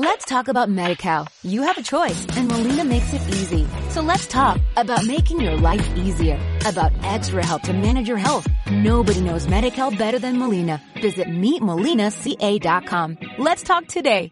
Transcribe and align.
Let's 0.00 0.26
talk 0.26 0.46
about 0.46 0.68
MediCal. 0.68 1.26
You 1.42 1.62
have 1.62 1.76
a 1.76 1.82
choice 1.82 2.24
and 2.36 2.46
Molina 2.46 2.84
makes 2.84 3.12
it 3.12 3.20
easy. 3.30 3.66
So 3.88 4.00
let's 4.00 4.28
talk 4.28 4.60
about 4.76 5.04
making 5.04 5.40
your 5.40 5.56
life 5.56 5.84
easier, 5.96 6.38
about 6.64 6.92
extra 7.02 7.44
help 7.44 7.62
to 7.62 7.72
manage 7.72 8.06
your 8.06 8.16
health. 8.16 8.46
Nobody 8.70 9.20
knows 9.20 9.48
MediCal 9.48 9.98
better 9.98 10.20
than 10.20 10.38
Molina. 10.38 10.80
Visit 11.02 11.26
meetmolinaca.com. 11.26 13.18
Let's 13.38 13.64
talk 13.64 13.88
today. 13.88 14.30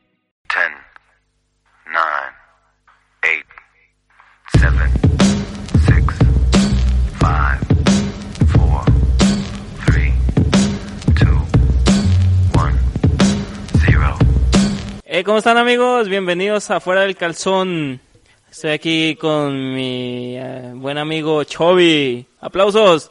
10, 0.50 0.70
9, 1.92 2.04
8, 3.24 3.44
7, 4.60 5.05
Eh, 15.16 15.24
¿Cómo 15.24 15.38
están 15.38 15.56
amigos? 15.56 16.10
Bienvenidos 16.10 16.70
a 16.70 16.78
Fuera 16.78 17.00
del 17.00 17.16
Calzón. 17.16 17.98
Estoy 18.50 18.72
aquí 18.72 19.16
con 19.16 19.74
mi 19.74 20.36
eh, 20.36 20.72
buen 20.74 20.98
amigo 20.98 21.42
Chovy. 21.42 22.26
¡Aplausos! 22.42 23.10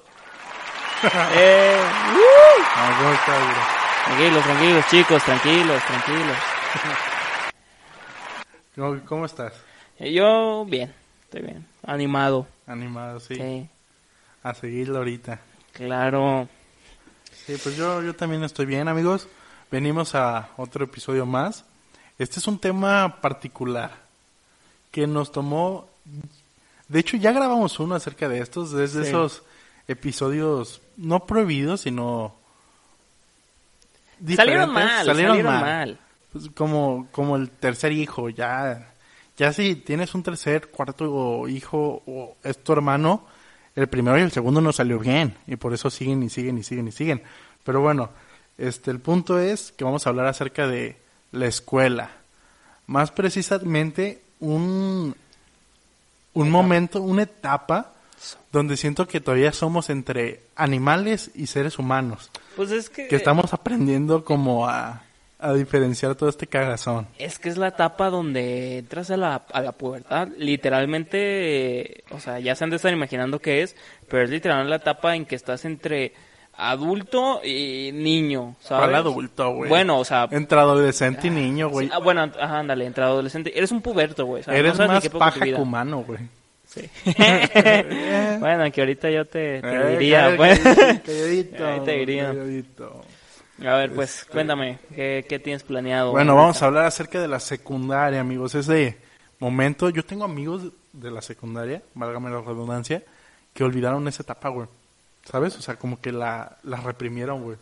eh, 1.35 1.79
¡uh! 2.13 2.63
Tranquilos, 4.05 4.43
tranquilos 4.43 4.85
chicos, 4.87 5.23
tranquilos, 5.23 5.83
tranquilos. 5.83 6.37
¿Cómo, 8.75 9.01
cómo 9.05 9.25
estás? 9.25 9.53
Eh, 9.97 10.13
yo 10.13 10.63
bien, 10.65 10.93
estoy 11.23 11.41
bien. 11.41 11.65
Animado. 11.87 12.45
Animado, 12.67 13.19
sí. 13.19 13.33
Sí, 13.33 13.67
A 14.43 14.53
seguirlo 14.53 14.99
ahorita. 14.99 15.39
claro. 15.73 16.47
Sí, 17.47 17.57
pues 17.63 17.75
yo, 17.75 18.03
yo 18.03 18.13
también 18.15 18.43
estoy 18.43 18.67
bien, 18.67 18.89
amigos. 18.89 19.27
Venimos 19.71 20.13
a 20.13 20.49
otro 20.57 20.85
episodio 20.85 21.25
más. 21.25 21.65
Este 22.17 22.39
es 22.39 22.47
un 22.47 22.59
tema 22.59 23.19
particular 23.21 23.91
que 24.91 25.07
nos 25.07 25.31
tomó... 25.31 25.87
De 26.87 26.99
hecho, 26.99 27.17
ya 27.17 27.31
grabamos 27.31 27.79
uno 27.79 27.95
acerca 27.95 28.29
de 28.29 28.39
estos, 28.39 28.71
desde 28.71 29.03
Sí. 29.03 29.09
esos 29.09 29.41
episodios 29.87 30.81
no 30.97 31.25
prohibidos, 31.25 31.81
sino... 31.81 32.33
Salieron 34.35 34.71
mal, 34.71 35.05
salieron, 35.05 35.43
mal. 35.43 35.99
Pues 36.31 36.49
como, 36.55 37.07
como 37.11 37.35
el 37.35 37.49
tercer 37.49 37.91
hijo, 37.91 38.29
ya, 38.29 38.93
ya 39.37 39.51
si 39.51 39.75
tienes 39.75 40.15
un 40.15 40.23
tercer, 40.23 40.69
cuarto 40.69 41.47
hijo 41.49 42.01
o 42.07 42.35
es 42.43 42.57
tu 42.63 42.71
hermano, 42.71 43.25
el 43.75 43.87
primero 43.87 44.17
y 44.17 44.21
el 44.21 44.31
segundo 44.31 44.61
no 44.61 44.71
salió 44.71 44.99
bien 44.99 45.35
y 45.47 45.57
por 45.57 45.73
eso 45.73 45.89
siguen 45.89 46.23
y 46.23 46.29
siguen 46.29 46.57
y 46.57 46.63
siguen 46.63 46.87
y 46.87 46.91
siguen. 46.93 47.23
Pero 47.65 47.81
bueno, 47.81 48.09
este, 48.57 48.89
el 48.89 48.99
punto 48.99 49.37
es 49.37 49.73
que 49.73 49.83
vamos 49.83 50.07
a 50.07 50.11
hablar 50.11 50.27
acerca 50.27 50.65
de 50.65 50.95
la 51.35 51.47
escuela. 51.47 52.09
Más 52.87 53.11
precisamente 53.11 54.21
un, 54.39 55.15
un 56.33 56.49
momento, 56.49 57.01
una 57.01 57.23
etapa 57.23 57.91
donde 58.51 58.77
siento 58.77 59.07
que 59.07 59.19
todavía 59.21 59.51
somos 59.51 59.89
entre 59.89 60.41
animales 60.55 61.31
y 61.35 61.47
seres 61.47 61.77
humanos, 61.77 62.31
Pues 62.55 62.71
es 62.71 62.89
que... 62.89 63.07
que 63.07 63.15
estamos 63.15 63.53
aprendiendo 63.53 64.23
como 64.23 64.67
a, 64.67 65.03
a 65.39 65.53
diferenciar 65.53 66.15
todo 66.15 66.29
este 66.29 66.47
cagazón. 66.47 67.07
Es 67.19 67.37
que 67.37 67.49
es 67.49 67.57
la 67.57 67.67
etapa 67.67 68.09
donde 68.09 68.79
entras 68.79 69.11
a 69.11 69.17
la, 69.17 69.35
a 69.51 69.61
la 69.61 69.73
pubertad. 69.73 70.29
Literalmente, 70.37 71.81
eh, 71.81 72.03
o 72.11 72.19
sea, 72.19 72.39
ya 72.39 72.55
se 72.55 72.63
han 72.63 72.69
de 72.69 72.77
estar 72.77 72.93
imaginando 72.93 73.39
qué 73.39 73.61
es, 73.61 73.75
pero 74.07 74.23
es 74.23 74.29
literalmente 74.29 74.69
la 74.69 74.77
etapa 74.77 75.15
en 75.15 75.25
que 75.25 75.35
estás 75.35 75.65
entre 75.65 76.13
adulto 76.57 77.41
y 77.43 77.91
niño, 77.93 78.55
¿sabes? 78.61 78.85
Para 78.87 78.97
adulto, 78.99 79.53
güey. 79.53 79.69
Bueno, 79.69 79.99
o 79.99 80.05
sea... 80.05 80.27
Entre 80.31 80.59
adolescente 80.59 81.27
y 81.27 81.29
niño, 81.29 81.69
güey. 81.69 81.87
sí, 81.87 81.93
ah, 81.95 81.99
bueno, 81.99 82.21
ajá, 82.21 82.59
ándale, 82.59 82.85
entre 82.85 83.03
adolescente. 83.03 83.57
Eres 83.57 83.71
un 83.71 83.81
puberto, 83.81 84.25
güey. 84.25 84.43
¿sabes? 84.43 84.59
Eres 84.59 84.77
No 84.77 84.87
más 84.87 85.09
paja 85.09 85.39
que 85.39 85.55
humano, 85.55 86.03
güey. 86.07 86.19
Sí. 86.67 86.89
bueno, 88.39 88.71
que 88.71 88.81
ahorita 88.81 89.09
yo 89.09 89.25
te, 89.25 89.61
te 89.61 89.67
Eh, 89.67 89.89
diría, 89.91 90.33
pues. 90.35 90.59
Calladito. 90.59 91.67
Ahí 91.67 91.79
te 91.81 91.91
diría. 91.91 92.27
calladito. 92.27 93.01
A 93.65 93.75
ver, 93.75 93.93
pues, 93.93 94.25
cuéntame, 94.29 94.79
¿qué, 94.93 95.25
qué 95.29 95.39
tienes 95.39 95.63
planeado? 95.63 96.11
Bueno, 96.11 96.35
vamos 96.35 96.61
a 96.61 96.65
hablar 96.65 96.85
acerca 96.85 97.21
de 97.21 97.29
la 97.29 97.39
secundaria, 97.39 98.19
amigos. 98.19 98.53
Ese 98.53 98.97
momento, 99.39 99.89
yo 99.89 100.03
tengo 100.03 100.25
amigos 100.25 100.63
de 100.91 101.11
la 101.11 101.21
secundaria, 101.21 101.81
válgame 101.93 102.29
la 102.29 102.41
redundancia, 102.41 103.03
que 103.53 103.63
olvidaron 103.63 104.05
esa 104.09 104.23
etapa, 104.23 104.49
güey. 104.49 104.67
¿Sabes? 105.29 105.55
O 105.57 105.61
sea, 105.61 105.75
como 105.77 105.99
que 105.99 106.11
la, 106.11 106.57
la 106.63 106.77
reprimieron, 106.77 107.43
güey. 107.43 107.57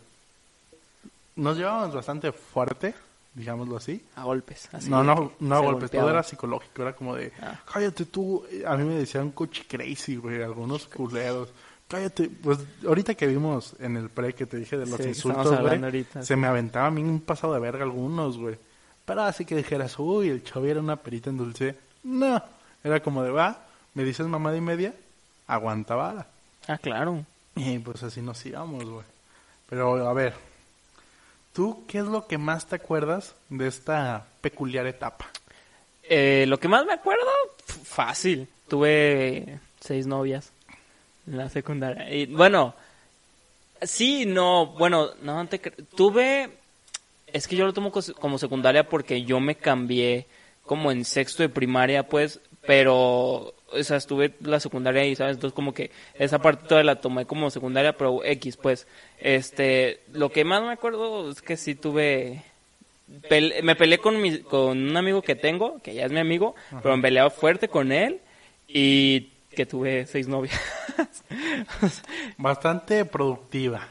Nos 1.36 1.56
llevábamos 1.56 1.94
bastante 1.94 2.30
fuerte, 2.30 2.94
digámoslo 3.34 3.76
así. 3.76 4.04
A 4.16 4.24
golpes. 4.24 4.68
así 4.72 4.88
no, 4.88 5.02
no, 5.02 5.32
no 5.40 5.58
se 5.58 5.64
golpes, 5.64 5.90
todo 5.90 6.10
era 6.10 6.22
psicológico, 6.22 6.82
era 6.82 6.92
como 6.94 7.16
de, 7.16 7.32
Ah. 7.42 7.60
cállate 7.72 8.04
tú, 8.06 8.44
a 8.66 8.76
mí 8.76 8.84
me 8.84 8.94
decían 8.94 9.30
coche 9.32 9.64
crazy, 9.68 10.16
güey, 10.16 10.42
algunos 10.42 10.86
culeros, 10.86 11.48
cállate, 11.88 12.28
pues 12.28 12.58
ahorita 12.86 13.14
que 13.14 13.26
vimos 13.26 13.74
en 13.80 13.96
el 13.96 14.10
pre 14.10 14.32
que 14.34 14.46
te 14.46 14.58
dije 14.58 14.76
de 14.76 14.86
los 14.86 15.00
Sí, 15.00 15.08
insultos, 15.08 15.60
güey, 15.60 15.82
ahorita, 15.82 16.22
se 16.22 16.34
sí. 16.34 16.36
me 16.40 16.46
aventaba 16.46 16.86
a 16.86 16.90
mí 16.92 17.02
un 17.02 17.20
pasado 17.20 17.54
de 17.54 17.60
verga 17.60 17.82
algunos, 17.82 18.38
güey, 18.38 18.56
pero 19.04 19.22
así 19.22 19.44
que 19.44 19.56
dijeras, 19.56 19.98
uy, 19.98 20.28
el 20.28 20.44
chavi 20.44 20.70
era 20.70 20.80
una 20.80 20.96
perita 20.96 21.30
en 21.30 21.38
dulce, 21.38 21.76
no, 22.04 22.40
era 22.84 23.00
como 23.02 23.24
de, 23.24 23.30
va, 23.30 23.58
me 23.94 24.04
dices 24.04 24.26
mamada 24.28 24.56
y 24.56 24.60
media, 24.60 24.94
aguanta 25.48 25.96
vara, 25.96 26.26
Ah, 26.68 26.78
claro. 26.78 27.24
Y 27.56 27.78
pues 27.78 28.02
así 28.02 28.20
nos 28.20 28.44
íbamos, 28.44 28.84
güey, 28.84 29.06
pero 29.68 30.06
a 30.08 30.12
ver, 30.12 30.34
¿tú 31.52 31.84
qué 31.86 31.98
es 31.98 32.04
lo 32.04 32.26
que 32.26 32.38
más 32.38 32.66
te 32.66 32.76
acuerdas 32.76 33.34
de 33.48 33.66
esta 33.66 34.26
peculiar 34.40 34.86
etapa? 34.86 35.26
Eh, 36.02 36.44
lo 36.48 36.58
que 36.58 36.68
más 36.68 36.84
me 36.84 36.92
acuerdo, 36.92 37.26
fácil. 37.84 38.48
Tuve 38.68 39.58
seis 39.80 40.06
novias 40.06 40.50
en 41.26 41.38
la 41.38 41.48
secundaria. 41.48 42.10
Y 42.12 42.26
bueno, 42.26 42.74
sí, 43.82 44.26
no, 44.26 44.66
bueno, 44.66 45.10
no 45.22 45.46
te 45.48 45.58
tuve, 45.58 46.50
es 47.26 47.48
que 47.48 47.56
yo 47.56 47.66
lo 47.66 47.72
tomo 47.72 47.92
como 48.20 48.38
secundaria 48.38 48.88
porque 48.88 49.24
yo 49.24 49.40
me 49.40 49.56
cambié 49.56 50.26
como 50.64 50.90
en 50.90 51.04
sexto 51.04 51.42
de 51.42 51.48
primaria, 51.48 52.08
pues, 52.08 52.40
pero, 52.66 53.54
o 53.72 53.82
sea, 53.82 53.96
estuve 53.96 54.34
la 54.40 54.60
secundaria 54.60 55.04
y, 55.04 55.14
¿sabes? 55.16 55.34
Entonces 55.36 55.54
como 55.54 55.72
que 55.74 55.90
esa 56.18 56.38
parte 56.40 56.66
toda 56.68 56.82
la 56.84 57.00
tomé 57.00 57.26
como 57.26 57.50
secundaria, 57.50 57.96
pero 57.96 58.24
X, 58.24 58.56
pues, 58.56 58.86
este, 59.20 60.00
lo 60.12 60.30
que 60.30 60.44
más 60.44 60.62
me 60.62 60.72
acuerdo 60.72 61.30
es 61.30 61.42
que 61.42 61.56
sí 61.56 61.74
tuve, 61.74 62.42
Pele- 63.28 63.62
me 63.62 63.76
peleé 63.76 63.98
con, 63.98 64.20
mi, 64.20 64.38
con 64.38 64.78
un 64.78 64.96
amigo 64.96 65.20
que 65.22 65.36
tengo, 65.36 65.78
que 65.82 65.94
ya 65.94 66.06
es 66.06 66.12
mi 66.12 66.20
amigo, 66.20 66.54
pero 66.82 66.96
me 66.96 67.02
peleaba 67.02 67.28
fuerte 67.30 67.68
con 67.68 67.92
él 67.92 68.20
y 68.66 69.28
que 69.54 69.66
tuve 69.66 70.06
seis 70.06 70.26
novias. 70.26 70.58
Bastante 72.38 73.04
productiva. 73.04 73.86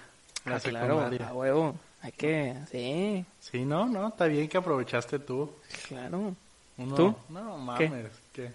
La 0.45 0.55
Ah, 0.55 0.59
claro, 0.59 0.99
a 1.01 1.33
huevo. 1.33 1.75
Hay 2.01 2.11
que, 2.11 2.53
sí, 2.69 3.23
Sí, 3.39 3.63
no, 3.63 3.85
no, 3.85 4.09
está 4.09 4.25
bien 4.25 4.49
que 4.49 4.57
aprovechaste 4.57 5.19
tú. 5.19 5.49
claro. 5.87 6.35
Uno- 6.77 6.95
¿Tú? 6.95 7.15
No, 7.29 7.75
¿Qué? 7.77 7.87
mames, 7.89 8.07
¿qué? 8.33 8.51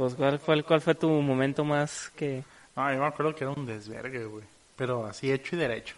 Pues, 0.00 0.14
¿cuál 0.14 0.38
fue, 0.38 0.62
¿cuál 0.62 0.80
fue 0.80 0.94
tu 0.94 1.10
momento 1.10 1.62
más 1.62 2.10
que...? 2.16 2.42
No, 2.74 2.90
yo 2.90 3.00
me 3.00 3.04
acuerdo 3.04 3.34
que 3.34 3.44
era 3.44 3.52
un 3.52 3.66
desvergue, 3.66 4.24
güey. 4.24 4.44
Pero 4.74 5.04
así 5.04 5.30
hecho 5.30 5.56
y 5.56 5.58
derecho. 5.58 5.94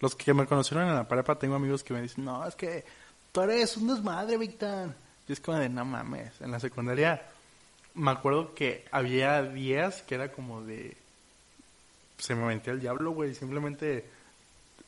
Los 0.00 0.14
que 0.14 0.34
me 0.34 0.44
conocieron 0.44 0.86
en 0.86 0.94
la 0.94 1.08
prepa, 1.08 1.38
tengo 1.38 1.54
amigos 1.54 1.82
que 1.82 1.94
me 1.94 2.02
dicen, 2.02 2.26
no, 2.26 2.46
es 2.46 2.54
que 2.54 2.84
tú 3.32 3.40
eres 3.40 3.74
un 3.78 3.88
desmadre, 3.88 4.36
Víctor. 4.36 4.90
Y 5.26 5.32
es 5.32 5.40
como 5.40 5.56
de, 5.56 5.70
no 5.70 5.86
mames. 5.86 6.38
En 6.42 6.50
la 6.50 6.60
secundaria, 6.60 7.22
me 7.94 8.10
acuerdo 8.10 8.54
que 8.54 8.84
había 8.90 9.40
días 9.42 10.02
que 10.02 10.16
era 10.16 10.30
como 10.30 10.60
de... 10.60 10.94
Se 12.18 12.34
me 12.34 12.44
metía 12.44 12.74
el 12.74 12.80
diablo, 12.80 13.12
güey. 13.12 13.34
Simplemente 13.34 14.04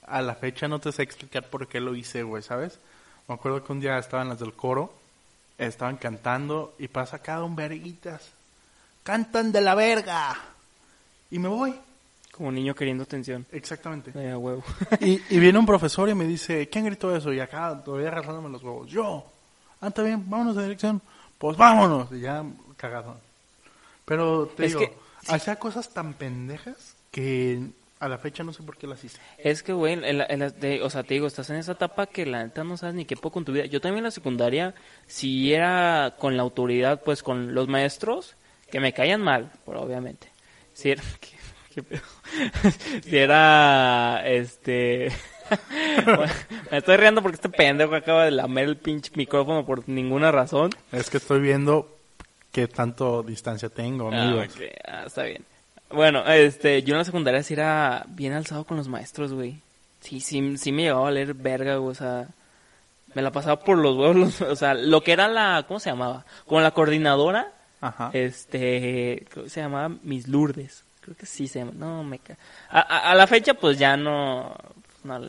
a 0.06 0.20
la 0.20 0.34
fecha 0.34 0.68
no 0.68 0.80
te 0.80 0.92
sé 0.92 1.02
explicar 1.02 1.48
por 1.48 1.66
qué 1.66 1.80
lo 1.80 1.94
hice, 1.94 2.24
güey, 2.24 2.42
¿sabes? 2.42 2.78
Me 3.26 3.36
acuerdo 3.36 3.64
que 3.64 3.72
un 3.72 3.80
día 3.80 3.96
estaban 3.96 4.28
las 4.28 4.38
del 4.38 4.52
coro, 4.52 4.92
estaban 5.56 5.96
cantando 5.96 6.74
y 6.78 6.88
pasa 6.88 7.22
cada 7.22 7.42
un 7.44 7.56
verguitas. 7.56 8.32
¡Cantan 9.10 9.50
de 9.50 9.60
la 9.60 9.74
verga! 9.74 10.36
Y 11.32 11.40
me 11.40 11.48
voy. 11.48 11.74
Como 12.30 12.52
niño 12.52 12.76
queriendo 12.76 13.02
atención. 13.02 13.44
Exactamente. 13.50 14.12
Eh, 14.14 14.30
a 14.30 14.38
huevo. 14.38 14.62
Y, 15.00 15.20
y 15.30 15.40
viene 15.40 15.58
un 15.58 15.66
profesor 15.66 16.08
y 16.08 16.14
me 16.14 16.24
dice, 16.28 16.68
¿quién 16.68 16.84
gritó 16.84 17.14
eso? 17.16 17.32
Y 17.32 17.40
acá 17.40 17.82
todavía 17.84 18.06
agarrándome 18.10 18.50
los 18.50 18.62
huevos. 18.62 18.88
Yo. 18.88 19.26
Ah, 19.80 19.88
está 19.88 20.04
bien, 20.04 20.30
vámonos 20.30 20.54
de 20.54 20.62
dirección. 20.62 21.02
Pues 21.38 21.56
vámonos. 21.56 22.06
Y 22.12 22.20
ya 22.20 22.44
cagado. 22.76 23.16
Pero 24.04 24.46
te 24.46 24.66
Es 24.66 24.74
digo, 24.74 24.78
que- 24.82 24.94
hacía 25.26 25.56
cosas 25.56 25.88
tan 25.88 26.14
pendejas 26.14 26.94
que 27.10 27.60
a 27.98 28.06
la 28.08 28.16
fecha 28.18 28.44
no 28.44 28.52
sé 28.52 28.62
por 28.62 28.76
qué 28.76 28.86
las 28.86 29.02
hice. 29.02 29.18
Es 29.38 29.64
que, 29.64 29.72
güey, 29.72 29.98
o 30.82 30.88
sea, 30.90 31.02
te 31.02 31.14
digo, 31.14 31.26
estás 31.26 31.50
en 31.50 31.56
esa 31.56 31.72
etapa 31.72 32.06
que 32.06 32.26
la 32.26 32.44
neta 32.44 32.62
no 32.62 32.76
sabes 32.76 32.94
ni 32.94 33.06
qué 33.06 33.16
poco 33.16 33.32
con 33.32 33.44
tu 33.44 33.50
vida. 33.52 33.64
Yo 33.66 33.80
también 33.80 33.98
en 33.98 34.04
la 34.04 34.10
secundaria, 34.12 34.72
si 35.08 35.52
era 35.52 36.14
con 36.16 36.36
la 36.36 36.44
autoridad, 36.44 37.02
pues 37.04 37.24
con 37.24 37.54
los 37.56 37.66
maestros, 37.66 38.36
que 38.70 38.80
me 38.80 38.92
caían 38.92 39.20
mal, 39.22 39.50
pero 39.66 39.82
obviamente. 39.82 40.28
Si 40.72 40.90
era, 40.90 41.02
qué 41.74 41.82
pedo. 41.82 42.00
si 43.04 43.16
era, 43.16 44.22
este... 44.26 45.12
Bueno, 46.04 46.32
me 46.70 46.78
estoy 46.78 46.96
riendo 46.96 47.22
porque 47.22 47.34
este 47.34 47.48
pendejo 47.48 47.96
acaba 47.96 48.24
de 48.24 48.30
lamer 48.30 48.66
el 48.66 48.76
pinche 48.76 49.10
micrófono 49.16 49.66
por 49.66 49.88
ninguna 49.88 50.30
razón. 50.30 50.70
Es 50.92 51.10
que 51.10 51.16
estoy 51.16 51.40
viendo 51.40 51.92
qué 52.52 52.68
tanto 52.68 53.24
distancia 53.24 53.68
tengo, 53.68 54.10
Ah, 54.12 54.22
amigos. 54.22 54.54
ah, 54.86 55.02
está 55.06 55.24
bien. 55.24 55.44
Bueno, 55.90 56.24
este, 56.28 56.84
yo 56.84 56.94
en 56.94 56.98
la 56.98 57.04
secundaria 57.04 57.42
sí 57.42 57.54
era 57.54 58.04
bien 58.10 58.32
alzado 58.32 58.62
con 58.62 58.76
los 58.76 58.86
maestros, 58.86 59.32
güey. 59.32 59.56
Sí, 60.00 60.20
sí, 60.20 60.56
sí 60.56 60.70
me 60.70 60.82
llegaba 60.82 61.08
a 61.08 61.10
leer 61.10 61.34
verga, 61.34 61.76
güey, 61.78 61.90
o 61.90 61.94
sea, 61.96 62.28
me 63.14 63.22
la 63.22 63.32
pasaba 63.32 63.58
por 63.58 63.76
los 63.76 63.96
huevos, 63.96 64.14
los- 64.16 64.40
o 64.42 64.54
sea, 64.54 64.74
lo 64.74 65.02
que 65.02 65.10
era 65.12 65.26
la, 65.26 65.64
¿cómo 65.66 65.80
se 65.80 65.90
llamaba? 65.90 66.24
Como 66.46 66.60
la 66.60 66.70
coordinadora, 66.70 67.48
Ajá. 67.80 68.10
este, 68.12 69.24
creo 69.30 69.44
que 69.44 69.50
se 69.50 69.60
llamaba 69.60 69.94
Miss 70.02 70.28
Lourdes, 70.28 70.84
creo 71.00 71.16
que 71.16 71.26
sí 71.26 71.48
se 71.48 71.60
llama, 71.60 71.72
no, 71.74 72.04
me 72.04 72.18
ca... 72.18 72.36
a, 72.68 72.80
a- 72.80 73.10
a 73.12 73.14
la 73.14 73.26
fecha, 73.26 73.54
pues 73.54 73.78
ya 73.78 73.96
no, 73.96 74.54
no, 75.04 75.20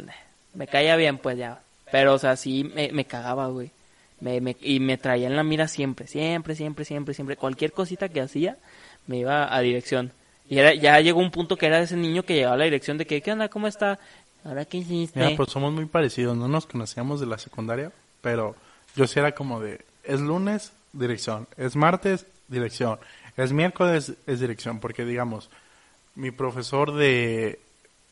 me 0.53 0.67
caía 0.67 0.95
bien, 0.95 1.17
pues 1.17 1.37
ya, 1.37 1.61
pero, 1.91 2.13
o 2.13 2.19
sea, 2.19 2.35
sí 2.35 2.63
me, 2.63 2.91
me 2.91 3.05
cagaba, 3.05 3.47
güey. 3.47 3.71
Me, 4.19 4.39
me- 4.39 4.55
y 4.61 4.79
me 4.79 4.97
traía 4.97 5.27
en 5.27 5.35
la 5.35 5.43
mira 5.43 5.67
siempre, 5.67 6.05
siempre, 6.07 6.55
siempre, 6.55 6.85
siempre, 6.85 7.13
siempre. 7.15 7.35
Cualquier 7.37 7.71
cosita 7.71 8.07
que 8.07 8.21
hacía, 8.21 8.55
me 9.07 9.17
iba 9.17 9.53
a 9.53 9.59
dirección. 9.61 10.11
Y 10.47 10.59
era, 10.59 10.75
ya 10.75 10.99
llegó 10.99 11.19
un 11.19 11.31
punto 11.31 11.57
que 11.57 11.65
era 11.65 11.79
ese 11.79 11.95
niño 11.97 12.23
que 12.23 12.35
llegaba 12.35 12.53
a 12.53 12.57
la 12.57 12.65
dirección 12.65 12.97
de 12.99 13.05
que, 13.07 13.21
¿qué 13.21 13.31
onda? 13.31 13.49
¿Cómo 13.49 13.67
está? 13.67 13.97
¿Ahora 14.43 14.65
qué 14.65 14.77
hiciste? 14.77 15.19
Mira, 15.19 15.35
pues 15.35 15.49
somos 15.49 15.73
muy 15.73 15.85
parecidos, 15.85 16.37
no 16.37 16.47
nos 16.47 16.65
conocíamos 16.67 17.19
de 17.19 17.25
la 17.25 17.37
secundaria, 17.39 17.91
pero 18.21 18.55
yo 18.95 19.07
sí 19.07 19.19
era 19.19 19.31
como 19.33 19.59
de, 19.59 19.81
es 20.03 20.19
lunes, 20.19 20.71
dirección, 20.93 21.47
es 21.57 21.75
martes, 21.75 22.25
dirección, 22.51 22.99
es 23.37 23.51
miércoles, 23.51 24.13
es 24.27 24.39
dirección, 24.39 24.79
porque 24.79 25.05
digamos, 25.05 25.49
mi 26.15 26.31
profesor 26.31 26.93
de 26.93 27.59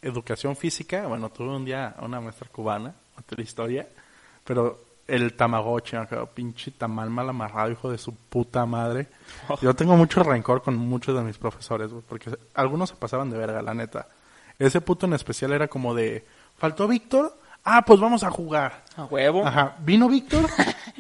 educación 0.02 0.56
física, 0.56 1.06
bueno, 1.08 1.30
tuve 1.30 1.56
un 1.56 1.66
día 1.66 1.96
una 2.02 2.22
maestra 2.22 2.48
cubana, 2.52 2.96
otra 3.18 3.42
historia, 3.42 3.88
pero 4.44 4.80
el 5.08 5.34
tamagotchi, 5.34 5.98
pinche 6.34 6.72
tamal 6.72 7.10
mal 7.10 7.30
amarrado, 7.30 7.72
hijo 7.72 7.92
de 7.92 7.98
su 7.98 8.16
puta 8.16 8.66
madre. 8.66 9.08
Yo 9.62 9.76
tengo 9.76 9.98
mucho 9.98 10.24
rencor 10.24 10.62
con 10.62 10.76
muchos 10.76 11.16
de 11.16 11.24
mis 11.24 11.38
profesores, 11.38 11.92
porque 12.08 12.32
algunos 12.54 12.90
se 12.90 12.96
pasaban 12.96 13.30
de 13.30 13.38
verga, 13.38 13.62
la 13.62 13.74
neta. 13.74 14.08
Ese 14.58 14.82
puto 14.82 15.06
en 15.06 15.14
especial 15.14 15.54
era 15.54 15.68
como 15.68 15.94
de, 15.94 16.26
¿faltó 16.58 16.88
Víctor? 16.88 17.34
Ah, 17.72 17.84
pues 17.86 18.00
vamos 18.00 18.24
a 18.24 18.32
jugar. 18.32 18.84
A 18.96 19.06
huevo. 19.06 19.46
Ajá, 19.46 19.76
vino 19.86 20.10
Víctor 20.10 20.50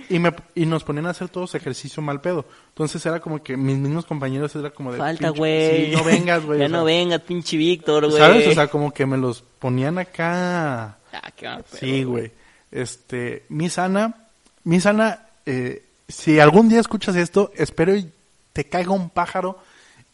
y, 0.09 0.19
me, 0.19 0.33
y 0.55 0.65
nos 0.65 0.83
ponían 0.83 1.07
a 1.07 1.09
hacer 1.09 1.29
todos 1.29 1.55
ejercicio 1.55 2.01
mal 2.03 2.21
pedo. 2.21 2.45
Entonces 2.69 3.03
era 3.05 3.19
como 3.19 3.41
que 3.41 3.57
mis 3.57 3.77
mismos 3.77 4.05
compañeros 4.05 4.55
era 4.55 4.69
como 4.69 4.91
de... 4.91 4.97
Falta, 4.99 5.29
"Pinche- 5.29 5.37
güey. 5.37 5.85
Sí, 5.87 5.91
no 5.95 6.03
vengas, 6.03 6.45
güey. 6.45 6.59
ya 6.59 6.65
o 6.65 6.69
sea, 6.69 6.77
no 6.77 6.83
vengas, 6.85 7.21
pinche 7.21 7.57
Víctor, 7.57 8.05
güey. 8.07 8.17
¿Sabes? 8.17 8.47
O 8.47 8.53
sea, 8.53 8.67
como 8.67 8.91
que 8.91 9.05
me 9.05 9.17
los 9.17 9.41
ponían 9.41 9.97
acá... 9.97 10.97
Ah, 11.11 11.31
qué 11.35 11.47
mal 11.47 11.63
pedo, 11.63 11.79
Sí, 11.79 12.03
güey. 12.03 12.31
Este, 12.71 13.45
Miss 13.49 13.79
Ana, 13.79 14.13
Miss 14.63 14.85
Ana, 14.85 15.25
eh, 15.45 15.83
si 16.07 16.39
algún 16.39 16.69
día 16.69 16.79
escuchas 16.79 17.15
esto, 17.15 17.51
espero 17.55 17.95
y 17.95 18.11
te 18.53 18.65
caiga 18.65 18.91
un 18.91 19.09
pájaro 19.09 19.57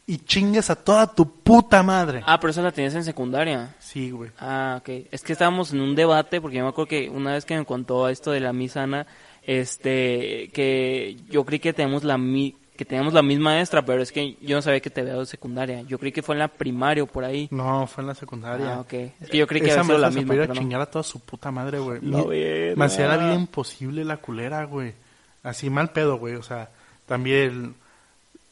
y 0.07 0.17
chingues 0.19 0.69
a 0.69 0.75
toda 0.75 1.07
tu 1.13 1.29
puta 1.39 1.81
madre. 1.83 2.21
Ah, 2.25 2.39
pero 2.39 2.51
eso 2.51 2.61
la 2.61 2.71
tenías 2.71 2.93
en 2.95 3.03
secundaria. 3.03 3.75
Sí, 3.79 4.11
güey. 4.11 4.29
Ah, 4.39 4.77
ok. 4.79 4.89
Es 5.11 5.23
que 5.23 5.33
estábamos 5.33 5.73
en 5.73 5.81
un 5.81 5.95
debate, 5.95 6.39
porque 6.41 6.57
yo 6.57 6.63
me 6.63 6.69
acuerdo 6.69 6.89
que 6.89 7.09
una 7.09 7.33
vez 7.33 7.45
que 7.45 7.57
me 7.57 7.65
contó 7.65 8.07
esto 8.09 8.31
de 8.31 8.39
la 8.39 8.53
misana, 8.53 9.07
este, 9.43 10.49
que 10.53 11.17
yo 11.29 11.43
creí 11.45 11.59
que 11.59 11.73
tenemos 11.73 12.03
la 12.03 12.17
mi 12.17 12.55
que 12.75 12.83
teníamos 12.83 13.13
la 13.13 13.21
misma 13.21 13.51
maestra, 13.51 13.85
pero 13.85 14.01
es 14.01 14.11
que 14.11 14.35
yo 14.41 14.57
no 14.57 14.61
sabía 14.61 14.81
que 14.81 14.89
te 14.89 15.01
veo 15.01 15.21
de 15.21 15.25
secundaria. 15.25 15.81
Yo 15.83 15.97
creí 15.97 16.11
que 16.11 16.21
fue 16.21 16.35
en 16.35 16.39
la 16.39 16.49
primaria 16.49 17.03
o 17.03 17.07
por 17.07 17.23
ahí. 17.23 17.47
No, 17.49 17.87
fue 17.87 18.01
en 18.01 18.07
la 18.09 18.15
secundaria. 18.15 18.73
Ah, 18.73 18.79
ok. 18.81 18.93
Es 19.21 19.29
que 19.31 19.37
yo 19.37 19.47
creí 19.47 19.61
que 19.61 19.67
Esa 19.67 19.79
había 19.79 19.85
sido 19.93 19.97
la 19.99 20.11
se 20.11 20.17
misma, 20.19 20.33
pero 20.33 20.47
no. 20.47 20.59
chingar 20.59 20.81
a 20.81 20.85
toda 20.85 21.03
su 21.03 21.21
puta 21.21 21.51
madre, 21.51 21.79
güey. 21.79 22.01
Mi- 22.01 22.21
verga. 22.27 22.75
Me 22.75 22.83
hacía 22.85 23.07
la 23.07 23.15
vida 23.15 23.33
imposible 23.33 24.03
la 24.03 24.17
culera, 24.17 24.65
güey. 24.65 24.93
Así 25.41 25.69
mal 25.69 25.91
pedo, 25.91 26.17
güey. 26.17 26.35
O 26.35 26.43
sea, 26.43 26.69
también 27.05 27.75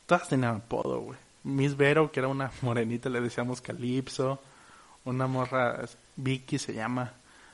todas 0.05 0.29
tenían 0.29 0.55
apodo, 0.55 1.01
güey. 1.01 1.17
Miss 1.43 1.75
Vero, 1.75 2.11
que 2.11 2.19
era 2.19 2.29
una 2.29 2.51
morenita, 2.61 3.09
le 3.09 3.21
decíamos 3.21 3.61
Calipso. 3.61 4.39
Una 5.05 5.27
morra, 5.27 5.85
Vicky 6.15 6.57
se 6.57 6.73
llama. 6.73 7.13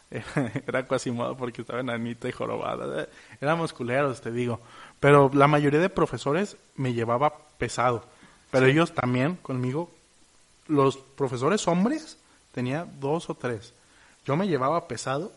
Era 0.67 0.87
Quasimodo 0.87 1.37
porque 1.37 1.61
estaba 1.61 1.79
enanita 1.79 2.27
y 2.27 2.31
jorobada. 2.31 3.07
Éramos 3.41 3.73
culeros, 3.73 4.21
te 4.21 4.31
digo. 4.31 4.59
Pero 4.99 5.31
la 5.33 5.47
mayoría 5.47 5.79
de 5.79 5.89
profesores 5.89 6.57
me 6.75 6.93
llevaba 6.93 7.33
pesado. 7.57 8.03
Pero 8.51 8.65
ellos 8.65 8.93
también, 8.93 9.35
conmigo, 9.35 9.91
los 10.67 10.97
profesores 10.97 11.67
hombres, 11.67 12.17
tenía 12.51 12.87
dos 12.99 13.29
o 13.29 13.35
tres. 13.35 13.73
Yo 14.25 14.35
me 14.35 14.47
llevaba 14.47 14.87
pesado 14.87 15.31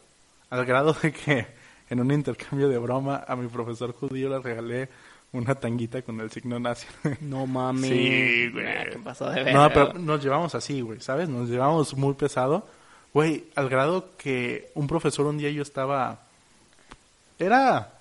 al 0.51 0.65
grado 0.65 0.95
de 1.03 1.13
que 1.13 1.47
en 1.91 2.01
un 2.01 2.11
intercambio 2.11 2.69
de 2.69 2.79
broma 2.79 3.25
a 3.27 3.37
mi 3.37 3.49
profesor 3.49 3.93
judío 3.93 4.31
le 4.31 4.39
regalé 4.39 4.89
una 5.33 5.55
tanguita 5.55 6.03
con 6.03 6.21
el 6.21 6.31
signo 6.31 6.59
nazi. 6.59 6.87
No 7.21 7.47
mames. 7.47 7.91
Sí, 7.91 8.51
güey. 8.53 8.67
Ah, 8.67 8.85
¿Qué 8.91 8.99
pasó 8.99 9.31
de 9.31 9.45
ver? 9.45 9.55
No, 9.55 9.69
pero 9.73 9.95
nos 9.95 10.23
llevamos 10.23 10.55
así, 10.55 10.81
güey, 10.81 11.01
¿sabes? 11.01 11.29
Nos 11.29 11.49
llevamos 11.49 11.95
muy 11.97 12.15
pesado. 12.15 12.67
Güey, 13.15 13.45
al 13.55 13.69
grado 13.69 14.11
que 14.17 14.71
un 14.75 14.87
profesor 14.87 15.27
un 15.27 15.39
día 15.39 15.51
yo 15.51 15.63
estaba... 15.63 16.21
Era, 17.39 17.93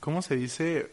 ¿cómo 0.00 0.22
se 0.22 0.36
dice? 0.36 0.90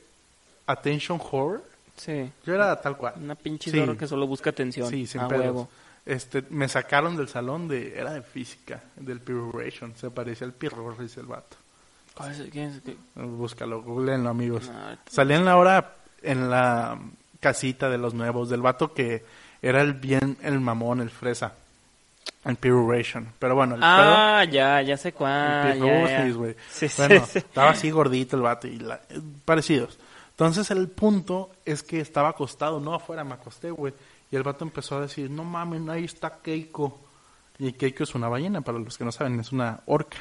Attention 0.66 1.20
horror. 1.32 1.64
Sí. 1.98 2.30
Yo 2.46 2.54
era 2.54 2.80
tal 2.80 2.96
cual. 2.98 3.16
Una 3.22 3.36
pinche 3.36 3.72
Sí. 3.72 3.98
que 3.98 4.08
solo 4.08 4.28
busca 4.28 4.52
atención. 4.52 4.88
Sí, 4.90 5.08
sin 5.08 5.22
a 5.22 5.28
pedos. 5.28 5.44
huevo. 5.46 5.70
Este, 6.06 6.44
me 6.50 6.68
sacaron 6.70 7.18
del 7.18 7.28
salón 7.28 7.68
de... 7.68 7.98
Era 8.00 8.14
de 8.14 8.22
física, 8.22 8.82
del 8.96 9.20
Piruration. 9.20 9.94
Se 9.96 10.10
parecía 10.10 10.48
al 10.48 10.54
Pirurris 10.54 11.18
el 11.18 11.26
vato. 11.26 11.58
¿Cuál 12.20 12.32
es- 12.32 12.52
quién 12.52 12.70
es-? 12.70 12.82
Búscalo, 13.16 13.82
googleenlo, 13.82 14.30
amigos. 14.30 14.70
Ah, 14.74 14.96
Salí 15.10 15.34
en 15.34 15.46
la 15.46 15.58
hora 15.58 15.96
en 16.22 16.50
la 16.50 17.00
casita 17.40 17.90
de 17.90 17.98
los 17.98 18.14
nuevos, 18.14 18.50
del 18.50 18.62
vato 18.62 18.94
que 18.94 19.24
era 19.62 19.82
el 19.82 19.94
bien, 19.94 20.38
el 20.42 20.60
mamón, 20.60 21.00
el 21.02 21.10
fresa. 21.10 21.54
El 22.46 22.56
Piruration. 22.56 23.28
Pero 23.40 23.56
bueno, 23.56 23.76
el 23.76 23.82
Ah, 23.84 24.46
ya, 24.50 24.82
ya 24.82 24.96
sé 24.98 25.12
cuál. 25.14 25.72
el 25.72 25.80
ya, 25.80 25.86
ya. 25.86 26.06
Pirurris, 26.18 26.36
güey. 26.38 26.56
Sí, 26.72 26.88
sí, 26.88 27.02
bueno, 27.02 27.26
sí. 27.26 27.40
estaba 27.40 27.72
así 27.72 27.90
gordito 27.92 28.36
el 28.38 28.44
vato 28.44 28.68
y 28.68 28.78
la- 28.80 29.02
parecidos. 29.46 29.98
Entonces 30.32 30.72
el 30.72 30.88
punto 30.88 31.50
es 31.66 31.84
que 31.84 32.00
estaba 32.00 32.30
acostado, 32.30 32.80
no 32.80 32.94
afuera, 32.94 33.24
me 33.26 33.34
acosté, 33.34 33.72
güey. 33.72 33.94
Y 34.32 34.36
el 34.36 34.44
vato 34.44 34.64
empezó 34.64 34.98
a 34.98 35.02
decir, 35.02 35.30
no 35.30 35.44
mames, 35.44 35.88
ahí 35.90 36.06
está 36.06 36.38
Keiko. 36.42 36.98
Y 37.58 37.74
Keiko 37.74 38.04
es 38.04 38.16
una 38.16 38.30
ballena, 38.30 38.62
para 38.62 38.80
los 38.80 38.98
que 38.98 39.04
no 39.04 39.12
saben, 39.12 39.38
es 39.40 39.52
una 39.52 39.80
orca. 39.86 40.18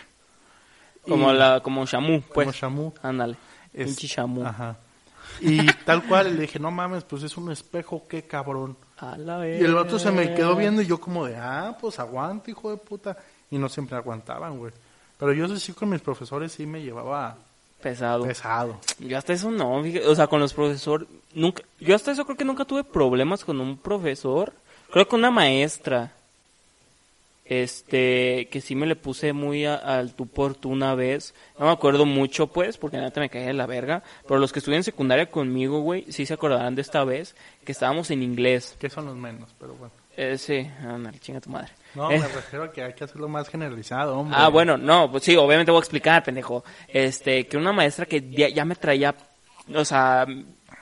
Como 1.08 1.32
Y- 1.32 1.36
la, 1.36 1.60
como 1.60 1.84
Shamu, 1.86 2.20
pues. 2.22 2.46
Como 2.46 2.52
Shamu. 2.52 2.92
Ándale. 3.02 3.36
Pinche 3.72 4.06
Shamu. 4.06 4.44
Ajá. 4.44 4.76
Y 5.40 5.66
tal 5.84 6.02
cual, 6.04 6.34
le 6.34 6.42
dije, 6.42 6.58
no 6.58 6.70
mames, 6.70 7.04
pues 7.04 7.22
es 7.22 7.36
un 7.36 7.50
espejo, 7.52 8.04
qué 8.08 8.22
cabrón. 8.24 8.76
A 8.98 9.16
la 9.16 9.46
Y 9.48 9.60
el 9.62 9.74
vato 9.74 9.98
se 9.98 10.10
me 10.10 10.34
quedó 10.34 10.56
viendo 10.56 10.82
y 10.82 10.86
yo 10.86 10.98
como 11.00 11.26
de, 11.26 11.36
ah, 11.36 11.76
pues 11.80 11.98
aguanta, 12.00 12.50
hijo 12.50 12.70
de 12.70 12.76
puta. 12.76 13.16
Y 13.50 13.56
no 13.58 13.68
siempre 13.68 13.96
aguantaban, 13.96 14.58
güey. 14.58 14.72
Pero 15.18 15.32
yo 15.32 15.48
sí 15.56 15.72
con 15.72 15.88
mis 15.90 16.00
profesores 16.00 16.52
sí 16.52 16.66
me 16.66 16.82
llevaba 16.82 17.36
Pesado. 17.80 18.24
pesado. 18.24 18.80
Yo 18.98 19.16
hasta 19.16 19.32
eso 19.32 19.50
no, 19.50 19.80
fíjate, 19.82 20.06
o 20.08 20.14
sea, 20.14 20.26
con 20.26 20.40
los 20.40 20.52
profesores, 20.52 21.06
nunca, 21.34 21.62
yo 21.78 21.94
hasta 21.94 22.10
eso 22.10 22.24
creo 22.24 22.36
que 22.36 22.44
nunca 22.44 22.64
tuve 22.64 22.82
problemas 22.84 23.44
con 23.44 23.60
un 23.60 23.76
profesor, 23.78 24.52
creo 24.92 25.06
que 25.08 25.14
una 25.16 25.30
maestra, 25.30 26.12
este, 27.48 28.48
que 28.50 28.60
sí 28.60 28.74
me 28.74 28.86
le 28.86 28.94
puse 28.96 29.32
muy 29.32 29.64
a- 29.64 29.74
al 29.76 30.14
tú 30.14 30.26
por 30.26 30.54
tú 30.54 30.68
una 30.70 30.94
vez, 30.94 31.34
no 31.58 31.66
me 31.66 31.72
acuerdo 31.72 32.06
mucho 32.06 32.46
pues, 32.48 32.76
porque 32.78 32.98
neta 32.98 33.20
me 33.20 33.30
caía 33.30 33.46
de 33.48 33.54
la 33.54 33.66
verga, 33.66 34.02
pero 34.26 34.38
los 34.38 34.52
que 34.52 34.58
estuvieron 34.60 34.80
en 34.80 34.84
secundaria 34.84 35.30
conmigo, 35.30 35.80
güey, 35.80 36.04
sí 36.10 36.26
se 36.26 36.34
acordarán 36.34 36.74
de 36.74 36.82
esta 36.82 37.04
vez, 37.04 37.34
que 37.64 37.72
estábamos 37.72 38.10
en 38.10 38.22
inglés, 38.22 38.76
Que 38.78 38.90
son 38.90 39.06
los 39.06 39.16
menos, 39.16 39.54
pero 39.58 39.74
bueno. 39.74 39.92
eh, 40.16 40.36
sí, 40.38 40.68
ándale, 40.86 41.18
chinga 41.18 41.40
tu 41.40 41.50
madre. 41.50 41.70
No, 41.94 42.10
Eh, 42.10 42.18
me 42.20 42.28
refiero 42.28 42.64
a 42.64 42.72
que 42.72 42.82
hay 42.82 42.92
que 42.92 43.04
hacerlo 43.04 43.28
más 43.28 43.48
generalizado, 43.48 44.18
hombre. 44.18 44.36
Ah, 44.38 44.48
bueno, 44.48 44.76
no, 44.76 45.10
pues 45.10 45.24
sí, 45.24 45.34
obviamente 45.36 45.70
voy 45.72 45.78
a 45.78 45.80
explicar, 45.80 46.22
pendejo. 46.22 46.64
Este, 46.88 47.46
que 47.46 47.56
una 47.56 47.72
maestra 47.72 48.04
que 48.06 48.28
ya, 48.30 48.48
ya 48.48 48.64
me 48.64 48.74
traía, 48.76 49.14
o 49.74 49.84
sea, 49.84 50.26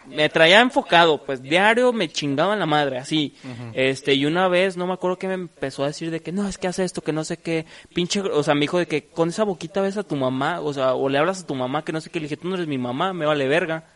me 0.09 0.29
traía 0.29 0.61
enfocado, 0.61 1.25
pues 1.25 1.43
diario 1.43 1.93
me 1.93 2.09
chingaba 2.09 2.55
en 2.55 2.61
la 2.61 2.67
madre, 2.67 2.99
así. 2.99 3.35
Este, 3.73 4.15
y 4.15 4.27
una 4.27 4.49
vez, 4.49 4.77
no 4.77 4.87
me 4.87 4.93
acuerdo 4.93 5.19
que 5.19 5.29
me 5.29 5.35
empezó 5.35 5.85
a 5.85 5.89
decir 5.89 6.11
de 6.11 6.21
que 6.21 6.33
no, 6.33 6.47
es 6.49 6.59
que 6.59 6.69
hace 6.69 6.85
esto, 6.85 7.03
que 7.03 7.13
no 7.13 7.25
sé 7.25 7.39
qué, 7.39 7.67
pinche, 7.95 8.21
o 8.21 8.43
sea, 8.43 8.55
me 8.55 8.61
dijo 8.61 8.79
de 8.79 8.87
que 8.87 9.07
con 9.07 9.29
esa 9.29 9.45
boquita 9.45 9.81
ves 9.81 9.97
a 9.97 10.03
tu 10.03 10.17
mamá, 10.17 10.61
o 10.61 10.73
sea, 10.73 10.95
o 10.95 11.09
le 11.09 11.19
hablas 11.19 11.43
a 11.43 11.47
tu 11.47 11.55
mamá, 11.55 11.85
que 11.85 11.93
no 11.93 12.01
sé 12.01 12.11
qué, 12.11 12.21
le 12.21 12.25
dije, 12.25 12.37
tú 12.37 12.49
no 12.49 12.55
eres 12.55 12.67
mi 12.67 12.79
mamá, 12.79 13.13
me 13.13 13.27
vale 13.27 13.47
verga. 13.49 13.96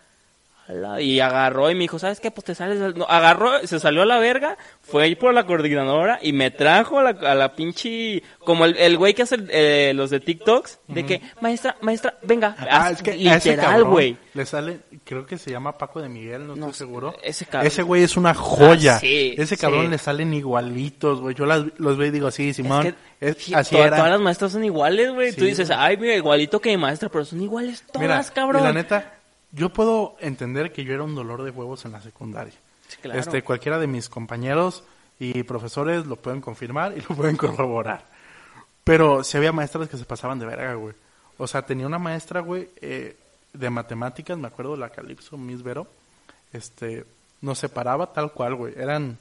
Ala, 0.71 1.01
y 1.01 1.21
agarró 1.21 1.71
y 1.71 1.75
me 1.75 1.81
dijo, 1.83 1.99
¿sabes 1.99 2.21
qué? 2.21 2.31
Pues 2.31 2.45
te 2.45 2.55
sales, 2.55 2.79
del-". 2.81 2.97
no, 2.97 3.05
agarró, 3.09 3.67
se 3.67 3.79
salió 3.81 4.03
a 4.03 4.07
la 4.07 4.19
verga, 4.19 4.57
fue 4.81 5.03
ahí 5.05 5.15
por 5.15 5.33
la 5.35 5.45
coordinadora 5.45 6.19
y 6.23 6.33
me 6.33 6.51
trajo 6.51 6.99
a 6.99 7.03
la, 7.03 7.11
a 7.11 7.35
la 7.35 7.55
pinche, 7.55 8.23
como 8.41 8.65
el, 8.65 8.77
el 8.77 8.97
güey 8.97 9.15
que 9.15 9.23
hace 9.23 9.37
eh, 9.51 9.93
los 9.95 10.11
de 10.11 10.21
TikToks, 10.21 10.81
de 10.89 11.05
que, 11.07 11.21
maestra, 11.41 11.77
maestra, 11.81 12.15
venga, 12.23 12.57
Ah, 12.59 12.87
Así, 12.87 12.95
es 12.95 13.03
que 13.03 13.11
a 13.31 13.37
ese 13.37 13.51
literal, 13.51 13.71
cabrón 13.73 13.91
güey. 13.93 14.17
Le 14.35 14.47
sale, 14.47 14.81
creo 15.05 15.27
que 15.27 15.39
se 15.39 15.51
llama 15.51 15.77
Paco 15.77 16.01
de 16.01 16.09
Miguel, 16.09 16.47
no, 16.47 16.55
No 16.57 16.67
estoy 16.71 16.87
seguro. 16.87 17.17
ese 17.23 17.47
cabrón. 17.47 17.67
Ese 17.67 17.83
güey 17.83 18.03
es 18.03 18.17
una 18.17 18.33
joya. 18.35 18.97
Ah, 18.97 19.01
sí, 19.01 19.35
ese 19.37 19.57
cabrón 19.57 19.87
sí. 19.87 19.91
le 19.91 19.99
salen 19.99 20.33
igualitos, 20.35 21.21
güey. 21.21 21.35
Yo 21.35 21.47
las- 21.47 21.65
los 21.79 21.97
veo 21.97 22.09
y 22.09 22.11
digo, 22.11 22.31
sí, 22.31 22.53
Simón. 22.53 22.87
Es 22.87 22.95
que 22.95 23.27
es- 23.31 23.37
sí, 23.39 23.55
así 23.55 23.75
to- 23.77 23.83
era. 23.85 23.97
todas 23.97 24.13
las 24.13 24.21
maestras 24.21 24.53
son 24.53 24.65
iguales, 24.65 25.11
güey. 25.13 25.33
Tú 25.33 25.41
Sí, 25.43 25.47
dices, 25.49 25.69
güey. 25.69 25.79
ay, 25.81 25.97
mira, 25.97 26.15
igualito 26.15 26.61
que 26.61 26.71
mi 26.71 26.77
maestra, 26.77 27.09
pero 27.09 27.25
son 27.25 27.41
iguales 27.43 27.83
todas, 27.93 28.01
Mira, 28.01 28.23
cabrón. 28.35 28.63
y 28.63 28.65
la 28.65 28.73
neta, 28.73 29.15
yo 29.53 29.71
puedo 29.71 30.17
entender 30.21 30.73
que 30.73 30.85
yo 30.85 30.95
era 30.95 31.03
un 31.03 31.15
dolor 31.15 31.43
de 31.43 31.51
huevos 31.51 31.85
en 31.85 31.93
la 31.93 32.01
secundaria. 32.01 32.55
Sí, 32.89 32.97
claro. 33.03 33.19
Este, 33.19 33.43
cualquiera 33.43 33.79
de 33.79 33.87
mis 33.87 34.09
compañeros 34.09 34.85
y 35.19 35.43
profesores 35.43 36.07
lo 36.07 36.17
pueden 36.17 36.41
confirmar 36.41 36.97
y 36.97 37.01
lo 37.01 37.09
pueden 37.17 37.37
corroborar. 37.37 38.05
Pero 38.85 39.23
si 39.23 39.37
había 39.37 39.53
maestras 39.53 39.89
que 39.89 39.97
se 39.97 40.05
pasaban 40.05 40.39
de 40.39 40.47
verga, 40.47 40.75
güey. 40.75 40.95
O 41.39 41.47
sea, 41.47 41.63
tenía 41.63 41.87
una 41.87 41.99
maestra, 41.99 42.41
güey, 42.41 42.69
eh, 42.81 43.17
de 43.53 43.71
matemáticas, 43.71 44.37
me 44.37 44.49
acuerdo, 44.49 44.77
la 44.77 44.91
Calipso, 44.91 45.37
Miss 45.37 45.63
Vero. 45.63 45.87
Este, 46.53 47.05
nos 47.41 47.59
separaba 47.59 48.13
tal 48.13 48.33
cual, 48.33 48.55
güey. 48.55 48.75
Eran 48.77 49.19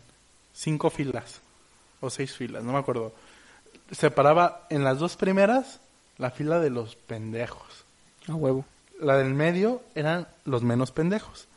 cinco 0.54 0.90
filas 0.90 1.42
o 2.02 2.10
seis 2.10 2.34
filas, 2.36 2.64
no 2.64 2.74
me 2.74 2.80
acuerdo. 2.80 3.14
Separaba 3.92 4.66
en 4.70 4.84
las 4.84 5.00
dos 5.00 5.16
primeras 5.16 5.80
la 6.18 6.32
fila 6.32 6.60
de 6.60 6.70
los 6.70 6.96
pendejos 6.96 7.86
A 8.28 8.36
huevo. 8.36 8.66
La 9.00 9.18
del 9.18 9.34
medio 9.34 9.82
eran 9.96 10.28
los 10.46 10.64
menos 10.64 10.92
pendejos. 10.92 11.48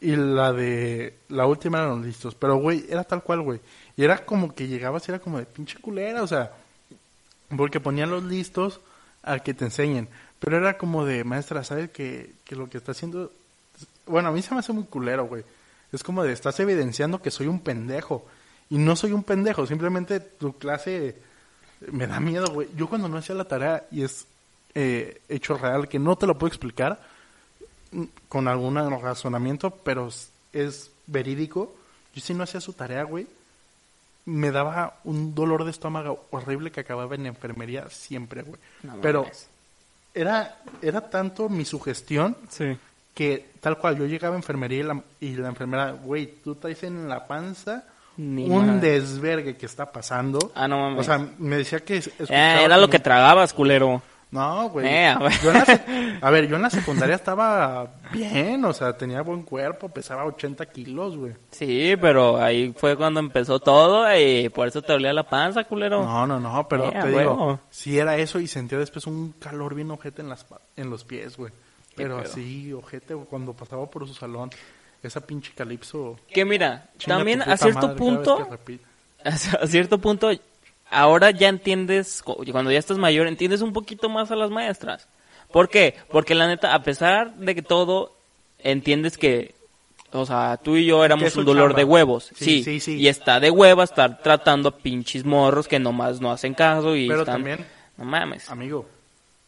Y 0.00 0.14
la 0.16 0.52
de 0.52 1.18
la 1.28 1.46
última 1.46 1.78
eran 1.78 1.96
los 1.96 2.06
listos. 2.06 2.34
Pero, 2.34 2.56
güey, 2.56 2.84
era 2.88 3.04
tal 3.04 3.22
cual, 3.22 3.40
güey. 3.40 3.60
Y 3.96 4.04
era 4.04 4.24
como 4.24 4.54
que 4.54 4.68
llegabas 4.68 5.08
y 5.08 5.10
era 5.10 5.20
como 5.20 5.38
de 5.38 5.46
pinche 5.46 5.78
culera, 5.80 6.22
o 6.22 6.26
sea. 6.26 6.52
Porque 7.56 7.80
ponían 7.80 8.10
los 8.10 8.24
listos 8.24 8.80
a 9.22 9.38
que 9.38 9.54
te 9.54 9.64
enseñen. 9.64 10.08
Pero 10.38 10.58
era 10.58 10.76
como 10.76 11.04
de, 11.04 11.24
maestra, 11.24 11.64
¿sabes 11.64 11.90
que, 11.90 12.32
que 12.44 12.56
lo 12.56 12.68
que 12.68 12.78
está 12.78 12.92
haciendo... 12.92 13.32
Bueno, 14.06 14.28
a 14.28 14.32
mí 14.32 14.42
se 14.42 14.52
me 14.52 14.60
hace 14.60 14.72
muy 14.72 14.84
culero, 14.84 15.26
güey. 15.26 15.44
Es 15.92 16.02
como 16.02 16.22
de, 16.22 16.32
estás 16.32 16.60
evidenciando 16.60 17.22
que 17.22 17.30
soy 17.30 17.46
un 17.46 17.60
pendejo. 17.60 18.26
Y 18.68 18.78
no 18.78 18.96
soy 18.96 19.12
un 19.12 19.22
pendejo, 19.22 19.66
simplemente 19.66 20.20
tu 20.20 20.58
clase 20.58 21.16
me 21.92 22.06
da 22.06 22.20
miedo, 22.20 22.46
güey. 22.52 22.68
Yo 22.76 22.88
cuando 22.88 23.08
no 23.08 23.18
hacía 23.18 23.34
la 23.34 23.44
tarea 23.44 23.86
y 23.90 24.02
es 24.02 24.26
eh, 24.78 25.22
hecho 25.30 25.56
real, 25.56 25.88
que 25.88 25.98
no 25.98 26.16
te 26.16 26.26
lo 26.26 26.36
puedo 26.36 26.48
explicar 26.48 27.00
mm, 27.92 28.02
con 28.28 28.46
algún 28.46 28.76
razonamiento, 29.00 29.70
pero 29.70 30.08
es, 30.52 30.90
verídico. 31.06 31.74
Yo 32.14 32.20
si 32.20 32.34
no 32.34 32.42
hacía 32.44 32.60
su 32.60 32.72
tarea, 32.74 33.04
güey, 33.04 33.26
me 34.26 34.50
daba 34.50 34.98
un 35.04 35.34
dolor 35.34 35.64
de 35.64 35.70
estómago 35.70 36.26
horrible 36.30 36.70
que 36.70 36.80
acababa 36.80 37.14
en 37.14 37.26
enfermería 37.26 37.88
siempre, 37.90 38.42
güey. 38.42 38.60
No 38.82 38.96
pero 39.00 39.22
mames. 39.22 39.48
era, 40.14 40.58
era 40.82 41.08
tanto 41.08 41.48
mi 41.48 41.64
sugestión 41.64 42.36
Sí. 42.48 42.76
que 43.14 43.46
tal 43.60 43.78
cual 43.78 43.96
yo 43.96 44.04
llegaba 44.06 44.34
a 44.34 44.38
enfermería 44.38 44.80
y 44.80 44.82
la, 44.82 45.02
y 45.20 45.36
la 45.36 45.48
enfermera, 45.48 45.92
güey, 45.92 46.26
tú 46.42 46.54
traes 46.56 46.82
en 46.82 47.08
la 47.08 47.26
panza 47.26 47.84
Ni 48.16 48.48
un 48.50 48.66
madre. 48.66 48.90
desvergue 48.92 49.56
que 49.56 49.66
está 49.66 49.92
pasando. 49.92 50.50
Ah, 50.54 50.66
no 50.66 50.78
mames. 50.80 51.00
O 51.00 51.04
sea, 51.04 51.18
me 51.38 51.56
decía 51.58 51.80
que 51.84 51.98
es- 51.98 52.08
Eh, 52.08 52.24
era 52.28 52.76
lo 52.76 52.82
como- 52.82 52.90
que 52.90 52.98
tragabas, 52.98 53.52
culero. 53.54 54.02
No, 54.36 54.68
güey. 54.68 54.86
Eh, 54.86 55.06
a 55.08 55.18
ver. 55.18 55.32
Yo 55.42 55.50
en 55.50 55.54
la 55.54 55.64
sec- 55.66 56.18
a 56.22 56.30
ver, 56.30 56.46
yo 56.46 56.56
en 56.56 56.62
la 56.62 56.70
secundaria 56.70 57.14
estaba 57.16 57.90
bien, 58.12 58.64
o 58.64 58.72
sea, 58.72 58.96
tenía 58.96 59.22
buen 59.22 59.42
cuerpo, 59.42 59.88
pesaba 59.88 60.24
80 60.26 60.66
kilos, 60.66 61.16
güey. 61.16 61.32
Sí, 61.50 61.94
pero 62.00 62.40
ahí 62.40 62.74
fue 62.76 62.96
cuando 62.96 63.20
empezó 63.20 63.58
todo 63.60 64.06
y 64.16 64.48
por 64.50 64.68
eso 64.68 64.82
te 64.82 64.92
dolía 64.92 65.12
la 65.12 65.22
panza, 65.28 65.64
culero. 65.64 66.02
No, 66.04 66.26
no, 66.26 66.38
no, 66.38 66.68
pero 66.68 66.88
Eh, 66.88 66.98
te 67.00 67.08
digo, 67.08 67.60
si 67.70 67.98
era 67.98 68.16
eso 68.16 68.38
y 68.38 68.46
sentía 68.46 68.78
después 68.78 69.06
un 69.06 69.32
calor 69.38 69.74
bien 69.74 69.90
ojete 69.90 70.22
en, 70.22 70.28
las, 70.28 70.46
en 70.76 70.90
los 70.90 71.04
pies, 71.04 71.36
güey. 71.36 71.52
Pero 71.96 72.18
así, 72.18 72.72
ojete, 72.74 73.14
cuando 73.14 73.54
pasaba 73.54 73.86
por 73.88 74.06
su 74.06 74.12
salón, 74.12 74.50
esa 75.02 75.20
pinche 75.22 75.52
calipso. 75.56 76.18
Que 76.28 76.44
mira, 76.44 76.90
también 77.06 77.40
a 77.40 77.56
cierto 77.56 77.80
madre 77.88 77.96
punto, 77.96 78.48
a 79.24 79.66
cierto 79.66 79.98
punto, 79.98 80.30
ahora 80.90 81.30
ya 81.30 81.48
entiendes, 81.48 82.22
cu- 82.22 82.42
cuando 82.52 82.70
ya 82.70 82.78
estás 82.78 82.98
mayor, 82.98 83.26
entiendes 83.26 83.60
un 83.62 83.72
poquito 83.72 84.08
más 84.08 84.30
a 84.30 84.36
las 84.36 84.50
maestras. 84.50 85.08
¿Por 85.52 85.68
qué? 85.68 85.94
Porque 86.10 86.34
la 86.34 86.46
neta, 86.46 86.74
a 86.74 86.82
pesar 86.82 87.34
de 87.36 87.54
que 87.54 87.62
todo, 87.62 88.12
entiendes 88.58 89.16
que, 89.16 89.54
o 90.12 90.26
sea, 90.26 90.58
tú 90.62 90.76
y 90.76 90.86
yo 90.86 91.04
éramos 91.04 91.34
un 91.36 91.44
dolor 91.44 91.68
chamba. 91.70 91.78
de 91.78 91.84
huevos. 91.84 92.30
Sí, 92.34 92.44
Sí, 92.44 92.64
sí, 92.64 92.80
sí. 92.80 92.96
Y 92.98 93.08
está 93.08 93.38
de 93.40 93.50
hueva 93.50 93.84
estar 93.84 94.22
tratando 94.22 94.68
a 94.70 94.76
pinches 94.76 95.24
morros 95.24 95.68
que 95.68 95.78
nomás 95.78 96.20
no 96.20 96.32
hacen 96.32 96.54
caso 96.54 96.96
y 96.96 97.06
Pero 97.08 97.20
están... 97.20 97.36
también, 97.36 97.66
No 97.96 98.04
mames. 98.04 98.50
amigo, 98.50 98.86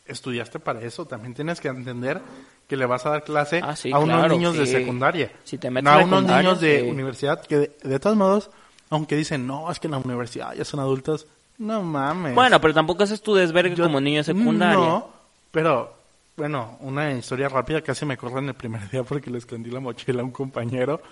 estudiaste 0.07 0.59
para 0.59 0.81
eso, 0.83 1.05
también 1.07 1.35
tienes 1.35 1.61
que 1.61 1.69
entender 1.69 2.21
que 2.69 2.77
le 2.77 2.87
vas 2.87 3.05
a 3.07 3.11
dar 3.11 3.25
clase 3.25 3.61
Ah, 3.65 3.75
sí, 3.77 3.91
a 3.93 3.99
unos 3.99 4.19
claro, 4.19 4.35
niños 4.35 4.57
de 4.57 4.67
secundaria. 4.67 5.33
Si 5.45 5.59
te 5.59 5.71
metes 5.71 5.85
no 5.85 5.91
a 5.91 6.05
unos 6.05 6.23
niños 6.25 6.61
de 6.61 6.83
universidad 6.83 7.41
que 7.45 7.57
de, 7.57 7.77
de 7.83 7.99
todos 7.99 8.17
modos, 8.17 8.51
aunque 8.91 9.17
dicen, 9.17 9.47
no, 9.47 9.71
es 9.71 9.79
que 9.79 9.87
en 9.87 9.93
la 9.93 9.99
universidad 9.99 10.55
ya 10.55 10.65
son 10.65 10.81
adultos, 10.81 11.27
no 11.59 11.83
mames. 11.83 12.35
Bueno, 12.35 12.61
pero 12.61 12.73
tampoco 12.75 13.03
haces 13.03 13.21
tu 13.21 13.35
desvergue 13.35 13.75
Yo- 13.75 13.85
como 13.85 14.01
niño 14.01 14.19
de 14.19 14.25
secundaria. 14.25 14.77
No, 14.77 15.09
pero, 15.51 15.93
bueno, 16.37 16.77
una 16.81 17.11
historia 17.13 17.49
rápida, 17.49 17.83
casi 17.83 18.07
me 18.07 18.17
corren 18.17 18.49
el 18.49 18.55
primer 18.55 18.89
día 18.91 19.03
porque 19.03 19.31
le 19.31 19.39
escondí 19.39 19.71
la 19.71 19.81
mochila 19.81 20.23
a 20.23 20.25
un 20.25 20.31
compañero. 20.31 21.03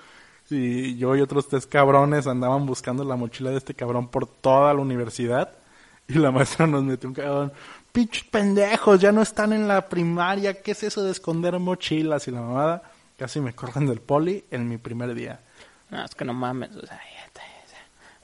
Y 0.48 0.96
yo 0.96 1.16
y 1.16 1.20
otros 1.20 1.48
tres 1.48 1.66
cabrones 1.66 2.28
andaban 2.28 2.66
buscando 2.66 3.02
la 3.02 3.16
mochila 3.16 3.50
de 3.50 3.56
este 3.56 3.74
cabrón 3.74 4.06
por 4.08 4.26
toda 4.28 4.72
la 4.72 4.80
universidad. 4.80 5.50
Y 6.08 6.14
la 6.14 6.30
maestra 6.30 6.68
nos 6.68 6.84
metió 6.84 7.08
un 7.08 7.14
cabrón. 7.16 7.52
Pinches 7.90 8.22
pendejos, 8.24 9.00
ya 9.00 9.10
no 9.10 9.22
están 9.22 9.52
en 9.52 9.66
la 9.66 9.88
primaria. 9.88 10.62
¿Qué 10.62 10.70
es 10.70 10.84
eso 10.84 11.02
de 11.02 11.10
esconder 11.10 11.58
mochilas? 11.58 12.28
Y 12.28 12.30
la 12.30 12.42
mamada, 12.42 12.82
casi 13.18 13.40
me 13.40 13.54
corren 13.54 13.86
del 13.88 14.00
poli 14.00 14.44
en 14.52 14.68
mi 14.68 14.78
primer 14.78 15.12
día. 15.16 15.40
No, 15.90 16.04
es 16.04 16.14
que 16.14 16.24
no 16.24 16.32
mames. 16.32 16.76
o 16.76 16.86
sea, 16.86 16.96
ya. 16.98 17.26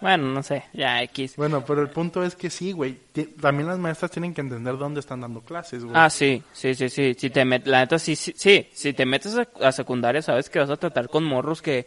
Bueno, 0.02 0.26
no 0.35 0.42
sé, 0.42 0.64
ya 0.73 1.00
X. 1.04 1.37
Bueno, 1.37 1.64
pero 1.64 1.80
el 1.80 1.88
punto 1.88 2.25
es 2.25 2.35
que 2.35 2.50
sí, 2.50 2.73
güey. 2.73 2.99
También 3.40 3.68
las 3.68 3.78
maestras 3.78 4.11
tienen 4.11 4.35
que 4.35 4.40
entender 4.40 4.76
dónde 4.76 4.99
están 5.00 5.21
dando 5.21 5.40
clases, 5.42 5.85
güey. 5.85 5.97
Ah, 5.97 6.11
sí, 6.11 6.42
sí, 6.52 6.75
sí, 6.75 6.88
sí. 6.88 7.14
Si 7.16 7.30
te 7.30 7.44
met- 7.44 7.64
la 7.66 7.80
neta, 7.82 7.99
sí, 8.00 8.16
sí, 8.16 8.35
sí. 8.37 8.68
Si 8.75 8.92
te 8.92 9.06
metes 9.06 9.37
a, 9.62 9.71
secundaria, 9.73 10.21
sabes 10.21 10.50
que 10.50 10.59
vas 10.59 10.71
a 10.71 10.76
tratar 10.76 11.09
con 11.09 11.23
morros 11.23 11.62
que 11.62 11.87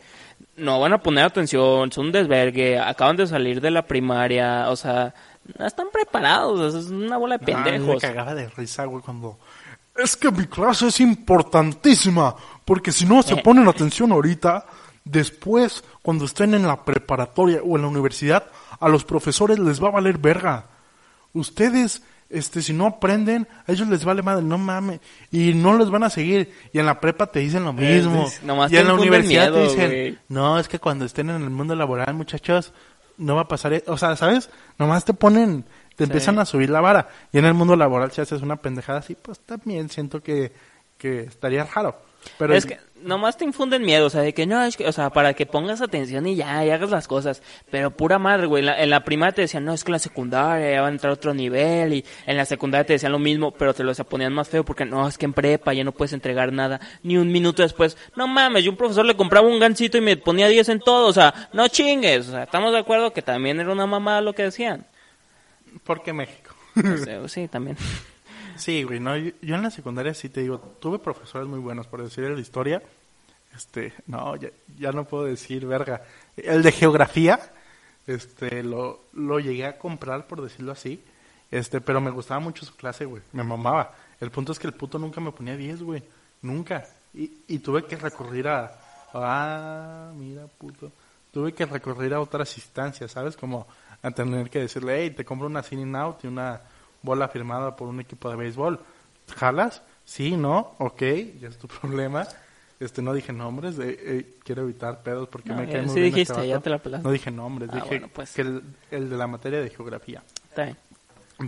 no 0.56 0.80
van 0.80 0.94
a 0.94 0.98
poner 1.04 1.26
atención, 1.26 1.92
son 1.92 2.06
un 2.08 2.12
desvergue, 2.14 2.80
acaban 2.80 3.18
de 3.18 3.28
salir 3.28 3.60
de 3.60 3.70
la 3.72 3.86
primaria, 3.86 4.70
o 4.70 4.78
sea, 4.78 5.14
no 5.60 5.66
están 5.68 5.88
preparados, 5.92 6.74
es 6.74 6.90
una 6.90 7.18
bola 7.18 7.38
de 7.38 7.54
Ah, 7.54 7.58
a 7.58 7.60
mí 7.60 7.64
me 7.66 7.78
pendejos. 7.80 8.02
cagaba 8.02 8.34
de 8.34 8.48
risa, 8.48 8.86
güey, 8.86 9.04
cuando... 9.04 9.38
Es 9.98 10.16
que 10.18 10.32
mi 10.32 10.46
clase 10.48 10.88
es 10.88 11.00
importantísima, 11.02 12.36
porque 12.66 12.92
si 12.92 13.06
no 13.06 13.22
se 13.24 13.36
Eh. 13.36 13.42
ponen 13.44 13.68
atención 13.68 14.12
ahorita, 14.12 14.66
después, 15.06 15.84
cuando 16.02 16.26
estén 16.26 16.54
en 16.54 16.68
la 16.68 16.84
preparatoria 16.84 17.62
o 17.64 17.76
en 17.78 17.84
la 17.84 17.88
universidad, 17.88 18.48
a 18.80 18.90
los 18.90 19.06
profesores 19.06 19.60
les 19.60 19.82
va 19.82 19.88
a 19.88 19.92
valer 19.92 20.18
verga. 20.18 20.66
Ustedes, 21.34 22.02
este, 22.30 22.62
si 22.62 22.74
no 22.74 22.88
aprenden, 22.88 23.48
a 23.68 23.72
ellos 23.72 23.88
les 23.88 24.04
vale 24.04 24.22
madre, 24.22 24.44
no 24.44 24.58
mames, 24.58 25.00
y 25.32 25.54
no 25.54 25.78
les 25.78 25.90
van 25.90 26.04
a 26.04 26.10
seguir. 26.10 26.52
Y 26.74 26.80
en 26.80 26.86
la 26.86 27.00
prepa 27.00 27.28
te 27.28 27.40
dicen 27.40 27.64
lo 27.64 27.74
mismo. 27.74 28.26
dice- 28.26 28.46
nomás 28.46 28.72
y 28.72 28.78
en 28.78 28.88
la 28.88 28.94
universidad 28.96 29.52
te 29.54 29.64
dicen, 29.64 30.20
no, 30.28 30.60
es 30.60 30.68
que 30.68 30.80
cuando 30.80 31.06
estén 31.06 31.30
en 31.30 31.42
el 31.42 31.50
mundo 31.50 31.76
laboral, 31.76 32.14
muchachos, 32.14 32.74
no 33.18 33.36
va 33.36 33.42
a 33.42 33.48
pasar, 33.48 33.74
e-". 33.74 33.84
o 33.88 33.98
sea, 33.98 34.16
¿sabes? 34.16 34.50
Nomás 34.78 35.06
te 35.06 35.14
ponen, 35.14 35.66
te 35.96 36.06
empiezan 36.06 36.40
a 36.40 36.46
subir 36.46 36.70
la 36.70 36.82
vara. 36.82 37.10
Y 37.32 37.38
en 37.38 37.46
el 37.46 37.54
mundo 37.54 37.76
laboral, 37.76 38.12
si 38.12 38.22
haces 38.22 38.42
una 38.42 38.58
pendejada 38.58 39.00
así, 39.00 39.16
pues 39.16 39.40
también 39.40 39.90
siento 39.90 40.22
que, 40.22 40.52
que 40.98 41.22
estaría 41.22 41.64
raro. 41.66 41.96
Pero 42.38 42.56
es 42.56 42.66
que 42.66 42.80
nomás 43.02 43.38
te 43.38 43.46
infunden 43.46 43.84
miedo, 43.84 44.08
o 44.08 44.10
sea, 44.10 44.22
de 44.22 44.34
que 44.34 44.46
no, 44.46 44.64
es 44.64 44.78
que, 44.78 44.88
o 44.88 44.92
sea, 44.92 45.10
para 45.10 45.34
que 45.34 45.46
pongas 45.46 45.82
atención 45.82 46.26
y 46.28 46.36
ya, 46.36 46.66
y 46.66 46.70
hagas 46.70 46.90
las 46.90 47.08
cosas. 47.08 47.42
Pero 47.70 47.92
pura 47.92 48.20
madre, 48.20 48.48
güey. 48.48 48.62
En 48.62 48.66
la, 48.66 48.82
en 48.82 48.90
la 48.90 49.04
primaria 49.04 49.34
te 49.34 49.42
decían, 49.42 49.66
no, 49.66 49.74
es 49.74 49.84
que 49.84 49.90
en 49.90 49.94
la 49.94 50.00
secundaria 50.00 50.72
ya 50.72 50.82
va 50.82 50.88
a 50.88 50.92
entrar 50.92 51.12
a 51.12 51.14
otro 51.14 51.34
nivel. 51.34 51.94
Y 51.94 52.06
en 52.26 52.38
la 52.38 52.46
secundaria 52.46 52.86
te 52.86 52.94
decían 52.94 53.12
lo 53.12 53.20
mismo, 53.20 53.52
pero 53.52 53.74
te 53.74 53.84
lo 53.84 53.94
ponían 54.06 54.34
más 54.34 54.50
feo 54.50 54.64
porque 54.64 54.86
no, 54.86 55.08
es 55.08 55.18
que 55.18 55.26
en 55.26 55.34
prepa 55.34 55.74
ya 55.74 55.84
no 55.84 55.92
puedes 55.92 56.14
entregar 56.14 56.52
nada. 56.52 56.80
Ni 57.04 57.18
un 57.18 57.32
minuto 57.32 57.62
después, 57.62 57.98
no 58.16 58.28
mames, 58.28 58.64
yo 58.64 58.72
un 58.72 58.78
profesor 58.78 59.06
le 59.06 59.16
compraba 59.16 59.48
un 59.48 59.60
gancito 59.60 59.98
y 59.98 60.02
me 60.02 60.18
ponía 60.18 60.48
10 60.48 60.70
en 60.70 60.80
todo. 60.80 61.08
O 61.08 61.14
sea, 61.14 61.50
no 61.54 61.68
chingues. 61.68 62.28
O 62.30 62.32
sea, 62.32 62.44
estamos 62.44 62.74
de 62.74 62.80
acuerdo 62.80 63.14
que 63.14 63.22
también 63.22 63.60
era 63.60 63.72
una 63.72 63.86
mamada 63.86 64.22
lo 64.22 64.34
que 64.34 64.44
decían. 64.44 64.86
¿por 65.84 66.02
qué 66.02 66.14
México? 66.14 66.56
O 66.78 66.98
sea, 66.98 67.28
sí, 67.28 67.48
también. 67.48 67.78
Sí, 68.58 68.84
güey, 68.84 69.00
no, 69.00 69.18
yo, 69.18 69.32
yo 69.42 69.56
en 69.56 69.64
la 69.64 69.72
secundaria 69.72 70.14
sí 70.14 70.30
te 70.30 70.42
digo, 70.42 70.60
tuve 70.80 71.00
profesores 71.00 71.48
muy 71.48 71.60
buenos, 71.60 71.88
por 71.88 72.02
decir 72.02 72.24
la 72.30 72.40
historia, 72.40 72.82
este, 73.56 73.94
no, 74.08 74.36
ya, 74.36 74.50
ya 74.78 74.92
no 74.92 75.06
puedo 75.06 75.26
decir, 75.26 75.66
verga. 75.66 76.04
El 76.38 76.64
de 76.64 76.72
geografía, 76.72 77.40
este, 78.08 78.64
lo, 78.64 79.02
lo 79.14 79.40
llegué 79.40 79.66
a 79.66 79.78
comprar, 79.78 80.28
por 80.28 80.42
decirlo 80.42 80.72
así, 80.72 81.04
este, 81.52 81.82
pero 81.82 82.02
me 82.02 82.12
gustaba 82.12 82.40
mucho 82.40 82.66
su 82.66 82.76
clase, 82.76 83.06
güey, 83.06 83.24
me 83.34 83.44
mamaba. 83.44 83.94
El 84.20 84.32
punto 84.32 84.52
es 84.52 84.60
que 84.60 84.68
el 84.68 84.74
puto 84.74 84.98
nunca 84.98 85.20
me 85.22 85.32
ponía 85.32 85.58
10, 85.58 85.84
güey, 85.84 86.04
nunca. 86.42 86.86
Y, 87.14 87.32
y 87.48 87.60
tuve 87.60 87.86
que 87.86 87.96
recurrir 87.96 88.48
a... 88.48 88.80
Ah, 89.14 90.12
mira, 90.16 90.48
puto. 90.48 90.92
Tuve 91.32 91.54
que 91.54 91.66
recurrir 91.66 92.14
a 92.14 92.22
otras 92.22 92.58
instancias, 92.58 93.12
¿sabes? 93.12 93.36
Como 93.38 93.68
a 94.02 94.12
tener 94.12 94.50
que 94.50 94.60
decirle, 94.60 95.02
hey, 95.02 95.12
te 95.12 95.26
compro 95.26 95.48
una 95.48 95.64
Sinning 95.64 95.96
Out 95.96 96.24
y 96.24 96.28
una 96.28 96.62
bola 97.06 97.28
firmada 97.30 97.76
por 97.76 97.88
un 97.88 98.00
equipo 98.00 98.30
de 98.30 98.36
béisbol. 98.36 98.80
¿Jalas? 99.36 99.82
Sí, 100.04 100.36
no, 100.38 100.74
ok, 100.80 101.02
ya 101.40 101.48
es 101.50 101.58
tu 101.58 101.68
problema. 101.82 102.28
Este, 102.80 103.02
no 103.02 103.14
dije 103.14 103.32
nombres, 103.32 103.78
de, 103.78 103.98
eh, 103.98 104.36
quiero 104.44 104.64
evitar 104.64 105.02
pedos 105.02 105.30
porque 105.30 105.50
No, 105.50 105.56
me 105.56 105.66
cae 105.72 105.84
muy 105.84 105.90
sí 105.90 105.96
bien 106.02 106.08
este 106.08 106.20
dijiste, 106.34 106.48
ya 106.48 106.60
te 106.60 106.70
la 106.70 106.78
pelaste. 106.80 107.08
No 107.08 107.12
dije 107.14 107.32
nombres, 107.32 107.70
Ah, 107.72 107.76
dije 107.76 107.88
bueno, 107.88 108.10
pues. 108.14 108.34
que 108.34 108.42
el, 108.42 108.62
el 108.92 109.10
de 109.10 109.16
la 109.16 109.28
materia 109.28 109.62
de 109.62 109.70
geografía. 109.70 110.22
Está 110.50 110.66
bien. 110.66 110.78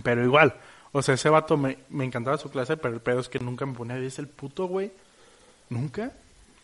Pero 0.02 0.24
igual, 0.24 0.54
o 0.92 1.02
sea, 1.02 1.14
ese 1.14 1.28
vato 1.28 1.56
me, 1.58 1.78
me 1.90 2.04
encantaba 2.06 2.38
su 2.38 2.50
clase, 2.50 2.76
pero 2.78 2.94
el 2.94 3.00
pedo 3.00 3.20
es 3.20 3.28
que 3.28 3.38
nunca 3.38 3.66
me 3.66 3.74
ponía 3.74 3.96
a 3.96 4.00
decir 4.00 4.20
el 4.24 4.28
puto, 4.30 4.66
güey. 4.68 4.90
¿Nunca? 5.68 6.12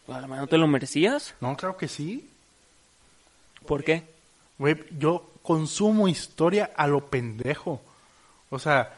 A 0.08 0.20
lo 0.20 0.28
mejor 0.28 0.38
no 0.38 0.46
te 0.46 0.58
lo 0.58 0.66
merecías. 0.66 1.34
No, 1.42 1.54
claro 1.56 1.76
que 1.76 1.88
sí. 1.88 2.30
¿Por 3.66 3.84
qué? 3.84 4.04
Güey, 4.58 4.76
yo 4.98 5.30
consumo 5.42 6.08
historia 6.08 6.70
a 6.76 6.86
lo 6.86 7.06
pendejo. 7.06 7.82
O 8.54 8.58
sea, 8.58 8.92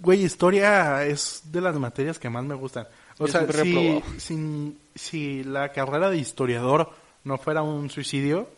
güey, 0.00 0.22
historia 0.24 1.04
es 1.04 1.42
de 1.52 1.60
las 1.60 1.76
materias 1.76 2.18
que 2.18 2.30
más 2.30 2.44
me 2.44 2.54
gustan. 2.54 2.86
O 3.18 3.26
Yo 3.26 3.32
sea, 3.32 3.46
si, 3.52 4.02
sin- 4.18 4.78
si 4.94 5.44
la 5.44 5.70
carrera 5.72 6.10
de 6.10 6.18
historiador 6.18 6.90
no 7.24 7.38
fuera 7.38 7.62
un 7.62 7.88
suicidio, 7.90 8.48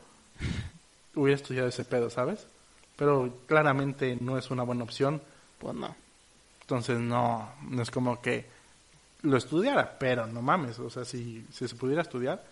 hubiera 1.14 1.36
estudiado 1.36 1.68
ese 1.68 1.84
pedo, 1.84 2.10
¿sabes? 2.10 2.46
Pero 2.96 3.32
claramente 3.46 4.16
no 4.20 4.36
es 4.38 4.50
una 4.50 4.62
buena 4.64 4.84
opción. 4.84 5.22
Pues 5.58 5.74
no. 5.74 5.94
Entonces 6.62 6.98
no, 6.98 7.50
no 7.68 7.82
es 7.82 7.90
como 7.90 8.20
que 8.20 8.46
lo 9.22 9.36
estudiara, 9.36 9.98
pero 9.98 10.26
no 10.26 10.42
mames, 10.42 10.78
o 10.78 10.90
sea, 10.90 11.04
si, 11.04 11.44
si 11.52 11.66
se 11.66 11.74
pudiera 11.74 12.02
estudiar 12.02 12.44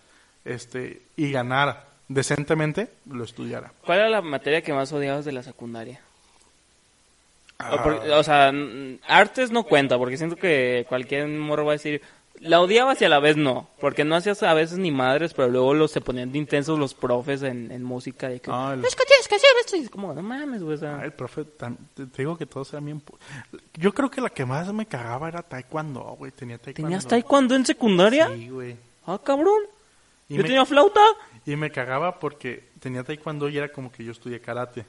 este 0.43 1.01
y 1.15 1.31
ganar 1.31 1.85
decentemente, 2.09 2.89
lo 3.09 3.23
estudiara. 3.23 3.71
¿Cuál 3.85 3.99
era 3.99 4.09
la 4.09 4.21
materia 4.21 4.61
que 4.61 4.73
más 4.73 4.91
odiabas 4.91 5.23
de 5.23 5.31
la 5.33 5.43
secundaria? 5.43 6.01
O, 7.59 7.81
por- 7.83 7.93
o 7.95 8.23
sea, 8.23 8.51
artes 9.07 9.51
no 9.51 9.63
cuenta, 9.63 9.97
porque 9.97 10.17
siento 10.17 10.35
que 10.35 10.85
cualquier 10.87 11.27
morro 11.27 11.65
va 11.65 11.71
a 11.71 11.75
decir, 11.75 12.01
la 12.39 12.61
odiabas 12.61 13.01
y 13.01 13.05
a 13.05 13.09
la 13.09 13.19
vez 13.19 13.35
no, 13.35 13.67
porque 13.79 14.03
no 14.05 14.15
hacías 14.15 14.43
a 14.43 14.53
veces 14.53 14.77
ni 14.77 14.91
madres, 14.91 15.33
pero 15.33 15.47
luego 15.47 15.73
los 15.73 15.89
se 15.89 15.99
ponían 16.01 16.31
de 16.31 16.37
intensos 16.37 16.77
los 16.77 16.93
profes 16.93 17.41
en, 17.41 17.71
en 17.71 17.83
música, 17.83 18.29
de 18.29 18.39
que, 18.39 18.51
Ah, 18.53 18.73
el- 18.75 18.85
es 18.85 18.95
que 18.95 19.05
tienes 19.05 19.27
que 19.27 19.35
hacer 19.35 19.49
esto, 19.65 19.75
y 19.75 19.79
es 19.79 19.89
como, 19.89 20.13
no 20.13 20.21
mames, 20.21 20.61
güey, 20.61 20.75
o 20.75 20.79
sea, 20.79 20.99
Ah, 20.99 21.05
el 21.05 21.13
profe, 21.13 21.45
te, 21.45 21.65
digo 22.15 22.37
que 22.37 22.45
todos 22.45 22.71
eran 22.73 22.85
bien... 22.85 23.01
Yo 23.73 23.91
creo 23.91 24.11
que 24.11 24.21
la 24.21 24.29
que 24.29 24.45
más 24.45 24.71
me 24.71 24.85
cagaba 24.85 25.27
era 25.27 25.41
taekwondo, 25.41 26.01
güey, 26.19 26.31
tenía 26.31 26.59
taekwondo. 26.59 26.87
¿tenías 26.89 27.07
taekwondo 27.07 27.55
en 27.55 27.65
secundaria? 27.65 28.29
Sí, 28.35 28.49
güey. 28.49 28.75
Ah, 29.07 29.19
cabrón, 29.23 29.61
Y 30.29 30.35
yo 30.35 30.43
me, 30.43 30.47
tenía 30.47 30.63
flauta. 30.65 31.01
y 31.43 31.55
me 31.55 31.71
cagaba 31.71 32.19
porque 32.19 32.65
tenía 32.79 33.03
taekwondo 33.03 33.49
y 33.49 33.57
era 33.57 33.69
como 33.69 33.91
que 33.91 34.03
yo 34.03 34.11
estudié 34.11 34.39
karate. 34.39 34.85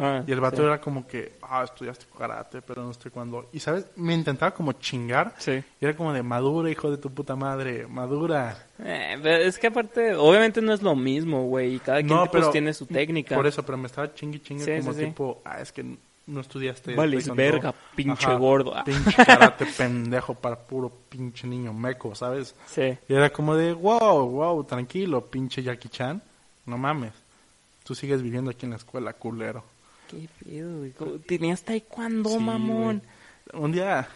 Ah, 0.00 0.22
Y 0.26 0.30
el 0.32 0.40
vato 0.40 0.58
sí. 0.58 0.62
era 0.62 0.80
como 0.80 1.06
que, 1.06 1.32
ah, 1.42 1.64
estudiaste 1.64 2.06
karate, 2.16 2.62
pero 2.62 2.84
no 2.84 2.90
estoy 2.92 3.10
cuando... 3.10 3.48
Y, 3.52 3.58
¿sabes? 3.58 3.86
Me 3.96 4.14
intentaba 4.14 4.52
como 4.52 4.72
chingar. 4.74 5.34
Sí. 5.38 5.52
Y 5.80 5.84
era 5.84 5.96
como 5.96 6.12
de, 6.12 6.22
madura, 6.22 6.70
hijo 6.70 6.88
de 6.90 6.98
tu 6.98 7.10
puta 7.12 7.34
madre, 7.34 7.86
madura. 7.88 8.66
Eh, 8.78 9.18
pero 9.20 9.42
es 9.42 9.58
que 9.58 9.66
aparte, 9.66 10.14
obviamente 10.14 10.60
no 10.62 10.72
es 10.72 10.82
lo 10.82 10.94
mismo, 10.94 11.42
güey, 11.48 11.74
y 11.74 11.78
cada 11.80 11.98
quien 11.98 12.08
No, 12.08 12.26
pues, 12.26 12.42
pero- 12.42 12.50
tiene 12.52 12.72
su 12.74 12.86
técnica. 12.86 13.34
Por 13.34 13.46
eso, 13.48 13.64
pero 13.64 13.76
me 13.76 13.86
estaba 13.86 14.14
chingue 14.14 14.40
chingue 14.40 14.64
Sí, 14.64 14.80
como 14.80 14.92
sí, 14.92 15.00
sí. 15.00 15.04
tipo, 15.06 15.40
ah, 15.44 15.60
es 15.60 15.72
que 15.72 15.84
no 16.28 16.40
estudiaste. 16.42 16.94
Vales 16.94 17.24
taekwondo". 17.24 17.42
verga, 17.42 17.74
pinche 17.96 18.32
gordo. 18.36 18.76
Ah. 18.76 18.84
Pinche 18.86 19.24
karate 19.24 19.66
pendejo 19.66 20.34
para 20.34 20.56
puro 20.60 20.92
pinche 21.08 21.46
niño 21.48 21.72
meco, 21.72 22.14
¿sabes? 22.14 22.54
Sí. 22.66 22.96
Y 23.08 23.14
era 23.14 23.30
como 23.30 23.56
de, 23.56 23.72
wow, 23.72 24.28
wow, 24.28 24.62
tranquilo, 24.62 25.22
pinche 25.24 25.60
Jackie 25.62 25.88
Chan. 25.88 26.22
No 26.66 26.78
mames. 26.78 27.14
Tú 27.82 27.94
sigues 27.96 28.22
viviendo 28.22 28.50
aquí 28.50 28.66
en 28.66 28.70
la 28.70 28.76
escuela, 28.76 29.12
culero. 29.14 29.64
¿Qué 30.08 30.28
pedo, 30.44 30.78
güey? 30.78 30.90
¿Cómo- 30.92 31.12
¿Tenías 31.26 31.62
taekwondo, 31.62 32.30
Sí, 32.30 32.38
mamón? 32.38 33.02
güey. 33.52 33.62
Un 33.64 33.72
día... 33.72 34.08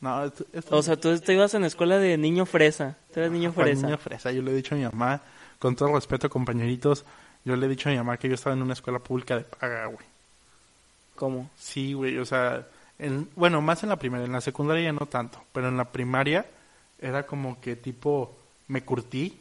No, 0.00 0.24
esto, 0.24 0.44
esto- 0.52 0.76
O 0.76 0.82
sea, 0.82 0.96
tú 0.96 1.18
te 1.18 1.32
ibas 1.34 1.54
en 1.54 1.62
la 1.62 1.66
escuela 1.66 1.98
de 1.98 2.16
niño 2.16 2.46
fresa. 2.46 2.96
Tú 3.12 3.20
eras 3.20 3.32
niño 3.32 3.52
Fue 3.52 3.64
fresa. 3.64 3.86
niño 3.86 3.98
fresa. 3.98 4.30
Yo 4.32 4.42
le 4.42 4.52
he 4.52 4.54
dicho 4.54 4.74
a 4.74 4.78
mi 4.78 4.84
mamá, 4.84 5.20
con 5.58 5.74
todo 5.74 5.92
respeto, 5.94 6.30
compañeritos, 6.30 7.04
yo 7.44 7.56
le 7.56 7.66
he 7.66 7.68
dicho 7.68 7.88
a 7.88 7.92
mi 7.92 7.98
mamá 7.98 8.16
que 8.16 8.28
yo 8.28 8.34
estaba 8.34 8.54
en 8.54 8.62
una 8.62 8.74
escuela 8.74 9.00
pública 9.00 9.36
de 9.36 9.42
paga, 9.44 9.86
güey. 9.86 10.06
¿Cómo? 11.16 11.50
Sí, 11.58 11.94
güey, 11.94 12.16
o 12.18 12.24
sea, 12.24 12.64
en- 12.98 13.28
bueno, 13.34 13.60
más 13.60 13.82
en 13.82 13.88
la 13.88 13.96
primaria, 13.96 14.26
en 14.26 14.32
la 14.32 14.40
secundaria 14.40 14.84
ya 14.84 14.92
no 14.92 15.06
tanto, 15.06 15.42
pero 15.52 15.68
en 15.68 15.76
la 15.76 15.86
primaria 15.86 16.46
era 17.00 17.24
como 17.26 17.60
que 17.60 17.74
tipo, 17.74 18.36
me 18.68 18.82
curtí, 18.84 19.36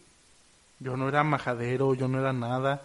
yo 0.80 0.98
no 0.98 1.08
era 1.08 1.24
majadero, 1.24 1.94
yo 1.94 2.08
no 2.08 2.20
era 2.20 2.34
nada, 2.34 2.82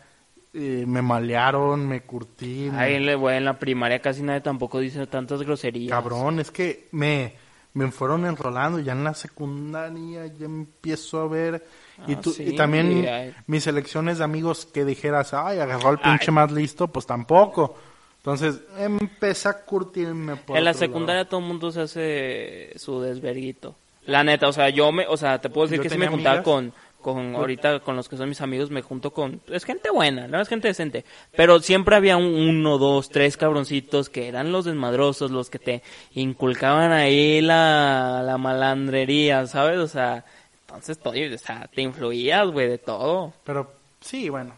eh, 0.55 0.85
me 0.87 1.01
malearon, 1.03 1.87
me 1.89 2.03
curtí, 2.03 2.71
Ay, 2.75 2.95
en 2.95 3.07
la, 3.07 3.15
güey, 3.15 3.37
en 3.39 3.45
la 3.45 3.59
primaria 3.59 4.01
casi 4.01 4.23
nadie 4.23 4.41
tampoco 4.43 4.79
dice 4.81 5.07
tantas 5.07 5.43
groserías. 5.43 5.91
cabrón, 5.91 6.41
es 6.41 6.51
que 6.51 6.89
me, 6.93 7.35
me 7.75 7.91
fueron 7.91 8.27
enrolando, 8.27 8.79
ya 8.79 8.93
en 8.93 9.05
la 9.05 9.15
secundaria 9.15 10.27
ya 10.27 10.45
empiezo 10.47 11.21
a 11.23 11.29
ver, 11.29 11.65
y, 12.07 12.15
Ah, 12.15 12.21
tú, 12.21 12.33
sí, 12.33 12.43
y 12.49 12.57
también 12.57 13.07
ay. 13.09 13.35
mis 13.47 13.67
elecciones 13.67 14.19
de 14.19 14.25
amigos 14.25 14.67
que 14.67 14.85
dijeras, 14.85 15.33
ay, 15.35 15.59
agarró 15.59 15.89
al 15.91 16.01
pinche 16.01 16.27
Ay. 16.29 16.35
más 16.35 16.51
listo, 16.53 16.89
pues 16.89 17.07
tampoco. 17.07 17.77
Entonces 18.19 18.61
empecé 18.79 19.49
a 19.49 19.55
curtirme 19.65 20.37
por 20.37 20.57
En 20.57 20.65
la 20.65 20.71
lado. 20.73 20.79
secundaria 20.79 21.25
todo 21.29 21.41
el 21.41 21.47
mundo 21.47 21.73
se 21.73 21.81
hace 21.81 22.73
su 22.79 23.01
desverguito. 23.01 23.75
La 24.07 24.23
neta, 24.25 24.49
o 24.49 24.53
sea, 24.53 24.69
yo 24.69 24.91
me, 24.93 25.07
o 25.07 25.17
sea, 25.17 25.41
te 25.41 25.49
puedo 25.51 25.67
decir 25.67 25.79
Yo 25.79 25.83
que 25.85 25.91
sí 25.91 25.99
me 25.99 26.09
juntaba 26.09 26.43
con, 26.43 26.73
con, 27.03 27.35
ahorita 27.35 27.81
con 27.81 27.97
los 27.97 28.09
que 28.09 28.17
son 28.17 28.29
mis 28.29 28.41
amigos, 28.41 28.71
me 28.71 28.83
junto 28.83 29.13
con, 29.13 29.41
es 29.49 29.65
gente 29.65 29.91
buena, 29.91 30.29
no 30.29 30.41
es 30.41 30.49
gente 30.49 30.69
decente, 30.69 31.05
pero 31.37 31.61
siempre 31.61 31.97
había 31.97 32.17
un, 32.17 32.25
uno, 32.25 32.79
dos, 32.79 33.11
tres 33.11 33.37
cabroncitos 33.37 34.09
que 34.09 34.29
eran 34.29 34.53
los 34.53 34.65
desmadrosos, 34.65 35.31
los 35.31 35.51
que 35.51 35.59
te 35.59 35.83
inculcaban 36.15 36.93
ahí 36.93 37.41
la, 37.41 38.23
la 38.25 38.39
malandrería, 38.39 39.47
¿sabes? 39.47 39.79
O 39.79 39.89
sea, 39.89 40.25
entonces 40.67 40.99
todo, 40.99 41.13
o 41.13 41.39
sea, 41.39 41.69
te 41.69 41.83
influías, 41.83 42.49
güey, 42.51 42.69
de 42.69 42.79
todo. 42.79 43.35
Pero 43.45 43.73
sí, 44.01 44.31
bueno. 44.31 44.55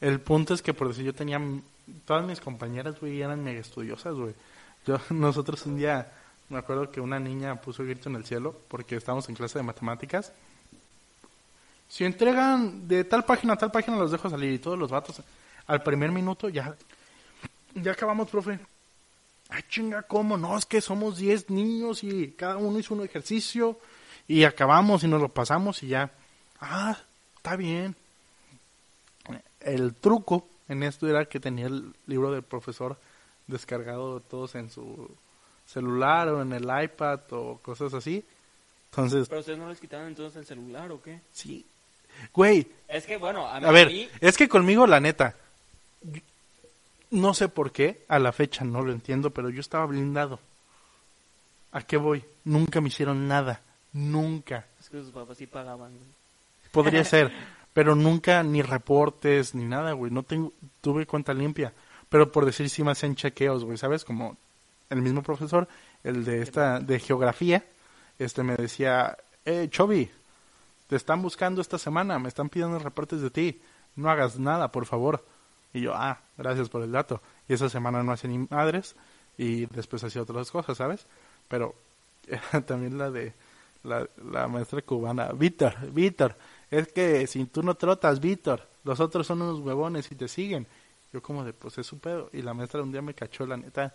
El 0.00 0.20
punto 0.20 0.54
es 0.54 0.62
que 0.62 0.72
por 0.72 0.88
decir 0.88 1.04
yo 1.04 1.12
tenía 1.12 1.40
todas 2.06 2.24
mis 2.24 2.40
compañeras, 2.40 2.98
güey, 3.00 3.20
eran 3.20 3.42
mega 3.42 3.60
estudiosas, 3.60 4.14
güey. 4.14 4.34
Yo 4.86 4.98
nosotros 5.10 5.66
un 5.66 5.76
día 5.76 6.12
me 6.48 6.58
acuerdo 6.58 6.90
que 6.90 7.00
una 7.00 7.20
niña 7.20 7.60
puso 7.60 7.84
grito 7.84 8.08
en 8.08 8.16
el 8.16 8.24
cielo 8.24 8.54
porque 8.68 8.96
estábamos 8.96 9.28
en 9.28 9.34
clase 9.34 9.58
de 9.58 9.64
matemáticas. 9.64 10.32
Si 11.88 12.04
entregan 12.04 12.86
de 12.86 13.04
tal 13.04 13.24
página 13.24 13.54
a 13.54 13.56
tal 13.56 13.70
página 13.70 13.96
los 13.96 14.12
dejo 14.12 14.28
salir 14.28 14.52
y 14.52 14.58
todos 14.58 14.78
los 14.78 14.90
vatos 14.90 15.22
al 15.66 15.82
primer 15.82 16.10
minuto 16.12 16.48
ya 16.48 16.74
ya 17.74 17.92
acabamos, 17.92 18.28
profe. 18.28 18.58
Ay, 19.50 19.62
chinga, 19.68 20.02
¿cómo? 20.02 20.36
No, 20.36 20.56
es 20.58 20.66
que 20.66 20.80
somos 20.80 21.16
10 21.18 21.50
niños 21.50 22.04
y 22.04 22.32
cada 22.32 22.56
uno 22.56 22.78
hizo 22.78 22.94
un 22.94 23.04
ejercicio 23.04 23.78
y 24.26 24.44
acabamos 24.44 25.04
y 25.04 25.08
nos 25.08 25.20
lo 25.20 25.28
pasamos 25.28 25.82
y 25.82 25.88
ya. 25.88 26.10
Ah, 26.60 26.98
está 27.36 27.56
bien. 27.56 27.94
El 29.60 29.94
truco 29.94 30.46
en 30.68 30.82
esto 30.82 31.08
era 31.08 31.24
que 31.26 31.40
tenía 31.40 31.66
el 31.66 31.94
libro 32.06 32.30
del 32.30 32.42
profesor 32.42 32.98
descargado 33.46 34.20
todos 34.20 34.54
en 34.54 34.70
su 34.70 35.10
celular 35.66 36.28
o 36.28 36.42
en 36.42 36.52
el 36.52 36.64
iPad 36.64 37.20
o 37.30 37.58
cosas 37.58 37.94
así. 37.94 38.24
Entonces, 38.90 39.28
Pero 39.28 39.40
ustedes 39.40 39.58
no 39.58 39.68
les 39.68 39.80
quitaban 39.80 40.08
entonces 40.08 40.36
el 40.36 40.46
celular 40.46 40.90
o 40.92 41.00
qué? 41.02 41.20
sí. 41.32 41.64
Güey, 42.34 42.66
Es 42.88 43.04
que 43.06 43.16
bueno, 43.16 43.46
a, 43.46 43.56
a 43.56 43.70
ver, 43.72 43.88
mí- 43.88 44.08
es 44.20 44.36
que 44.36 44.48
conmigo, 44.48 44.86
la 44.86 45.00
neta, 45.00 45.34
no 47.10 47.32
sé 47.34 47.48
por 47.48 47.72
qué, 47.72 48.04
a 48.08 48.18
la 48.18 48.32
fecha 48.32 48.64
no 48.64 48.82
lo 48.82 48.92
entiendo, 48.92 49.30
pero 49.30 49.50
yo 49.50 49.60
estaba 49.60 49.86
blindado. 49.86 50.40
¿A 51.72 51.82
qué 51.82 51.96
voy? 51.96 52.24
Nunca 52.44 52.80
me 52.80 52.88
hicieron 52.88 53.28
nada. 53.28 53.60
Nunca. 53.92 54.66
es 54.80 54.88
que 54.88 55.02
sus 55.02 55.10
papás 55.10 55.36
sí 55.38 55.46
pagaban. 55.46 55.90
güey. 55.90 56.10
Podría 56.72 57.04
ser, 57.04 57.32
pero 57.72 57.94
nunca 57.94 58.42
ni 58.42 58.62
reportes 58.62 59.54
ni 59.54 59.64
nada, 59.64 59.92
güey. 59.92 60.10
No 60.12 60.22
tengo, 60.22 60.52
tuve 60.80 61.06
cuenta 61.06 61.32
limpia. 61.34 61.72
Pero 62.08 62.30
por 62.32 62.44
decir 62.46 62.68
sí 62.70 62.82
me 62.82 62.92
hacían 62.92 63.14
chequeos, 63.16 63.64
güey, 63.64 63.76
¿sabes? 63.78 64.04
Como 64.04 64.36
el 64.90 65.02
mismo 65.02 65.22
profesor, 65.22 65.68
el 66.04 66.24
de 66.24 66.40
esta, 66.42 66.80
de 66.80 66.98
geografía, 67.00 67.64
este 68.18 68.42
me 68.42 68.56
decía, 68.56 69.16
eh, 69.44 69.68
Chobi, 69.70 70.10
te 70.88 70.96
están 70.96 71.22
buscando 71.22 71.60
esta 71.60 71.78
semana, 71.78 72.18
me 72.18 72.28
están 72.28 72.48
pidiendo 72.48 72.78
reportes 72.78 73.20
de 73.20 73.30
ti, 73.30 73.60
no 73.94 74.10
hagas 74.10 74.38
nada, 74.38 74.72
por 74.72 74.86
favor. 74.86 75.24
Y 75.72 75.82
yo, 75.82 75.94
ah, 75.94 76.20
gracias 76.36 76.68
por 76.68 76.82
el 76.82 76.90
dato. 76.90 77.22
Y 77.46 77.52
esa 77.52 77.68
semana 77.68 78.02
no 78.02 78.12
hacía 78.12 78.30
ni 78.30 78.38
madres 78.50 78.96
y 79.36 79.66
después 79.66 80.02
hacía 80.02 80.22
otras 80.22 80.50
cosas, 80.50 80.78
¿sabes? 80.78 81.06
Pero 81.46 81.74
también 82.66 82.96
la 82.96 83.10
de 83.10 83.34
la, 83.82 84.08
la 84.30 84.48
maestra 84.48 84.82
cubana, 84.82 85.30
Víctor, 85.32 85.74
Víctor, 85.92 86.36
es 86.70 86.90
que 86.92 87.26
si 87.26 87.44
tú 87.44 87.62
no 87.62 87.74
trotas, 87.74 88.18
Víctor, 88.18 88.66
los 88.84 88.98
otros 88.98 89.26
son 89.26 89.42
unos 89.42 89.60
huevones 89.60 90.10
y 90.10 90.14
te 90.14 90.26
siguen. 90.26 90.66
Yo 91.12 91.22
como 91.22 91.44
de, 91.44 91.52
pues 91.52 91.76
es 91.78 91.86
su 91.86 91.98
pedo. 91.98 92.30
Y 92.32 92.42
la 92.42 92.54
maestra 92.54 92.82
un 92.82 92.92
día 92.92 93.02
me 93.02 93.14
cachó, 93.14 93.46
la 93.46 93.56
neta, 93.56 93.94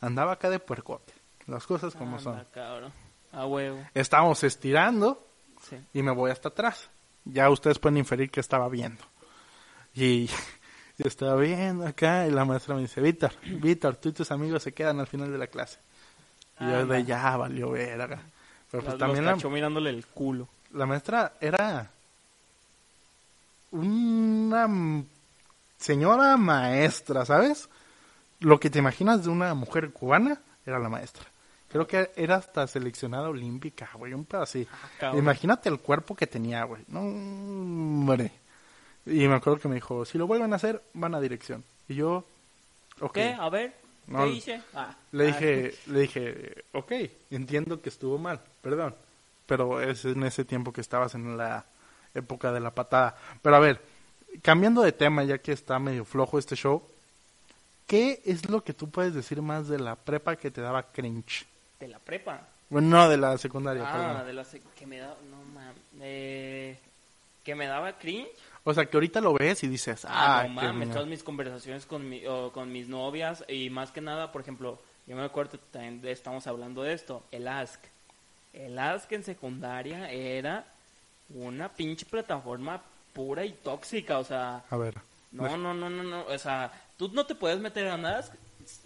andaba 0.00 0.32
acá 0.32 0.48
de 0.48 0.58
puercote. 0.58 1.12
Las 1.46 1.66
cosas 1.66 1.94
como 1.94 2.16
Anda, 2.16 2.22
son. 2.22 2.46
cabrón. 2.52 2.92
A 3.32 3.46
huevo. 3.46 3.78
Estábamos 3.94 4.42
estirando 4.42 5.29
Sí. 5.68 5.76
y 5.92 6.02
me 6.02 6.10
voy 6.12 6.30
hasta 6.30 6.48
atrás. 6.48 6.88
Ya 7.24 7.50
ustedes 7.50 7.78
pueden 7.78 7.98
inferir 7.98 8.30
que 8.30 8.40
estaba 8.40 8.68
viendo. 8.68 9.02
Y 9.94 10.26
yo 10.98 11.06
estaba 11.06 11.36
viendo 11.36 11.86
acá 11.86 12.26
y 12.26 12.30
la 12.30 12.44
maestra 12.44 12.74
me 12.74 12.82
dice, 12.82 13.00
Víctor, 13.00 13.32
Víctor, 13.44 13.96
tú 13.96 14.08
y 14.08 14.12
tus 14.12 14.30
amigos 14.30 14.62
se 14.62 14.72
quedan 14.72 15.00
al 15.00 15.06
final 15.06 15.30
de 15.30 15.38
la 15.38 15.46
clase. 15.46 15.78
Y 16.60 16.64
yo 16.64 16.76
Anda. 16.80 16.94
de 16.96 17.04
ya 17.04 17.36
valió 17.36 17.70
verga. 17.70 18.20
Pero 18.70 18.82
pues 18.82 18.94
Los- 18.94 18.98
también 18.98 19.24
los 19.24 19.42
la, 19.42 19.50
mirándole 19.50 19.90
el 19.90 20.06
culo. 20.06 20.48
la 20.72 20.86
maestra 20.86 21.32
era 21.40 21.90
una 23.72 24.68
señora 25.78 26.36
maestra, 26.36 27.24
¿sabes? 27.24 27.68
Lo 28.40 28.58
que 28.58 28.70
te 28.70 28.78
imaginas 28.78 29.24
de 29.24 29.30
una 29.30 29.54
mujer 29.54 29.90
cubana 29.92 30.40
era 30.66 30.78
la 30.78 30.88
maestra. 30.88 31.24
Creo 31.70 31.86
que 31.86 32.10
era 32.16 32.36
hasta 32.36 32.66
seleccionada 32.66 33.28
olímpica, 33.28 33.88
güey, 33.94 34.12
un 34.12 34.24
pedo 34.24 34.42
así. 34.42 34.66
cabrón. 34.98 35.20
Imagínate 35.20 35.68
el 35.68 35.78
cuerpo 35.78 36.16
que 36.16 36.26
tenía, 36.26 36.64
güey. 36.64 36.82
No, 36.88 37.00
hombre. 37.00 38.32
Y 39.06 39.28
me 39.28 39.34
acuerdo 39.34 39.60
que 39.60 39.68
me 39.68 39.76
dijo, 39.76 40.04
si 40.04 40.18
lo 40.18 40.26
vuelven 40.26 40.52
a 40.52 40.56
hacer, 40.56 40.82
van 40.94 41.14
a 41.14 41.20
dirección. 41.20 41.64
Y 41.88 41.94
yo, 41.94 42.24
ok. 43.00 43.12
¿Qué? 43.12 43.36
A 43.38 43.48
ver. 43.48 43.74
No, 44.08 44.24
¿Qué 44.24 44.30
hice? 44.30 44.60
Ah. 44.74 44.96
Le 45.12 45.24
Ah, 45.24 45.26
dije, 45.28 45.74
le 45.86 46.00
dije, 46.00 46.64
ok, 46.72 46.92
entiendo 47.30 47.80
que 47.80 47.88
estuvo 47.88 48.18
mal, 48.18 48.40
perdón. 48.60 48.94
Pero 49.46 49.80
es 49.80 50.04
en 50.04 50.24
ese 50.24 50.44
tiempo 50.44 50.72
que 50.72 50.80
estabas 50.80 51.14
en 51.14 51.36
la 51.36 51.64
época 52.14 52.50
de 52.52 52.60
la 52.60 52.72
patada. 52.74 53.16
Pero 53.42 53.54
a 53.56 53.60
ver, 53.60 53.80
cambiando 54.42 54.82
de 54.82 54.90
tema, 54.92 55.22
ya 55.22 55.38
que 55.38 55.52
está 55.52 55.78
medio 55.78 56.04
flojo 56.04 56.38
este 56.38 56.56
show, 56.56 56.82
¿qué 57.86 58.20
es 58.24 58.48
lo 58.48 58.64
que 58.64 58.74
tú 58.74 58.90
puedes 58.90 59.14
decir 59.14 59.40
más 59.42 59.68
de 59.68 59.78
la 59.78 59.94
prepa 59.94 60.34
que 60.36 60.50
te 60.50 60.60
daba 60.60 60.82
cringe? 60.90 61.46
De 61.80 61.88
la 61.88 61.98
prepa. 61.98 62.46
Bueno, 62.68 62.88
no, 62.88 63.08
de 63.08 63.16
la 63.16 63.36
secundaria, 63.38 63.82
Ah, 63.86 63.92
perdón. 63.92 64.26
de 64.26 64.32
la 64.34 64.42
sec- 64.44 64.62
que 64.76 64.86
me 64.86 64.98
daba, 64.98 65.16
no 65.28 65.36
mames, 65.52 65.76
eh, 66.00 66.78
que 67.42 67.54
me 67.56 67.66
daba 67.66 67.94
cringe. 67.98 68.28
O 68.62 68.72
sea, 68.74 68.84
que 68.86 68.96
ahorita 68.96 69.20
lo 69.20 69.32
ves 69.32 69.64
y 69.64 69.68
dices, 69.68 70.04
Ah, 70.04 70.40
ah, 70.40 70.42
no 70.44 70.50
mames, 70.50 70.74
miedo". 70.86 70.92
todas 70.92 71.08
mis 71.08 71.22
conversaciones 71.24 71.86
con, 71.86 72.08
mi, 72.08 72.24
o 72.26 72.52
con 72.52 72.70
mis 72.70 72.86
novias 72.88 73.44
y 73.48 73.70
más 73.70 73.90
que 73.90 74.00
nada, 74.00 74.30
por 74.30 74.42
ejemplo, 74.42 74.78
yo 75.06 75.16
me 75.16 75.24
acuerdo 75.24 75.58
también 75.72 76.00
de- 76.02 76.12
estamos 76.12 76.46
hablando 76.46 76.82
de 76.82 76.92
esto, 76.92 77.24
el 77.32 77.48
Ask. 77.48 77.80
El 78.52 78.78
Ask 78.78 79.10
en 79.12 79.24
secundaria 79.24 80.10
era 80.10 80.64
una 81.30 81.68
pinche 81.70 82.04
plataforma 82.06 82.82
pura 83.14 83.44
y 83.44 83.52
tóxica, 83.52 84.18
o 84.18 84.24
sea, 84.24 84.62
A 84.70 84.76
ver, 84.76 84.94
no, 85.32 85.56
no, 85.56 85.72
no, 85.74 85.88
no, 85.90 86.02
no, 86.04 86.24
o 86.26 86.38
sea, 86.38 86.70
tú 86.96 87.08
no 87.12 87.24
te 87.26 87.34
puedes 87.34 87.58
meter 87.58 87.88
a 87.88 87.94
Ask, 88.18 88.34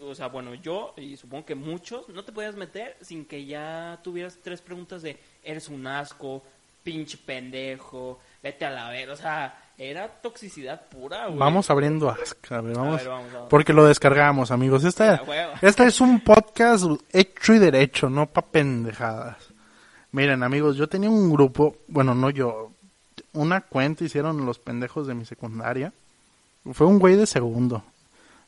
o 0.00 0.14
sea, 0.14 0.28
bueno, 0.28 0.54
yo 0.54 0.94
y 0.96 1.16
supongo 1.16 1.46
que 1.46 1.54
muchos 1.54 2.08
no 2.08 2.24
te 2.24 2.32
podías 2.32 2.54
meter 2.54 2.96
sin 3.00 3.24
que 3.24 3.44
ya 3.44 3.98
tuvieras 4.02 4.38
tres 4.42 4.60
preguntas 4.60 5.02
de 5.02 5.18
eres 5.42 5.68
un 5.68 5.86
asco, 5.86 6.42
pinche 6.82 7.18
pendejo, 7.18 8.18
vete 8.42 8.64
a 8.64 8.70
la 8.70 8.90
ver, 8.90 9.10
o 9.10 9.16
sea, 9.16 9.58
era 9.76 10.08
toxicidad 10.08 10.88
pura, 10.88 11.26
güey. 11.26 11.38
vamos 11.38 11.70
abriendo 11.70 12.08
Ask, 12.10 12.52
a 12.52 12.60
ver, 12.60 12.76
vamos, 12.76 12.98
ver, 12.98 13.08
vamos, 13.08 13.32
porque 13.48 13.72
lo 13.72 13.86
descargamos, 13.86 14.50
amigos. 14.50 14.84
Esta, 14.84 15.22
este 15.62 15.86
es 15.86 16.00
un 16.00 16.20
podcast 16.20 16.84
hecho 17.12 17.54
y 17.54 17.58
derecho, 17.58 18.08
no 18.08 18.26
pa' 18.26 18.42
pendejadas. 18.42 19.52
Miren, 20.12 20.44
amigos, 20.44 20.76
yo 20.76 20.88
tenía 20.88 21.10
un 21.10 21.32
grupo, 21.32 21.78
bueno, 21.88 22.14
no 22.14 22.30
yo, 22.30 22.70
una 23.32 23.62
cuenta 23.62 24.04
hicieron 24.04 24.46
los 24.46 24.58
pendejos 24.58 25.06
de 25.06 25.14
mi 25.14 25.24
secundaria. 25.24 25.92
Fue 26.72 26.86
un 26.86 26.98
güey 26.98 27.16
de 27.16 27.26
segundo. 27.26 27.82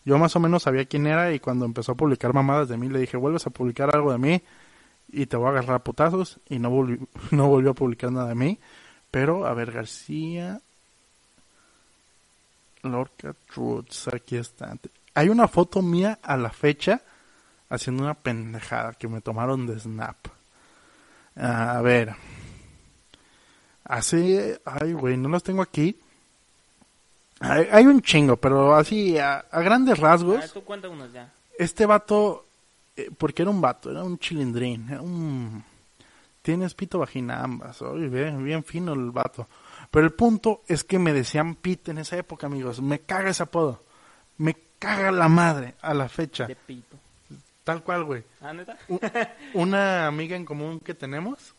Yo 0.07 0.19
más 0.19 0.37
o 0.37 0.41
menos 0.41 0.63
sabía 0.63 0.85
quién 0.85 1.09
era 1.09 1.35
y 1.35 1.41
cuando 1.41 1.65
empezó 1.65 1.93
a 1.93 1.95
publicar 1.97 2.33
mamadas 2.33 2.69
de 2.69 2.77
mí 2.77 2.89
le 2.89 3.01
dije, 3.01 3.17
vuelves 3.17 3.45
a 3.49 3.51
publicar 3.51 3.93
algo 3.93 4.13
de 4.13 4.19
mí 4.19 4.41
y 5.09 5.27
te 5.27 5.37
voy 5.37 5.49
a 5.49 5.51
agarrar 5.51 5.75
a 5.75 5.85
putazos 5.85 6.39
y 6.49 6.61
no 6.61 6.71
volvió, 6.71 6.99
no 7.33 7.49
volvió 7.49 7.73
a 7.73 7.75
publicar 7.75 8.13
nada 8.13 8.29
de 8.29 8.37
mí. 8.37 8.61
Pero, 9.11 9.47
a 9.47 9.53
ver, 9.53 9.73
García, 9.73 10.61
Lorca 12.83 13.35
Truths, 13.53 14.07
aquí 14.15 14.37
está. 14.37 14.77
Hay 15.15 15.29
una 15.29 15.49
foto 15.49 15.83
mía 15.83 16.21
a 16.23 16.37
la 16.37 16.51
fecha 16.51 17.03
haciendo 17.69 18.05
una 18.05 18.15
pendejada 18.15 18.93
que 18.95 19.09
me 19.09 19.21
tomaron 19.21 19.67
de 19.67 19.81
Snap. 19.81 20.19
A 21.35 21.81
ver. 21.83 22.15
Así, 23.83 24.39
ay, 24.65 24.93
güey, 24.93 25.17
no 25.17 25.29
los 25.29 25.43
tengo 25.43 25.63
aquí. 25.63 25.99
Hay, 27.41 27.69
hay 27.71 27.87
un 27.87 28.01
chingo, 28.01 28.37
pero 28.37 28.75
así, 28.75 29.19
a, 29.19 29.39
a 29.51 29.61
grandes 29.61 29.99
rasgos, 29.99 30.43
Ah, 30.45 30.49
tú 30.53 30.65
cuenta 30.65 30.89
unos 30.89 31.13
ya. 31.13 31.31
este 31.59 31.85
vato, 31.87 32.47
eh, 32.97 33.11
porque 33.17 33.43
era 33.43 33.51
un 33.51 33.61
vato, 33.61 33.91
era 33.91 34.03
un 34.05 34.19
chilindrín, 34.19 34.89
era 34.91 35.03
un... 35.03 35.63
Tienes 36.43 36.75
pito 36.75 36.99
vagina 37.01 37.43
ambas, 37.43 37.83
oye, 37.83 38.09
bien, 38.09 38.43
bien 38.45 38.63
fino 38.65 38.93
el 38.95 39.11
vato. 39.11 39.49
Pero 39.91 40.07
el 40.07 40.13
punto 40.13 40.63
es 40.69 40.85
que 40.85 40.99
me 40.99 41.13
decían 41.13 41.57
pit 41.57 41.89
en 41.89 41.99
esa 41.99 42.17
época, 42.17 42.47
amigos. 42.47 42.81
Me 42.81 43.01
caga 43.01 43.31
ese 43.31 43.43
apodo. 43.43 43.83
Me 44.39 44.57
caga 44.79 45.11
la 45.11 45.29
madre 45.29 45.75
a 45.81 45.93
la 45.93 46.09
fecha. 46.09 46.47
De 46.47 46.55
pito. 46.57 46.97
Tal 47.65 47.83
cual, 47.83 48.05
güey. 48.05 48.23
¿Ah, 48.41 48.53
neta? 48.53 48.79
Una 49.55 50.07
amiga 50.07 50.37
en 50.37 50.45
común 50.45 50.79
que 50.81 50.95
tenemos, 50.95 51.53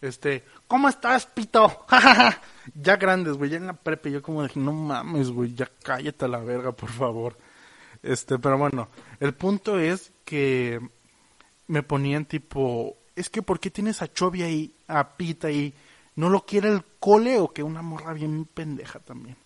este, 0.00 0.44
¿cómo 0.72 0.88
estás, 0.88 1.26
pito? 1.26 1.84
ya 2.74 2.96
grandes, 2.96 3.34
güey, 3.34 3.50
ya 3.50 3.58
en 3.58 3.66
la 3.66 3.74
prepa, 3.74 4.08
yo 4.08 4.22
como 4.22 4.42
dije, 4.42 4.58
no 4.58 4.72
mames, 4.72 5.30
güey, 5.30 5.52
ya 5.52 5.70
cállate 5.82 6.24
a 6.24 6.28
la 6.28 6.38
verga, 6.38 6.72
por 6.72 6.88
favor. 6.88 7.36
Este, 8.02 8.38
pero 8.38 8.56
bueno, 8.56 8.88
el 9.20 9.34
punto 9.34 9.78
es 9.78 10.12
que 10.24 10.80
me 11.66 11.82
ponían 11.82 12.24
tipo, 12.24 12.96
es 13.14 13.28
que 13.28 13.42
¿por 13.42 13.60
qué 13.60 13.70
tienes 13.70 14.00
a 14.00 14.10
Chovy 14.10 14.44
ahí, 14.44 14.74
a 14.88 15.14
Pita 15.14 15.48
ahí? 15.48 15.74
¿No 16.16 16.30
lo 16.30 16.46
quiere 16.46 16.70
el 16.70 16.82
cole 16.98 17.38
o 17.38 17.52
que 17.52 17.62
una 17.62 17.82
morra 17.82 18.14
bien 18.14 18.46
pendeja 18.46 18.98
también? 18.98 19.36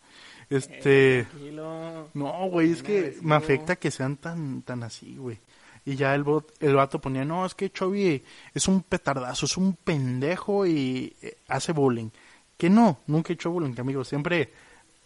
Este... 0.49 1.25
Tranquilo. 1.25 2.09
No, 2.15 2.49
güey, 2.51 2.71
es 2.71 2.85
que 2.85 3.19
me 3.21 3.35
afecta 3.35 3.75
que 3.75 3.91
sean 3.91 4.17
tan, 4.17 4.63
tan 4.63 4.85
así, 4.85 5.17
güey. 5.17 5.41
Y 5.87 5.95
ya 5.95 6.15
el, 6.17 6.25
el 6.59 6.75
vato 6.75 7.01
ponía, 7.01 7.25
no, 7.25 7.47
es 7.47 7.55
que 7.55 7.71
Chovy 7.71 8.23
es 8.53 8.67
un 8.67 8.83
petardazo, 8.83 9.47
es 9.47 9.57
un 9.57 9.75
pendejo 9.75 10.67
y 10.67 11.17
eh, 11.23 11.39
hace 11.47 11.73
bullying. 11.73 12.11
Que 12.59 12.69
no, 12.69 12.99
nunca 13.07 13.33
he 13.33 13.35
hecho 13.35 13.53
bullying, 13.53 13.73
amigos. 13.79 14.09
Siempre 14.09 14.53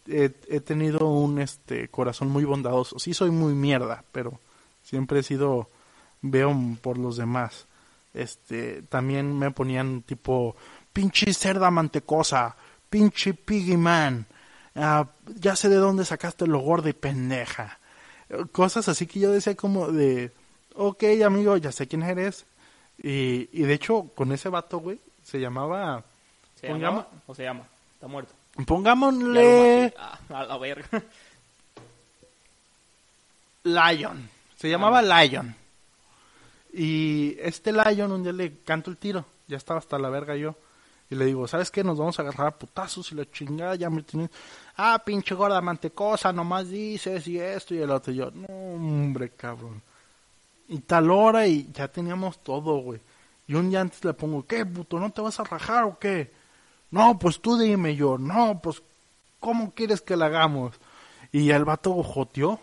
he, 0.08 0.32
he 0.48 0.60
tenido 0.60 1.06
un 1.06 1.38
este 1.38 1.88
corazón 1.88 2.30
muy 2.30 2.44
bondadoso. 2.44 2.98
Sí 2.98 3.12
soy 3.12 3.30
muy 3.30 3.52
mierda, 3.52 4.04
pero 4.10 4.40
siempre 4.82 5.20
he 5.20 5.22
sido, 5.22 5.68
veo 6.22 6.56
por 6.80 6.96
los 6.96 7.18
demás. 7.18 7.66
Este, 8.14 8.80
también 8.82 9.38
me 9.38 9.50
ponían 9.50 10.00
tipo, 10.02 10.56
pinche 10.94 11.32
cerda 11.34 11.70
mantecosa, 11.70 12.56
pinche 12.88 13.34
piggy 13.34 13.76
man, 13.76 14.26
ah, 14.74 15.10
ya 15.26 15.54
sé 15.56 15.68
de 15.68 15.76
dónde 15.76 16.04
sacaste 16.06 16.46
lo 16.46 16.58
gordo 16.60 16.88
y 16.88 16.94
pendeja. 16.94 17.78
Cosas 18.52 18.88
así 18.88 19.06
que 19.06 19.20
yo 19.20 19.30
decía 19.30 19.54
como 19.56 19.88
de, 19.88 20.32
ok 20.74 21.04
amigo, 21.24 21.56
ya 21.56 21.72
sé 21.72 21.87
quién 21.88 22.02
eres. 22.02 22.44
Y, 23.02 23.48
y 23.52 23.62
de 23.62 23.74
hecho, 23.74 24.11
con 24.14 24.30
ese 24.33 24.48
vato, 24.48 24.78
güey, 24.78 25.00
se 25.22 25.40
llamaba, 25.40 26.04
¿Se 26.61 26.68
Pongamos- 26.68 27.06
o 27.26 27.35
se 27.35 27.42
llama? 27.44 27.64
Está 27.94 28.06
muerto. 28.06 28.33
Pongámosle. 28.66 29.94
Ah, 29.98 30.18
a 30.30 30.44
la 30.44 30.59
verga. 30.59 31.02
Lion. 33.64 34.28
Se 34.56 34.68
llamaba 34.68 35.02
Lion. 35.02 35.54
Y 36.72 37.37
este 37.40 37.72
Lion 37.72 38.12
un 38.12 38.22
día 38.22 38.33
le 38.33 38.59
canto 38.59 38.90
el 38.90 38.96
tiro. 38.96 39.24
Ya 39.48 39.56
estaba 39.56 39.78
hasta 39.78 39.98
la 39.98 40.09
verga 40.11 40.37
yo. 40.37 40.54
Y 41.11 41.16
le 41.16 41.24
digo, 41.24 41.48
¿sabes 41.48 41.70
qué? 41.70 41.83
Nos 41.83 41.98
vamos 41.98 42.18
a 42.18 42.22
agarrar 42.22 42.46
a 42.48 42.50
putazos 42.59 43.11
y 43.11 43.16
la 43.16 43.28
chingada 43.30 43.74
ya 43.74 43.90
me 43.90 44.02
tiene... 44.02 44.30
Ah, 44.76 45.02
pinche 45.04 45.35
gorda 45.35 45.61
mantecosa, 45.61 46.33
nomás 46.33 46.68
dices 46.70 47.26
y 47.26 47.38
esto 47.38 47.74
y 47.74 47.78
el 47.78 47.90
otro. 47.90 48.12
Y 48.12 48.16
yo, 48.16 48.30
no, 48.30 48.46
hombre, 48.46 49.30
cabrón. 49.30 49.83
Y 50.70 50.78
tal 50.78 51.11
hora 51.11 51.46
y 51.46 51.70
ya 51.72 51.88
teníamos 51.88 52.38
todo, 52.38 52.78
güey. 52.78 53.00
Y 53.46 53.54
un 53.54 53.68
día 53.68 53.83
antes 53.83 54.02
le 54.04 54.14
pongo, 54.14 54.46
¿qué, 54.46 54.64
puto? 54.64 54.98
¿No 54.98 55.11
te 55.11 55.20
vas 55.20 55.38
a 55.40 55.44
rajar 55.44 55.85
o 55.85 55.98
qué? 55.98 56.33
No, 56.90 57.18
pues 57.18 57.40
tú 57.40 57.59
dime 57.59 57.94
yo. 57.94 58.16
No, 58.16 58.61
pues, 58.62 58.83
¿cómo 59.38 59.72
quieres 59.74 60.00
que 60.00 60.16
la 60.16 60.26
hagamos? 60.26 60.80
Y 61.33 61.50
el 61.50 61.64
vato 61.64 62.02
joteó 62.02 62.61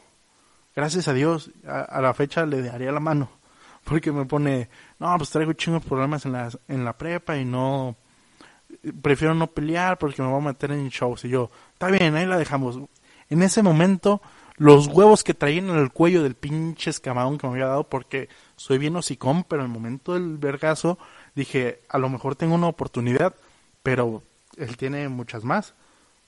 gracias 0.75 1.07
a 1.07 1.13
Dios, 1.13 1.49
a, 1.67 1.99
la 2.01 2.13
fecha 2.13 2.45
le 2.45 2.61
daría 2.61 2.91
la 2.91 2.99
mano. 2.99 3.29
Porque 3.83 4.11
me 4.11 4.25
pone, 4.25 4.69
no, 4.99 5.17
pues 5.17 5.29
traigo 5.29 5.53
chingos 5.53 5.83
problemas 5.83 6.25
en 6.25 6.33
la, 6.33 6.49
en 6.67 6.85
la 6.85 6.97
prepa 6.97 7.37
y 7.37 7.45
no, 7.45 7.95
prefiero 9.01 9.33
no 9.33 9.47
pelear 9.47 9.97
porque 9.97 10.21
me 10.21 10.27
voy 10.27 10.41
a 10.41 10.47
meter 10.47 10.71
en 10.71 10.89
shows. 10.89 11.25
Y 11.25 11.29
yo, 11.29 11.49
está 11.73 11.87
bien, 11.87 12.15
ahí 12.15 12.25
la 12.25 12.37
dejamos. 12.37 12.79
En 13.29 13.43
ese 13.43 13.63
momento, 13.63 14.21
los 14.57 14.87
huevos 14.87 15.23
que 15.23 15.33
traían 15.33 15.69
en 15.69 15.77
el 15.77 15.91
cuello 15.91 16.23
del 16.23 16.35
pinche 16.35 16.89
escamadón 16.89 17.37
que 17.37 17.47
me 17.47 17.53
había 17.53 17.67
dado, 17.67 17.83
porque 17.83 18.27
soy 18.55 18.79
bien 18.79 18.95
hocicón, 18.95 19.43
pero 19.43 19.61
en 19.61 19.67
el 19.67 19.73
momento 19.73 20.13
del 20.13 20.37
vergazo, 20.37 20.97
dije, 21.35 21.81
a 21.89 21.97
lo 21.99 22.09
mejor 22.09 22.35
tengo 22.35 22.55
una 22.55 22.67
oportunidad, 22.67 23.35
pero 23.83 24.23
él 24.57 24.75
tiene 24.75 25.07
muchas 25.09 25.43
más. 25.43 25.75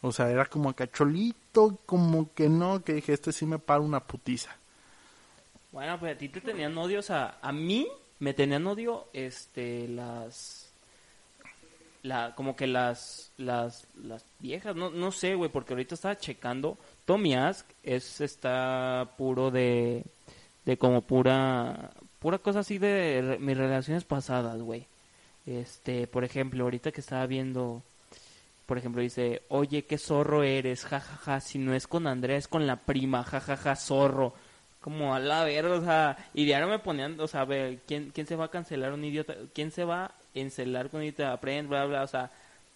O 0.02 0.12
sea, 0.12 0.30
era 0.30 0.46
como 0.46 0.74
cacholito, 0.74 1.80
como 1.86 2.32
que 2.34 2.50
no, 2.50 2.84
que 2.84 2.94
dije, 2.94 3.13
este 3.13 3.34
sí 3.34 3.46
me 3.46 3.60
para 3.60 3.82
una 3.82 4.00
putiza. 4.00 4.56
Bueno, 5.72 6.00
pues 6.00 6.15
a 6.15 6.18
ti 6.18 6.30
te 6.30 6.39
tenían 6.42 6.78
odios 6.78 7.10
a, 7.10 7.39
a 7.42 7.52
mí. 7.52 7.88
me 8.20 8.34
tenían 8.34 8.65
odio, 8.68 9.08
este, 9.13 9.88
las, 9.88 10.72
la, 12.04 12.34
como 12.36 12.56
que 12.56 12.68
las, 12.68 13.32
las, 13.38 13.88
las 13.96 14.26
viejas, 14.39 14.76
no, 14.76 14.89
no 14.89 15.12
sé, 15.12 15.36
güey, 15.36 15.50
porque 15.50 15.74
ahorita 15.74 15.96
estaba 15.96 16.18
checando, 16.18 16.78
Tommy 17.10 17.34
Ask 17.34 17.65
es, 17.82 18.22
está 18.22 19.13
puro 19.17 19.50
de, 19.50 20.06
de 20.63 20.78
como 20.78 21.02
pura, 21.02 21.89
pura 22.19 22.38
cosa 22.38 22.60
así 22.60 22.78
de 22.78 23.38
mis 23.39 23.58
relaciones 23.58 24.04
pasadas, 24.04 24.62
güey. 24.62 24.86
Este, 25.48 26.06
por 26.06 26.24
ejemplo, 26.24 26.65
ahorita 26.65 26.91
que 26.91 27.02
estaba 27.02 27.26
viendo, 27.26 27.82
por 28.67 28.78
ejemplo, 28.78 29.02
dice, 29.02 29.41
oye, 29.50 29.86
qué 29.86 29.98
zorro 29.98 30.43
eres, 30.43 30.86
jajaja, 30.86 31.39
si 31.39 31.58
no 31.58 31.74
es 31.74 31.88
con 31.88 32.06
Andrea, 32.06 32.38
es 32.38 32.48
con 32.48 32.67
la 32.67 32.76
prima, 32.76 33.24
jajaja, 33.24 33.76
zorro. 33.76 34.36
Como 34.80 35.15
a 35.15 35.19
la 35.19 35.43
verga, 35.45 35.78
o 35.78 35.82
sea, 35.84 36.15
y 36.36 36.45
diario 36.45 36.67
me 36.67 36.78
ponían, 36.78 37.19
o 37.19 37.28
sea, 37.28 37.41
a 37.41 37.45
ver, 37.45 37.80
¿quién, 37.88 38.12
quién 38.13 38.28
se 38.28 38.36
va 38.36 38.45
a 38.45 38.52
cancelar 38.52 38.93
un 38.93 39.04
idiota? 39.04 39.34
¿Quién 39.56 39.72
se 39.72 39.84
va 39.84 40.06
a 40.06 40.12
encelar 40.36 40.91
con 40.91 41.00
un 41.00 41.08
idiota? 41.08 41.34
Aprende, 41.34 41.69
bla, 41.69 41.86
bla, 41.86 42.04
o 42.04 42.08
sea, 42.08 42.30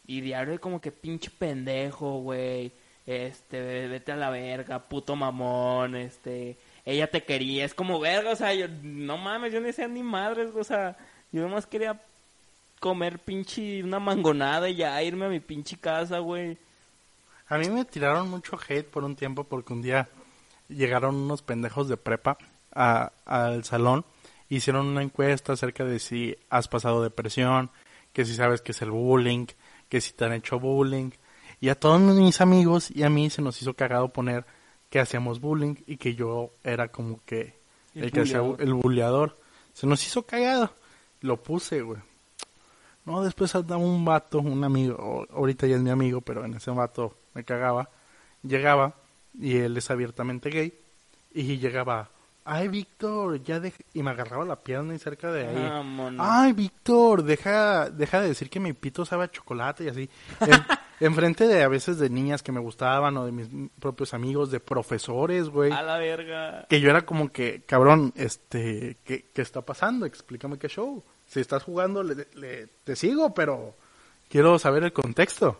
y 0.07 0.21
diario 0.21 0.59
como 0.59 0.81
que 0.81 0.91
pinche 0.91 1.29
pendejo, 1.29 2.21
güey, 2.21 2.71
este, 3.05 3.87
vete 3.87 4.11
a 4.11 4.15
la 4.15 4.29
verga, 4.29 4.79
puto 4.79 5.15
mamón, 5.15 5.95
este, 5.95 6.57
ella 6.85 7.07
te 7.07 7.23
quería, 7.23 7.65
es 7.65 7.73
como 7.73 7.99
verga, 7.99 8.31
o 8.31 8.35
sea, 8.35 8.53
yo, 8.53 8.67
no 8.81 9.17
mames, 9.17 9.51
yo 9.53 9.59
no 9.59 9.67
decía 9.67 9.87
ni 9.87 10.03
madres, 10.03 10.51
o 10.55 10.63
sea, 10.63 10.97
yo 11.31 11.41
nomás 11.41 11.65
quería 11.65 11.99
comer 12.79 13.19
pinche 13.19 13.83
una 13.83 13.99
mangonada 13.99 14.69
y 14.69 14.75
ya 14.75 15.01
irme 15.03 15.25
a 15.25 15.29
mi 15.29 15.39
pinche 15.39 15.77
casa, 15.77 16.19
güey. 16.19 16.57
A 17.47 17.57
mí 17.57 17.69
me 17.69 17.85
tiraron 17.85 18.29
mucho 18.29 18.57
hate 18.67 18.87
por 18.87 19.03
un 19.03 19.15
tiempo 19.15 19.43
porque 19.43 19.73
un 19.73 19.81
día 19.81 20.07
llegaron 20.69 21.15
unos 21.15 21.41
pendejos 21.41 21.87
de 21.89 21.97
prepa 21.97 22.37
a- 22.73 23.11
al 23.25 23.63
salón, 23.63 24.05
hicieron 24.49 24.87
una 24.87 25.01
encuesta 25.03 25.53
acerca 25.53 25.83
de 25.85 25.99
si 25.99 26.35
has 26.49 26.67
pasado 26.67 27.03
depresión, 27.03 27.69
que 28.11 28.25
si 28.25 28.35
sabes 28.35 28.61
que 28.61 28.71
es 28.71 28.81
el 28.81 28.91
bullying, 28.91 29.47
que 29.89 30.01
si 30.01 30.13
te 30.13 30.25
han 30.25 30.33
hecho 30.33 30.59
bullying. 30.59 31.11
Y 31.63 31.69
a 31.69 31.75
todos 31.75 32.01
mis 32.01 32.41
amigos 32.41 32.91
y 32.91 33.03
a 33.03 33.09
mí 33.09 33.29
se 33.29 33.41
nos 33.41 33.61
hizo 33.61 33.73
cagado 33.73 34.09
poner 34.09 34.43
que 34.89 34.99
hacíamos 34.99 35.39
bullying 35.39 35.75
y 35.87 35.95
que 35.95 36.13
yo 36.13 36.51
era 36.61 36.89
como 36.89 37.21
que 37.25 37.55
el, 37.95 38.03
El 38.03 38.11
que 38.11 38.19
hacía 38.19 38.41
el 38.59 38.73
bulleador. 38.73 39.39
Se 39.71 39.87
nos 39.87 40.05
hizo 40.05 40.23
cagado. 40.23 40.73
Lo 41.21 41.41
puse, 41.41 41.81
güey. 41.81 42.01
No, 43.05 43.23
después 43.23 43.55
andaba 43.55 43.81
un 43.81 44.03
vato, 44.03 44.39
un 44.39 44.61
amigo, 44.61 45.25
ahorita 45.31 45.65
ya 45.65 45.77
es 45.77 45.81
mi 45.81 45.89
amigo, 45.89 46.19
pero 46.19 46.43
en 46.43 46.53
ese 46.53 46.69
vato 46.71 47.15
me 47.33 47.45
cagaba. 47.45 47.87
Llegaba, 48.41 48.95
y 49.33 49.55
él 49.55 49.77
es 49.77 49.89
abiertamente 49.89 50.49
gay, 50.49 50.73
y 51.33 51.59
llegaba, 51.59 52.09
ay 52.43 52.67
Víctor, 52.67 53.41
ya 53.41 53.61
deja, 53.61 53.77
y 53.93 54.03
me 54.03 54.11
agarraba 54.11 54.43
la 54.43 54.57
pierna 54.57 54.95
y 54.95 54.99
cerca 54.99 55.31
de 55.31 55.47
ahí. 55.47 56.17
Ay 56.19 56.51
Víctor, 56.51 57.23
deja, 57.23 57.89
deja 57.89 58.19
de 58.19 58.27
decir 58.27 58.49
que 58.49 58.59
mi 58.59 58.73
pito 58.73 59.05
sabe 59.05 59.23
a 59.23 59.31
chocolate 59.31 59.85
y 59.85 59.87
así. 59.87 60.09
En, 61.05 61.11
enfrente 61.11 61.47
de 61.47 61.63
a 61.63 61.67
veces 61.67 61.97
de 61.97 62.09
niñas 62.09 62.41
que 62.43 62.51
me 62.51 62.59
gustaban, 62.59 63.15
o 63.17 63.25
de 63.25 63.31
mis 63.31 63.47
propios 63.79 64.13
amigos, 64.13 64.51
de 64.51 64.59
profesores, 64.59 65.49
güey 65.49 65.71
A 65.71 65.81
la 65.83 65.97
verga. 65.97 66.65
que 66.69 66.79
yo 66.81 66.89
era 66.89 67.05
como 67.05 67.31
que, 67.31 67.61
cabrón, 67.65 68.13
este, 68.15 68.97
¿qué, 69.03 69.25
qué 69.33 69.41
está 69.41 69.61
pasando? 69.61 70.05
Explícame 70.05 70.57
qué 70.57 70.67
show. 70.67 71.03
Si 71.27 71.39
estás 71.39 71.63
jugando, 71.63 72.03
le, 72.03 72.27
le- 72.35 72.67
te 72.83 72.95
sigo, 72.95 73.33
pero 73.33 73.75
quiero 74.29 74.59
saber 74.59 74.83
el 74.83 74.93
contexto. 74.93 75.59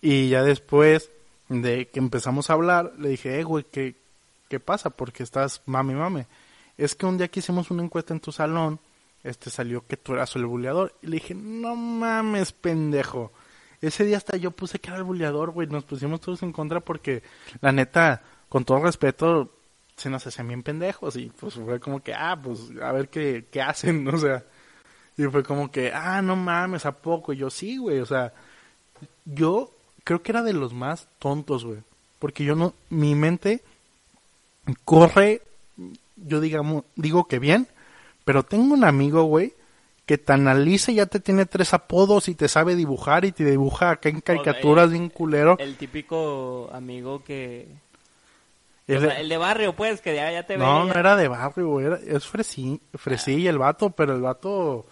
Y 0.00 0.28
ya 0.30 0.42
después 0.42 1.10
de 1.48 1.88
que 1.88 1.98
empezamos 1.98 2.48
a 2.48 2.54
hablar, 2.54 2.92
le 2.98 3.10
dije, 3.10 3.38
eh, 3.38 3.42
güey, 3.44 3.64
¿qué, 3.70 3.94
¿qué 4.48 4.60
pasa? 4.60 4.90
Porque 4.90 5.22
estás 5.22 5.62
mami, 5.66 5.94
mame. 5.94 6.26
Es 6.78 6.94
que 6.94 7.04
un 7.06 7.18
día 7.18 7.28
que 7.28 7.40
hicimos 7.40 7.70
una 7.70 7.82
encuesta 7.82 8.14
en 8.14 8.20
tu 8.20 8.32
salón, 8.32 8.78
este 9.22 9.50
salió 9.50 9.86
que 9.86 9.96
tú 9.98 10.14
eras 10.14 10.34
el 10.36 10.46
buleador. 10.46 10.94
Y 11.02 11.08
le 11.08 11.16
dije, 11.16 11.34
no 11.34 11.76
mames, 11.76 12.52
pendejo. 12.52 13.32
Ese 13.80 14.04
día 14.04 14.18
hasta 14.18 14.36
yo 14.36 14.50
puse 14.50 14.78
que 14.78 14.88
era 14.90 14.98
el 14.98 15.04
buleador, 15.04 15.50
güey. 15.50 15.66
Nos 15.66 15.84
pusimos 15.84 16.20
todos 16.20 16.42
en 16.42 16.52
contra 16.52 16.80
porque, 16.80 17.22
la 17.60 17.72
neta, 17.72 18.22
con 18.48 18.64
todo 18.64 18.80
respeto, 18.80 19.52
se 19.96 20.10
nos 20.10 20.26
hacían 20.26 20.48
bien 20.48 20.62
pendejos. 20.62 21.16
Y 21.16 21.30
pues 21.30 21.54
fue 21.54 21.80
como 21.80 22.02
que, 22.02 22.14
ah, 22.14 22.38
pues 22.42 22.70
a 22.82 22.92
ver 22.92 23.08
qué, 23.08 23.46
qué 23.50 23.62
hacen, 23.62 24.06
o 24.14 24.18
sea. 24.18 24.44
Y 25.16 25.24
fue 25.24 25.42
como 25.42 25.70
que, 25.70 25.92
ah, 25.92 26.22
no 26.22 26.36
mames, 26.36 26.86
¿a 26.86 26.92
poco? 26.92 27.32
Y 27.32 27.38
yo 27.38 27.50
sí, 27.50 27.76
güey, 27.76 27.98
o 27.98 28.06
sea, 28.06 28.32
yo 29.26 29.70
creo 30.04 30.22
que 30.22 30.32
era 30.32 30.42
de 30.42 30.52
los 30.52 30.72
más 30.72 31.08
tontos, 31.18 31.64
güey. 31.64 31.78
Porque 32.18 32.44
yo 32.44 32.54
no, 32.54 32.74
mi 32.90 33.14
mente 33.14 33.62
corre, 34.84 35.42
yo 36.16 36.40
digamos, 36.40 36.84
digo 36.96 37.26
que 37.26 37.38
bien, 37.38 37.66
pero 38.24 38.42
tengo 38.42 38.74
un 38.74 38.84
amigo, 38.84 39.24
güey, 39.24 39.54
que 40.10 40.18
te 40.18 40.32
analiza 40.32 40.90
y 40.90 40.96
ya 40.96 41.06
te 41.06 41.20
tiene 41.20 41.46
tres 41.46 41.72
apodos 41.72 42.26
y 42.28 42.34
te 42.34 42.48
sabe 42.48 42.74
dibujar 42.74 43.24
y 43.24 43.30
te 43.30 43.44
dibuja 43.44 43.90
acá 43.92 44.08
en 44.08 44.20
caricaturas 44.20 44.90
bien 44.90 45.08
culero. 45.08 45.54
El 45.60 45.76
típico 45.76 46.68
amigo 46.72 47.22
que... 47.22 47.68
El- 48.88 48.96
o 48.96 49.00
sea, 49.02 49.20
el 49.20 49.28
de 49.28 49.36
barrio, 49.36 49.76
pues, 49.76 50.00
que 50.00 50.16
ya, 50.16 50.32
ya 50.32 50.42
te 50.44 50.58
no, 50.58 50.80
ve. 50.82 50.92
no 50.92 50.98
era 50.98 51.14
de 51.14 51.28
barrio, 51.28 51.78
era- 51.78 52.00
es 52.04 52.26
fresí, 52.26 52.80
fresilla 52.94 53.50
el 53.50 53.58
vato, 53.58 53.90
pero 53.90 54.12
el 54.16 54.20
vato 54.20 54.84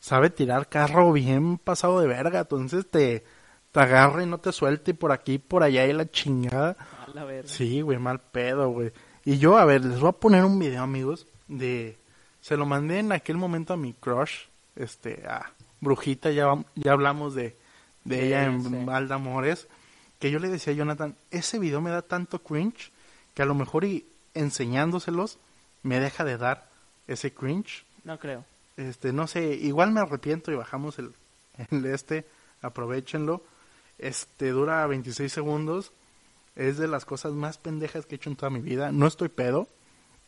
sabe 0.00 0.30
tirar 0.30 0.70
carro 0.70 1.12
bien 1.12 1.58
pasado 1.58 2.00
de 2.00 2.06
verga, 2.06 2.40
entonces 2.40 2.86
te, 2.90 3.22
te 3.70 3.80
agarra 3.80 4.22
y 4.22 4.26
no 4.26 4.38
te 4.38 4.50
suelta 4.50 4.92
y 4.92 4.94
por 4.94 5.12
aquí 5.12 5.36
por 5.36 5.62
allá 5.62 5.84
y 5.86 5.92
la 5.92 6.10
chingada. 6.10 6.74
La. 7.12 7.26
Sí, 7.44 7.82
güey, 7.82 7.98
mal 7.98 8.18
pedo, 8.18 8.70
güey. 8.70 8.92
Y 9.26 9.36
yo, 9.36 9.58
a 9.58 9.66
ver, 9.66 9.84
les 9.84 10.00
voy 10.00 10.08
a 10.08 10.12
poner 10.12 10.42
un 10.42 10.58
video, 10.58 10.82
amigos, 10.82 11.26
de... 11.48 11.98
Se 12.40 12.56
lo 12.56 12.64
mandé 12.64 13.00
en 13.00 13.12
aquel 13.12 13.36
momento 13.36 13.74
a 13.74 13.76
mi 13.76 13.92
crush, 13.92 14.46
este, 14.76 15.24
a 15.26 15.52
Brujita, 15.80 16.30
ya, 16.30 16.46
ya 16.74 16.92
hablamos 16.92 17.34
de, 17.34 17.56
de 18.04 18.16
Sí, 18.18 18.24
ella 18.26 18.44
en 18.44 18.62
sí. 18.62 18.70
Mal 18.70 19.08
de 19.08 19.14
Amores, 19.14 19.68
que 20.18 20.30
yo 20.30 20.38
le 20.38 20.48
decía 20.48 20.72
a 20.72 20.76
Jonathan, 20.76 21.16
ese 21.30 21.58
video 21.58 21.80
me 21.80 21.90
da 21.90 22.02
tanto 22.02 22.42
cringe 22.42 22.92
que 23.34 23.42
a 23.42 23.46
lo 23.46 23.54
mejor 23.54 23.84
y 23.84 24.06
enseñándoselos 24.34 25.38
me 25.82 26.00
deja 26.00 26.24
de 26.24 26.38
dar 26.38 26.68
ese 27.06 27.32
cringe. 27.32 27.84
No 28.04 28.18
creo. 28.18 28.44
Este, 28.76 29.12
no 29.12 29.26
sé, 29.26 29.54
igual 29.54 29.92
me 29.92 30.00
arrepiento 30.00 30.50
y 30.50 30.56
bajamos 30.56 30.98
el, 30.98 31.14
el 31.70 31.86
este, 31.86 32.26
aprovechenlo. 32.62 33.42
Este, 33.98 34.50
dura 34.50 34.86
26 34.86 35.32
segundos. 35.32 35.92
Es 36.56 36.78
de 36.78 36.88
las 36.88 37.04
cosas 37.04 37.32
más 37.32 37.58
pendejas 37.58 38.06
que 38.06 38.14
he 38.14 38.16
hecho 38.16 38.30
en 38.30 38.36
toda 38.36 38.50
mi 38.50 38.60
vida. 38.60 38.92
No 38.92 39.06
estoy 39.06 39.28
pedo. 39.28 39.68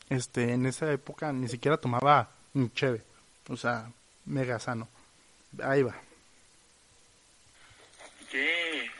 Este, 0.08 0.52
en 0.52 0.66
esa 0.66 0.90
época 0.92 1.32
ni 1.32 1.48
siquiera 1.48 1.78
tomaba 1.78 2.30
ni 2.52 2.68
cheve. 2.70 3.02
O 3.48 3.56
sea, 3.56 3.90
mega 4.26 4.58
sano. 4.58 4.88
Ahí 5.62 5.82
va. 5.82 5.94
¿Qué? 8.30 8.90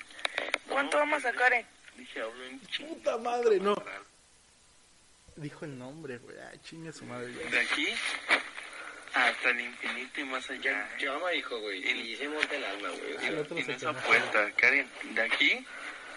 ¿Cuánto 0.69 0.99
vamos 0.99 1.25
a 1.25 1.33
sacar, 1.33 1.53
eh? 1.53 1.67
Dije, 1.97 2.23
hablo 2.23 2.45
en 2.45 2.61
ching. 2.69 2.89
Puta 2.89 3.19
madre, 3.19 3.59
no. 3.61 3.77
Dijo 5.37 5.65
el 5.65 5.79
nombre, 5.79 6.19
güey. 6.19 6.37
Ay, 6.51 6.59
chingue 6.65 6.93
su 6.93 7.05
madre. 7.05 7.29
De 7.29 7.61
aquí 7.61 7.89
hasta 9.17 9.51
el 9.51 9.61
infinito 9.61 10.21
y 10.21 10.25
más 10.25 10.49
allá. 10.51 10.83
¿eh? 10.83 11.01
Yo 11.01 11.19
me 11.21 11.33
dijo, 11.33 11.59
güey, 11.59 11.83
y 11.85 12.17
se 12.17 12.29
monta 12.29 12.55
el 12.55 12.65
alma, 12.65 12.89
güey. 12.91 13.39
Otro 13.39 13.57
En 13.57 13.71
esa 13.71 13.93
puerta, 13.93 14.51
Karen, 14.57 14.89
de 15.15 15.23
aquí 15.23 15.67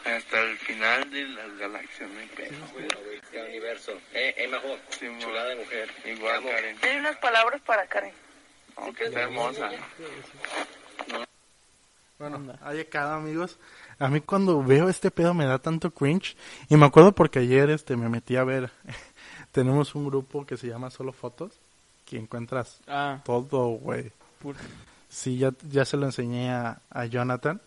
hasta 0.06 0.41
el 0.41 0.58
final 0.58 1.10
de 1.12 1.24
las 1.24 1.58
galaxias, 1.58 2.10
no 2.10 2.19
hay 2.19 2.28
pedo. 2.28 2.67
Bueno, 2.74 2.89
güey, 3.04 3.22
el 3.34 3.50
universo. 3.50 4.00
Eh, 4.13 4.34
eh, 4.38 4.48
Majo, 4.48 4.78
Sí, 4.89 5.08
chulada 5.19 5.50
de 5.50 5.56
mujer. 5.56 5.89
Igual. 6.06 6.43
Karen. 6.43 6.78
Hay 6.82 6.98
unas 6.98 7.17
palabras 7.17 7.62
para 7.62 7.88
Karen. 7.88 8.13
Aunque 8.77 9.05
está 9.05 9.21
hermosa. 9.21 9.69
Bueno, 12.17 12.53
hay 12.62 12.82
acá, 12.82 13.15
amigos. 13.15 13.58
A 13.97 14.10
mí 14.10 14.19
cuando 14.21 14.62
veo 14.62 14.89
este 14.89 15.10
pedo 15.10 15.34
me 15.34 15.45
da 15.45 15.60
tanto 15.60 15.91
cringe. 15.91 16.36
Y 16.67 16.75
me 16.75 16.86
acuerdo 16.86 17.13
porque 17.13 17.39
ayer 17.39 17.69
este 17.69 17.95
me 17.95 18.10
metí 18.10 18.36
a 18.36 18.43
ver. 18.43 18.71
Tenemos 19.51 19.95
un 19.95 20.05
grupo 20.05 20.45
que 20.45 20.58
se 20.58 20.67
llama 20.67 20.89
Solo 20.89 21.13
Fotos. 21.13 21.53
Que 22.05 22.17
encuentras 22.17 22.82
Ah, 22.88 23.21
todo, 23.23 23.67
güey. 23.69 24.12
pura- 24.41 24.60
Sí, 25.08 25.38
ya, 25.38 25.53
ya 25.69 25.86
se 25.86 25.97
lo 25.97 26.05
enseñé 26.05 26.51
a, 26.51 26.82
a 26.89 27.05
Jonathan. 27.05 27.62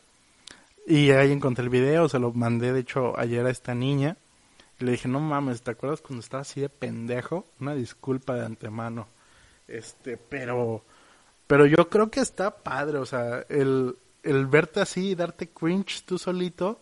Y 0.86 1.10
ahí 1.12 1.32
encontré 1.32 1.64
el 1.64 1.70
video, 1.70 2.08
se 2.08 2.18
lo 2.18 2.32
mandé 2.32 2.72
de 2.72 2.80
hecho 2.80 3.18
ayer 3.18 3.46
a 3.46 3.50
esta 3.50 3.74
niña. 3.74 4.16
Y 4.80 4.84
le 4.84 4.92
dije, 4.92 5.08
no 5.08 5.20
mames, 5.20 5.62
¿te 5.62 5.70
acuerdas 5.70 6.00
cuando 6.02 6.20
estaba 6.20 6.42
así 6.42 6.60
de 6.60 6.68
pendejo? 6.68 7.46
Una 7.60 7.74
disculpa 7.74 8.34
de 8.34 8.44
antemano. 8.46 9.06
Este, 9.68 10.16
pero, 10.16 10.84
pero 11.52 11.66
yo 11.66 11.90
creo 11.90 12.10
que 12.10 12.20
está 12.20 12.50
padre, 12.62 12.96
o 12.96 13.04
sea, 13.04 13.44
el, 13.50 13.94
el 14.22 14.46
verte 14.46 14.80
así 14.80 15.10
y 15.10 15.14
darte 15.14 15.50
cringe 15.50 16.02
tú 16.06 16.16
solito, 16.16 16.80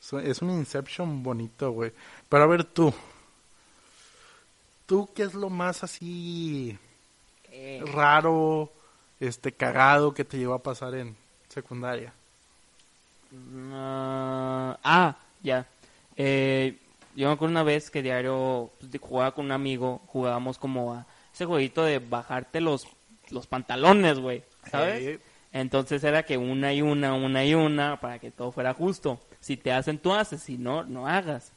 so- 0.00 0.18
es 0.20 0.40
un 0.40 0.48
Inception 0.52 1.22
bonito, 1.22 1.70
güey. 1.72 1.92
Pero 2.30 2.44
a 2.44 2.46
ver 2.46 2.64
tú, 2.64 2.94
¿tú 4.86 5.08
qué 5.14 5.24
es 5.24 5.34
lo 5.34 5.50
más 5.50 5.82
así 5.84 6.78
eh, 7.50 7.82
raro, 7.92 8.72
este, 9.20 9.52
cagado 9.52 10.14
que 10.14 10.24
te 10.24 10.38
llevó 10.38 10.54
a 10.54 10.62
pasar 10.62 10.94
en 10.94 11.16
secundaria? 11.48 12.14
ah, 13.72 14.78
ah, 14.82 15.16
ya. 15.42 15.66
Eh, 16.16 16.78
yo 17.14 17.28
me 17.28 17.34
acuerdo 17.34 17.52
una 17.52 17.62
vez 17.62 17.90
que 17.90 18.02
diario 18.02 18.70
pues, 18.80 18.90
jugaba 19.00 19.32
con 19.32 19.46
un 19.46 19.52
amigo, 19.52 20.02
jugábamos 20.06 20.58
como 20.58 20.94
a 20.94 21.06
ese 21.34 21.44
jueguito 21.46 21.82
de 21.82 21.98
bajarte 21.98 22.60
los 22.60 22.86
los 23.30 23.46
pantalones, 23.46 24.18
güey, 24.18 24.42
¿sabes? 24.70 25.20
Entonces 25.52 26.04
era 26.04 26.24
que 26.24 26.36
una 26.36 26.72
y 26.72 26.82
una, 26.82 27.14
una 27.14 27.44
y 27.44 27.54
una, 27.54 27.98
para 28.00 28.18
que 28.18 28.30
todo 28.30 28.52
fuera 28.52 28.74
justo. 28.74 29.20
Si 29.40 29.56
te 29.56 29.72
hacen, 29.72 29.98
tú 29.98 30.12
haces, 30.12 30.42
si 30.42 30.58
no, 30.58 30.84
no 30.84 31.06
hagas. 31.06 31.52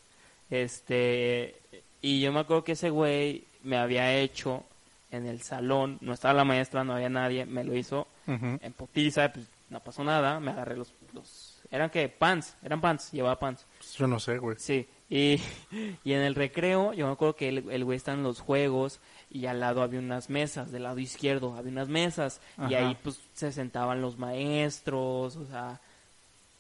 Este, 0.50 1.56
y 2.02 2.22
yo 2.22 2.32
me 2.32 2.40
acuerdo 2.40 2.64
que 2.64 2.72
ese 2.74 2.90
güey 2.90 3.44
me 3.64 3.78
había 3.78 4.16
hecho 4.16 4.64
en 5.12 5.26
el 5.26 5.42
salón, 5.42 5.98
no 6.02 6.14
estaba 6.14 6.34
la 6.34 6.44
maestra, 6.44 6.84
no 6.84 6.94
había 6.94 7.10
nadie, 7.10 7.46
me 7.46 7.64
lo 7.64 7.76
hizo 7.76 8.08
en 8.28 8.74
potiza, 8.74 9.32
pues 9.34 9.48
no 9.70 9.80
pasó 9.80 10.04
nada, 10.04 10.40
me 10.40 10.52
agarré 10.52 10.76
los, 10.76 10.94
los 11.14 11.49
eran 11.72 11.90
que 11.90 12.10
pants, 12.10 12.56
eran 12.64 12.82
pants, 12.82 13.12
llevaba 13.12 13.38
pants. 13.40 13.66
Pues 13.78 13.94
Yo 13.96 14.08
no 14.08 14.20
sé, 14.20 14.38
güey. 14.38 14.58
Sí, 14.60 14.88
y, 15.10 15.40
y 16.04 16.14
en 16.14 16.22
el 16.22 16.36
recreo, 16.36 16.94
yo 16.94 17.08
me 17.08 17.14
acuerdo 17.14 17.36
que 17.36 17.50
el, 17.50 17.70
el 17.72 17.84
güey 17.86 17.98
está 17.98 18.14
en 18.14 18.24
los 18.24 18.40
juegos 18.42 19.00
y 19.32 19.46
al 19.46 19.60
lado 19.60 19.82
había 19.84 20.00
unas 20.00 20.30
mesas, 20.30 20.72
del 20.72 20.84
lado 20.84 21.00
izquierdo 21.00 21.56
había 21.56 21.72
unas 21.72 21.88
mesas 21.90 22.42
y 22.70 22.74
ahí 22.74 22.98
pues 23.04 23.20
se 23.34 23.52
sentaban 23.52 24.02
los 24.02 24.18
maestros, 24.18 25.36
o 25.36 25.46
sea, 25.46 25.80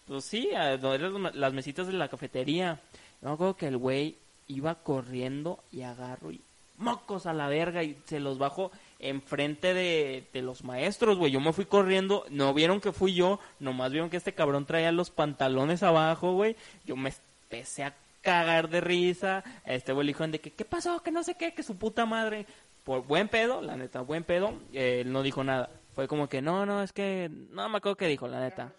pues 0.05 0.25
sí, 0.25 0.49
eran 0.51 1.23
las- 1.23 1.35
las 1.35 1.53
mesitas 1.53 1.87
de 1.87 1.93
la 1.93 2.07
cafetería. 2.07 2.79
Yo 3.21 3.27
me 3.29 3.33
acuerdo 3.33 3.55
que 3.57 3.67
el 3.67 3.77
güey 3.77 4.15
iba 4.47 4.75
corriendo 4.75 5.59
y 5.71 5.81
agarro 5.81 6.31
y 6.31 6.41
mocos 6.77 7.25
a 7.25 7.33
la 7.33 7.47
verga 7.49 7.83
y 7.83 7.97
se 8.05 8.19
los 8.19 8.37
bajo 8.37 8.71
enfrente 8.99 9.73
de, 9.73 10.27
de 10.31 10.41
los 10.41 10.63
maestros, 10.63 11.17
güey. 11.17 11.31
Yo 11.31 11.39
me 11.39 11.53
fui 11.53 11.65
corriendo, 11.65 12.25
no 12.29 12.53
vieron 12.53 12.81
que 12.81 12.91
fui 12.91 13.13
yo, 13.13 13.39
nomás 13.59 13.91
vieron 13.91 14.09
que 14.09 14.17
este 14.17 14.33
cabrón 14.33 14.65
traía 14.65 14.91
los 14.91 15.09
pantalones 15.09 15.83
abajo, 15.83 16.33
güey. 16.33 16.55
Yo 16.85 16.95
me 16.95 17.13
empecé 17.43 17.83
a 17.83 17.95
cagar 18.21 18.69
de 18.69 18.81
risa. 18.81 19.43
Este 19.65 19.93
güey 19.93 20.07
dijo 20.07 20.27
de 20.27 20.39
que, 20.39 20.51
¿qué 20.51 20.65
pasó? 20.65 21.01
Que 21.01 21.11
no 21.11 21.23
sé 21.23 21.35
qué, 21.35 21.53
que 21.53 21.63
su 21.63 21.77
puta 21.77 22.05
madre. 22.05 22.45
Por 22.83 23.05
buen 23.05 23.27
pedo, 23.27 23.61
la 23.61 23.75
neta, 23.75 24.01
buen 24.01 24.23
pedo, 24.23 24.53
eh, 24.73 25.01
él 25.01 25.11
no 25.11 25.21
dijo 25.21 25.43
nada. 25.43 25.69
Fue 25.93 26.07
como 26.07 26.27
que, 26.27 26.41
no, 26.41 26.65
no, 26.65 26.81
es 26.81 26.93
que, 26.93 27.29
no 27.51 27.67
me 27.69 27.77
acuerdo 27.77 27.97
qué 27.97 28.07
dijo, 28.07 28.27
la 28.27 28.39
neta. 28.39 28.71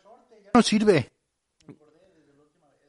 No 0.55 0.63
sirve. 0.63 1.11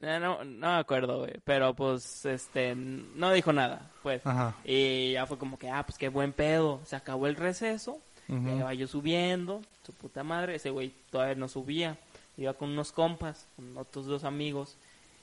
Eh, 0.02 0.20
No, 0.20 0.44
no 0.44 0.68
me 0.74 0.80
acuerdo, 0.80 1.20
güey. 1.20 1.34
Pero 1.44 1.74
pues, 1.74 2.26
este, 2.26 2.76
no 2.76 3.32
dijo 3.32 3.54
nada, 3.54 3.90
pues. 4.04 4.26
Ajá. 4.26 4.56
Y 4.66 5.14
ya 5.14 5.26
fue 5.26 5.38
como 5.38 5.58
que, 5.58 5.70
ah, 5.70 5.84
pues 5.86 5.98
qué 5.98 6.10
buen 6.10 6.34
pedo. 6.34 6.82
Se 6.86 6.96
acabó 6.96 7.28
el 7.28 7.36
receso. 7.36 8.00
Ujú. 8.28 8.46
Ya 8.48 8.56
iba 8.56 8.74
yo 8.74 8.88
subiendo. 8.88 9.62
Su 9.86 9.94
puta 9.94 10.24
madre. 10.24 10.56
Ese 10.56 10.70
güey 10.70 10.94
todavía 11.10 11.36
no 11.36 11.48
subía. 11.48 11.98
Iba 12.38 12.54
con 12.54 12.70
unos 12.70 12.92
compas, 12.92 13.48
con 13.56 13.78
otros 13.78 14.06
dos 14.06 14.24
amigos. 14.24 14.76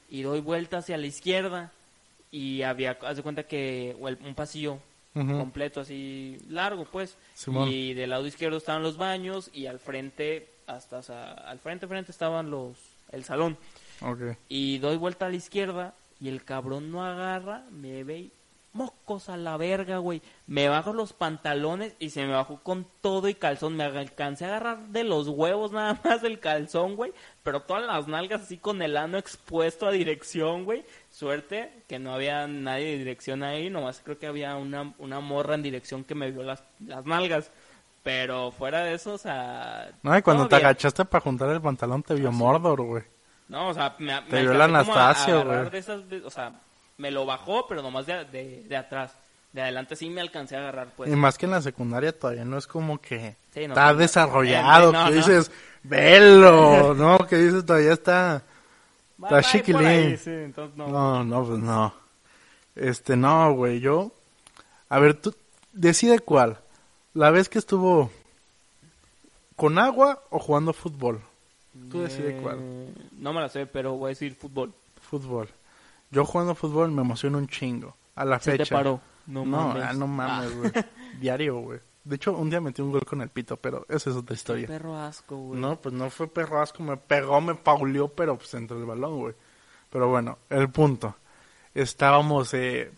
Y 0.09 0.23
doy 0.23 0.41
vuelta 0.41 0.79
hacia 0.79 0.97
la 0.97 1.07
izquierda. 1.07 1.73
Y 2.31 2.63
había, 2.63 2.99
haz 3.03 3.17
de 3.17 3.23
cuenta 3.23 3.43
que 3.45 3.97
un 4.01 4.35
pasillo 4.35 4.79
completo, 5.15 5.81
así 5.81 6.39
largo, 6.49 6.85
pues. 6.85 7.17
Simón. 7.35 7.69
Y 7.71 7.95
del 7.95 8.11
lado 8.11 8.27
izquierdo 8.27 8.59
estaban 8.59 8.83
los 8.83 8.97
baños. 8.99 9.51
Y 9.53 9.67
al 9.67 9.81
frente, 9.81 10.49
hasta, 10.67 10.99
o 10.99 11.03
sea, 11.03 11.33
al 11.33 11.59
frente, 11.59 11.89
frente 11.89 12.13
estaban 12.13 12.51
los, 12.51 12.77
el 13.11 13.25
salón. 13.25 13.57
Y 14.49 14.79
doy 14.79 14.97
vuelta 14.97 15.27
a 15.27 15.31
la 15.31 15.37
izquierda 15.37 15.95
y 16.21 16.29
el 16.29 16.45
cabrón 16.45 16.91
no 16.91 17.05
agarra, 17.05 17.65
me 17.71 18.05
ve 18.05 18.19
y 18.19 18.33
mocos 18.73 19.29
a 19.29 19.37
la 19.37 19.57
verga, 19.57 19.99
güey. 19.99 20.23
Me 20.47 20.69
bajo 20.69 20.93
los 20.93 21.13
pantalones 21.13 21.95
y 21.99 22.11
se 22.11 22.25
me 22.25 22.33
bajó 22.33 22.61
con 22.63 22.87
todo 23.01 23.29
y 23.29 23.35
calzón. 23.35 23.77
Me 23.77 23.85
alcancé 23.85 24.45
a 24.45 24.49
agarrar 24.49 24.79
de 24.89 25.05
los 25.05 25.29
huevos 25.29 25.73
nada 25.73 26.01
más 26.05 26.23
el 26.23 26.39
calzón, 26.39 26.97
güey. 26.97 27.13
Pero 27.43 27.63
todas 27.63 27.85
las 27.85 28.07
nalgas 28.09 28.43
así 28.43 28.57
con 28.57 28.81
el 28.83 28.97
ano 28.97 29.19
expuesto 29.19 29.87
a 29.87 29.91
dirección, 29.91 30.65
güey. 30.65 30.85
Suerte 31.11 31.73
que 31.89 31.99
no 31.99 32.13
había 32.13 32.47
nadie 32.47 32.93
de 32.93 32.99
dirección 32.99 33.43
ahí. 33.43 33.69
Nomás 33.69 34.01
creo 34.05 34.19
que 34.19 34.27
había 34.27 34.57
una, 34.57 34.95
una 34.99 35.21
morra 35.21 35.55
en 35.55 35.63
dirección 35.63 36.05
que 36.05 36.15
me 36.15 36.31
vio 36.31 36.43
las, 36.43 36.63
las 36.87 37.05
nalgas. 37.05 37.51
Pero 38.05 38.53
fuera 38.53 38.85
de 38.85 38.95
eso, 38.95 39.15
o 39.15 39.19
sea... 39.19 39.91
No, 40.03 40.17
y 40.17 40.23
cuando 40.23 40.49
te 40.49 40.57
agachaste 40.57 41.05
para 41.05 41.21
juntar 41.21 41.51
el 41.51 41.61
pantalón 41.61 42.03
te 42.03 42.15
vio 42.15 42.31
Mordor, 42.31 42.81
güey. 42.83 43.03
No, 43.49 43.69
o 43.69 43.75
sea, 43.75 43.95
me, 43.99 44.15
me 44.21 44.23
Te 44.29 44.41
vio 44.43 44.61
a 44.61 44.65
Anastasio, 44.65 45.45
güey. 45.45 45.71
de 45.71 45.79
esas 45.79 46.09
de- 46.09 46.25
o 46.25 46.31
sea, 46.31 46.53
me 46.99 47.11
lo 47.11 47.25
bajó, 47.27 47.67
pero 47.67 47.83
nomás 47.83 48.07
de, 48.07 48.25
de, 48.27 48.65
de 48.69 48.77
atrás. 48.77 49.13
De 49.53 49.63
adelante 49.63 49.97
sí 49.97 50.11
me 50.11 50.21
alcancé 50.21 50.57
a 50.57 50.61
agarrar, 50.61 50.89
pues. 50.97 51.11
Y 51.11 51.17
más 51.17 51.39
que 51.39 51.47
en 51.47 51.53
la 51.53 51.63
secundaria 51.63 52.17
todavía 52.17 52.45
no 52.45 52.59
es 52.59 52.67
como 52.67 53.01
que 53.01 53.35
Sí, 53.55 53.61
no, 53.67 53.69
está 53.73 53.93
no, 53.93 53.99
desarrollado, 53.99 54.93
no, 54.93 55.07
que 55.07 55.15
dices, 55.15 55.51
velo, 55.83 56.95
¿no? 56.95 57.19
Que 57.27 57.37
dices 57.37 57.65
todavía 57.65 57.93
está... 57.95 58.43
Chiquilín. 59.51 59.87
ahí, 59.87 60.17
sí, 60.17 60.31
entonces 60.31 60.77
no. 60.77 60.87
No, 60.89 61.25
no, 61.25 61.45
pues 61.45 61.59
no. 61.59 61.95
Este, 62.77 63.17
no, 63.17 63.53
güey, 63.55 63.81
yo... 63.81 64.13
A 64.91 64.99
ver, 65.01 65.15
tú 65.15 65.35
decide 65.73 66.21
cuál. 66.21 66.59
La 67.15 67.31
vez 67.31 67.49
que 67.49 67.59
estuvo 67.59 68.11
con 69.57 69.79
agua 69.79 70.23
o 70.31 70.39
jugando 70.39 70.73
fútbol. 70.73 71.21
Tú 71.91 72.01
decide 72.03 72.39
Eh, 72.39 72.41
cuál. 72.43 72.59
No 73.19 73.33
me 73.33 73.41
la 73.41 73.49
sé, 73.49 73.67
pero 73.67 73.95
voy 73.97 74.07
a 74.07 74.09
decir 74.11 74.35
fútbol. 74.35 74.73
Fútbol. 75.01 75.49
Yo 76.11 76.25
jugando 76.25 76.55
fútbol 76.55 76.91
me 76.91 77.03
emociono 77.03 77.39
un 77.39 77.49
chingo. 77.49 77.97
A 78.15 78.25
la 78.25 78.39
Se 78.41 78.53
fecha. 78.53 78.65
te 78.65 78.71
paró. 78.75 79.01
No, 79.27 79.45
No, 79.45 79.69
mames. 79.69 79.83
ah, 79.85 79.93
no 79.93 80.07
mames, 80.07 80.57
güey. 80.57 80.73
Diario, 81.21 81.59
güey. 81.61 81.81
De 82.05 82.17
hecho, 82.17 82.33
un 82.37 82.49
día 82.49 82.61
metí 82.61 82.81
un 82.81 82.91
gol 82.93 83.05
con 83.05 83.21
el 83.21 83.29
pito, 83.29 83.57
pero 83.59 83.85
esa 83.89 84.09
es 84.11 84.17
otra 84.17 84.29
Qué 84.29 84.35
historia. 84.35 84.67
perro 84.67 84.97
asco, 84.97 85.37
güey. 85.37 85.61
No, 85.61 85.77
pues 85.77 85.95
no 85.95 86.09
fue 86.09 86.27
perro 86.27 86.61
asco, 86.63 86.83
me 86.83 86.97
pegó, 86.97 87.41
me 87.43 87.55
pauleó, 87.55 88.09
pero 88.09 88.37
pues 88.39 88.53
entró 88.55 88.79
el 88.79 88.87
balón, 88.87 89.19
güey. 89.19 89.35
Pero 89.91 90.09
bueno, 90.09 90.39
el 90.49 90.71
punto. 90.71 91.15
Estábamos, 91.75 92.55
eh, 92.55 92.91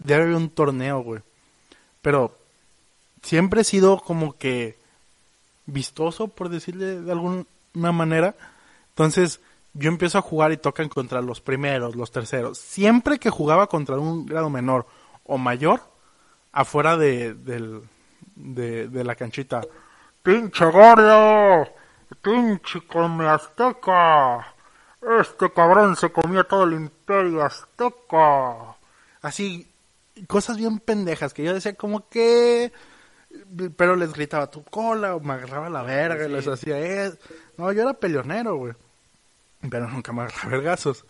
debe 0.00 0.22
haber 0.22 0.34
un 0.34 0.50
torneo, 0.50 1.00
güey. 1.02 1.22
Pero 2.02 2.36
siempre 3.22 3.60
he 3.60 3.64
sido 3.64 3.98
como 4.00 4.36
que 4.36 4.76
vistoso, 5.66 6.28
por 6.28 6.48
decirle 6.48 7.00
de 7.00 7.12
alguna 7.76 7.92
manera. 7.92 8.34
Entonces, 8.90 9.40
yo 9.74 9.90
empiezo 9.90 10.18
a 10.18 10.22
jugar 10.22 10.52
y 10.52 10.56
tocan 10.56 10.88
contra 10.88 11.20
los 11.20 11.40
primeros, 11.40 11.94
los 11.94 12.10
terceros. 12.10 12.58
Siempre 12.58 13.18
que 13.18 13.30
jugaba 13.30 13.66
contra 13.66 13.98
un 13.98 14.24
grado 14.24 14.48
menor 14.48 14.86
o 15.24 15.36
mayor, 15.36 15.82
afuera 16.52 16.96
de, 16.96 17.34
de, 17.34 18.88
de 18.88 19.04
la 19.04 19.14
canchita. 19.14 19.60
¡Pinche 20.22 20.64
gordo! 20.64 21.68
¡Pinche 22.22 22.80
come 22.86 23.28
azteca! 23.28 24.54
Este 25.20 25.52
cabrón 25.52 25.94
se 25.96 26.10
comió 26.10 26.44
todo 26.44 26.64
el 26.64 26.72
imperio 26.72 27.44
azteca. 27.44 28.76
Así, 29.20 29.70
cosas 30.26 30.56
bien 30.56 30.78
pendejas 30.78 31.34
que 31.34 31.44
yo 31.44 31.52
decía 31.52 31.74
como 31.74 32.08
que... 32.08 32.72
Pero 33.76 33.96
les 33.96 34.12
gritaba 34.12 34.50
tu 34.50 34.64
cola 34.64 35.14
o 35.16 35.20
me 35.20 35.34
agarraba 35.34 35.68
la 35.70 35.82
verga 35.82 36.26
y 36.26 36.30
les 36.30 36.46
hacía 36.46 36.78
eso. 36.78 37.16
No, 37.56 37.72
yo 37.72 37.82
era 37.82 37.94
peleonero, 37.94 38.56
güey. 38.56 38.74
Pero 39.70 39.88
nunca 39.88 40.12
me 40.12 40.22
agarraba 40.22 40.50
vergazos. 40.50 41.04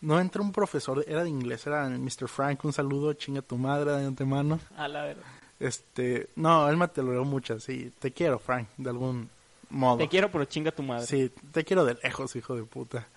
No 0.00 0.20
entró 0.20 0.42
un 0.42 0.52
profesor, 0.52 1.04
era 1.08 1.24
de 1.24 1.30
inglés, 1.30 1.66
era 1.66 1.88
Mr. 1.88 2.28
Frank, 2.28 2.64
un 2.64 2.72
saludo, 2.72 3.12
chinga 3.14 3.42
tu 3.42 3.56
madre 3.56 3.92
de 3.92 4.06
antemano. 4.06 4.60
A 4.76 4.86
la 4.86 5.02
verga. 5.02 5.24
Este, 5.58 6.28
no, 6.36 6.68
él 6.68 6.76
me 6.76 6.86
teloró 6.88 7.24
mucho, 7.24 7.58
sí. 7.58 7.92
Te 7.98 8.12
quiero, 8.12 8.38
Frank, 8.38 8.68
de 8.76 8.90
algún 8.90 9.28
modo. 9.70 9.98
Te 9.98 10.08
quiero, 10.08 10.30
pero 10.30 10.44
chinga 10.44 10.70
tu 10.70 10.84
madre. 10.84 11.06
Sí, 11.06 11.32
te 11.52 11.64
quiero 11.64 11.84
de 11.84 11.94
lejos, 12.02 12.36
hijo 12.36 12.54
de 12.54 12.62
puta. 12.62 13.08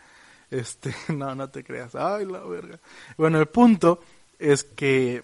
Este, 0.49 0.93
no, 1.13 1.35
no 1.35 1.49
te 1.49 1.63
creas. 1.63 1.93
Ay, 1.93 2.25
la 2.25 2.39
verga. 2.39 2.79
Bueno, 3.15 3.39
el 3.39 3.47
punto 3.47 4.01
es 4.39 4.63
que 4.63 5.23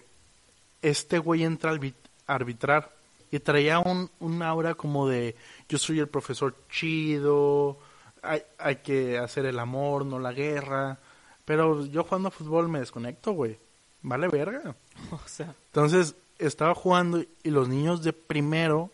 este 0.80 1.18
güey 1.18 1.42
entra 1.42 1.72
a 1.72 2.34
arbitrar 2.34 2.97
y 3.30 3.38
traía 3.40 3.78
un, 3.78 4.10
un 4.20 4.42
aura 4.42 4.74
como 4.74 5.08
de 5.08 5.36
yo 5.68 5.78
soy 5.78 5.98
el 6.00 6.08
profesor 6.08 6.54
chido, 6.70 7.78
hay, 8.22 8.42
hay 8.58 8.76
que 8.76 9.18
hacer 9.18 9.46
el 9.46 9.58
amor, 9.58 10.06
no 10.06 10.18
la 10.18 10.32
guerra. 10.32 10.98
Pero 11.44 11.86
yo 11.86 12.04
jugando 12.04 12.28
a 12.28 12.30
fútbol 12.30 12.68
me 12.68 12.80
desconecto, 12.80 13.32
güey. 13.32 13.58
Vale 14.02 14.28
verga. 14.28 14.74
O 15.12 15.20
sea, 15.26 15.54
Entonces 15.66 16.16
estaba 16.38 16.74
jugando 16.74 17.22
y 17.42 17.50
los 17.50 17.68
niños 17.68 18.02
de 18.02 18.12
primero 18.12 18.90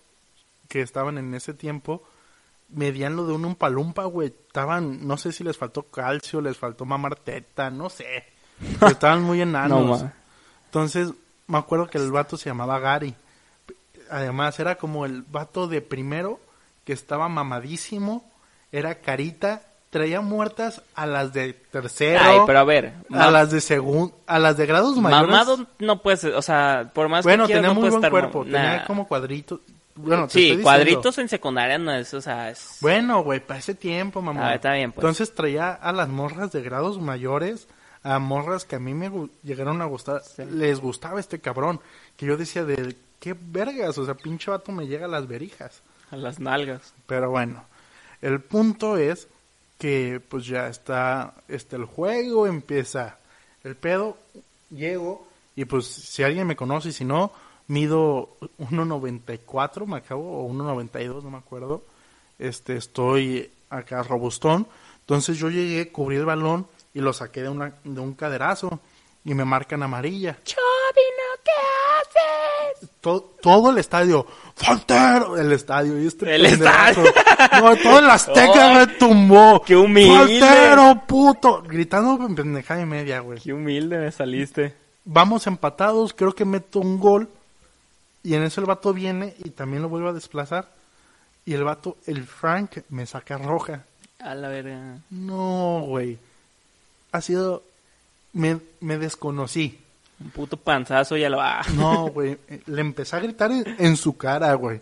que 0.68 0.80
estaban 0.80 1.18
en 1.18 1.34
ese 1.34 1.54
tiempo 1.54 2.02
medían 2.68 3.16
lo 3.16 3.26
de 3.26 3.32
un 3.32 3.44
umpalumpa, 3.44 4.04
güey. 4.04 4.28
Estaban, 4.28 5.06
no 5.06 5.16
sé 5.16 5.32
si 5.32 5.44
les 5.44 5.56
faltó 5.56 5.84
calcio, 5.84 6.40
les 6.40 6.56
faltó 6.56 6.84
mamar 6.84 7.16
teta, 7.16 7.70
no 7.70 7.90
sé. 7.90 8.24
Estaban 8.88 9.22
muy 9.22 9.40
enanos. 9.40 10.02
No. 10.02 10.12
Entonces 10.66 11.12
me 11.46 11.58
acuerdo 11.58 11.86
que 11.86 11.98
el 11.98 12.10
vato 12.10 12.36
se 12.36 12.50
llamaba 12.50 12.78
Gary. 12.78 13.14
Además 14.10 14.58
era 14.60 14.76
como 14.76 15.06
el 15.06 15.22
vato 15.22 15.66
de 15.68 15.80
primero 15.80 16.40
que 16.84 16.92
estaba 16.92 17.28
mamadísimo, 17.28 18.30
era 18.72 18.96
carita, 18.96 19.62
traía 19.90 20.20
muertas 20.20 20.82
a 20.94 21.06
las 21.06 21.32
de 21.32 21.52
tercero. 21.54 22.20
Ay, 22.22 22.38
pero 22.46 22.58
a 22.58 22.64
ver. 22.64 22.94
a 23.12 23.30
las 23.30 23.50
de 23.50 23.60
segundo, 23.60 24.14
a 24.26 24.38
las 24.38 24.56
de 24.56 24.66
grados 24.66 24.96
mayores. 24.96 25.28
Mamado 25.30 25.66
no 25.78 26.02
puede 26.02 26.16
ser, 26.18 26.34
o 26.34 26.42
sea, 26.42 26.90
por 26.92 27.08
más 27.08 27.24
Bueno, 27.24 27.46
que 27.46 27.54
tenía 27.54 27.72
muy 27.72 27.82
buen 27.88 27.94
estar 27.94 28.10
cuerpo, 28.10 28.40
mam- 28.44 28.52
tenía 28.52 28.76
Nah. 28.78 28.86
como 28.86 29.06
cuadritos. 29.08 29.60
Bueno, 29.96 30.26
te 30.26 30.32
Sí, 30.32 30.50
estoy 30.50 30.62
cuadritos 30.64 31.18
en 31.18 31.28
secundaria 31.28 31.78
no 31.78 31.92
es, 31.92 32.12
o 32.14 32.20
sea, 32.20 32.50
es... 32.50 32.78
Bueno, 32.80 33.22
güey, 33.22 33.38
para 33.38 33.60
ese 33.60 33.76
tiempo, 33.76 34.20
mamá. 34.20 34.48
Ah, 34.48 34.54
está 34.56 34.72
bien, 34.72 34.90
pues. 34.90 35.04
Entonces 35.04 35.32
traía 35.32 35.72
a 35.72 35.92
las 35.92 36.08
morras 36.08 36.50
de 36.50 36.62
grados 36.62 37.00
mayores, 37.00 37.68
a 38.02 38.18
morras 38.18 38.64
que 38.64 38.74
a 38.74 38.80
mí 38.80 38.92
me 38.92 39.08
llegaron 39.44 39.80
a 39.80 39.84
gustar. 39.84 40.20
Les 40.50 40.80
gustaba 40.80 41.20
este 41.20 41.38
cabrón. 41.38 41.80
Que 42.16 42.26
yo 42.26 42.36
decía 42.36 42.64
de 42.64 42.96
qué 43.24 43.34
vergas, 43.40 43.96
o 43.96 44.04
sea, 44.04 44.12
pinche 44.12 44.50
vato 44.50 44.70
me 44.70 44.86
llega 44.86 45.06
a 45.06 45.08
las 45.08 45.26
verijas. 45.26 45.80
A 46.10 46.16
las 46.16 46.38
nalgas. 46.38 46.92
Pero 47.06 47.30
bueno, 47.30 47.64
el 48.20 48.38
punto 48.42 48.98
es 48.98 49.28
que 49.78 50.20
pues 50.28 50.44
ya 50.44 50.68
está 50.68 51.32
este 51.48 51.76
el 51.76 51.86
juego, 51.86 52.46
empieza 52.46 53.16
el 53.62 53.76
pedo, 53.76 54.18
llego 54.68 55.26
y 55.56 55.64
pues 55.64 55.86
si 55.86 56.22
alguien 56.22 56.46
me 56.46 56.54
conoce 56.54 56.90
y 56.90 56.92
si 56.92 57.06
no, 57.06 57.32
mido 57.66 58.36
1.94, 58.58 59.86
me 59.86 59.96
acabo, 59.96 60.44
o 60.44 60.52
1.92, 60.52 61.22
no 61.22 61.30
me 61.30 61.38
acuerdo. 61.38 61.82
Este, 62.38 62.76
estoy 62.76 63.50
acá 63.70 64.02
robustón. 64.02 64.68
Entonces 65.00 65.38
yo 65.38 65.48
llegué, 65.48 65.90
cubrí 65.90 66.16
el 66.16 66.26
balón 66.26 66.66
y 66.92 67.00
lo 67.00 67.14
saqué 67.14 67.40
de, 67.40 67.48
una, 67.48 67.72
de 67.84 68.00
un 68.00 68.12
caderazo 68.12 68.80
y 69.24 69.32
me 69.32 69.46
marcan 69.46 69.82
amarilla. 69.82 70.38
To- 73.00 73.34
todo 73.42 73.70
el 73.70 73.78
estadio, 73.78 74.26
¡Faltero! 74.56 75.36
El 75.36 75.52
estadio, 75.52 76.00
y 76.00 76.06
este 76.06 76.34
El 76.34 76.46
estadio. 76.46 77.04
No, 77.60 77.76
todo 77.76 77.98
el 77.98 78.08
Azteca 78.08 78.70
Oh, 78.70 78.74
me 78.74 78.86
tumbó. 78.86 79.62
qué 79.62 79.76
humilde. 79.76 80.40
¡Faltero, 80.40 81.02
puto! 81.06 81.62
Gritando 81.62 82.24
en 82.26 82.34
pendejada 82.34 82.80
y 82.80 82.86
media, 82.86 83.20
güey. 83.20 83.40
Qué 83.40 83.52
humilde 83.52 83.98
me 83.98 84.10
saliste. 84.10 84.74
Vamos 85.04 85.46
empatados, 85.46 86.14
creo 86.14 86.34
que 86.34 86.44
meto 86.46 86.80
un 86.80 86.98
gol. 86.98 87.28
Y 88.22 88.34
en 88.34 88.42
eso 88.44 88.62
el 88.62 88.66
vato 88.66 88.94
viene 88.94 89.34
y 89.44 89.50
también 89.50 89.82
lo 89.82 89.90
vuelve 89.90 90.08
a 90.08 90.12
desplazar. 90.14 90.68
Y 91.44 91.52
el 91.52 91.62
vato, 91.64 91.98
el 92.06 92.24
Frank, 92.24 92.78
me 92.88 93.04
saca 93.04 93.36
roja. 93.36 93.82
A 94.18 94.34
la 94.34 94.48
verga. 94.48 94.96
No, 95.10 95.82
güey. 95.86 96.16
Ha 97.12 97.20
sido... 97.20 97.62
Me, 98.32 98.58
me 98.80 98.96
desconocí. 98.96 99.78
Un 100.24 100.30
puto 100.30 100.56
panzazo 100.56 101.18
ya 101.18 101.28
lo 101.28 101.36
va. 101.36 101.60
No, 101.74 102.06
güey. 102.08 102.38
Le 102.66 102.80
empecé 102.80 103.14
a 103.14 103.20
gritar 103.20 103.52
en, 103.52 103.96
su 103.96 104.16
cara, 104.16 104.54
güey. 104.54 104.80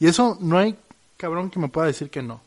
Y 0.00 0.08
eso 0.08 0.36
no 0.40 0.58
hay 0.58 0.76
cabrón 1.16 1.48
que 1.48 1.60
me 1.60 1.68
pueda 1.68 1.86
decir 1.86 2.10
que 2.10 2.22
no. 2.22 2.40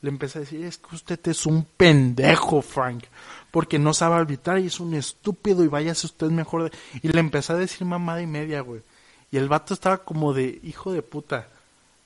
Le 0.00 0.10
empecé 0.10 0.38
a 0.38 0.40
decir, 0.40 0.64
es 0.64 0.78
que 0.78 0.96
usted 0.96 1.20
es 1.28 1.46
un 1.46 1.64
pendejo, 1.64 2.62
Frank. 2.62 3.04
Porque 3.52 3.78
no 3.78 3.94
sabe 3.94 4.16
arbitrar 4.16 4.58
y 4.58 4.66
es 4.66 4.80
un 4.80 4.94
estúpido 4.94 5.62
y 5.62 5.68
váyase 5.68 6.06
usted 6.06 6.30
mejor. 6.30 6.64
de-". 6.64 6.78
Y 7.00 7.08
le 7.08 7.20
empecé 7.20 7.52
a 7.52 7.56
decir 7.56 7.86
mamada 7.86 8.20
y 8.20 8.26
media, 8.26 8.60
güey. 8.60 8.82
Y 9.30 9.36
el 9.36 9.48
vato 9.48 9.72
estaba 9.72 9.98
como 9.98 10.34
de 10.34 10.60
hijo 10.64 10.92
de 10.92 11.02
puta. 11.02 11.46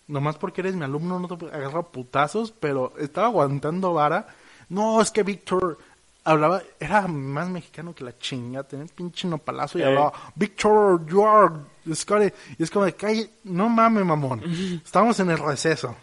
Nomás 0.07 0.37
porque 0.37 0.61
eres 0.61 0.77
mi 0.77 0.85
alumno 0.85 1.19
no 1.19 1.29
te 1.29 1.47
agarro 1.47 1.81
a 1.81 1.89
putazos, 1.89 2.53
pero 2.53 2.93
estaba 2.99 3.29
aguantando 3.29 3.95
vara. 3.95 4.29
No, 4.69 5.01
es 5.01 5.11
que 5.11 5.23
Víctor 5.23 5.79
hablaba, 6.27 6.62
era 6.81 7.07
más 7.07 7.49
mexicano 7.49 7.95
que 7.95 8.05
la 8.05 8.18
chinga, 8.18 8.62
tenía 8.64 8.87
pinche 8.95 9.27
nopalazo 9.29 9.79
y 9.79 9.83
Eh. 9.83 9.87
hablaba, 9.87 10.12
Víctor, 10.35 11.07
you 11.07 11.24
are 11.27 11.55
Scotty. 11.95 12.33
Y 12.59 12.62
es 12.62 12.70
como 12.70 12.85
de, 12.85 12.95
calle, 12.95 13.31
no 13.45 13.68
mames, 13.68 14.05
mamón. 14.05 14.43
Estamos 14.85 15.18
en 15.20 15.31
el 15.31 15.39
receso. 15.39 15.97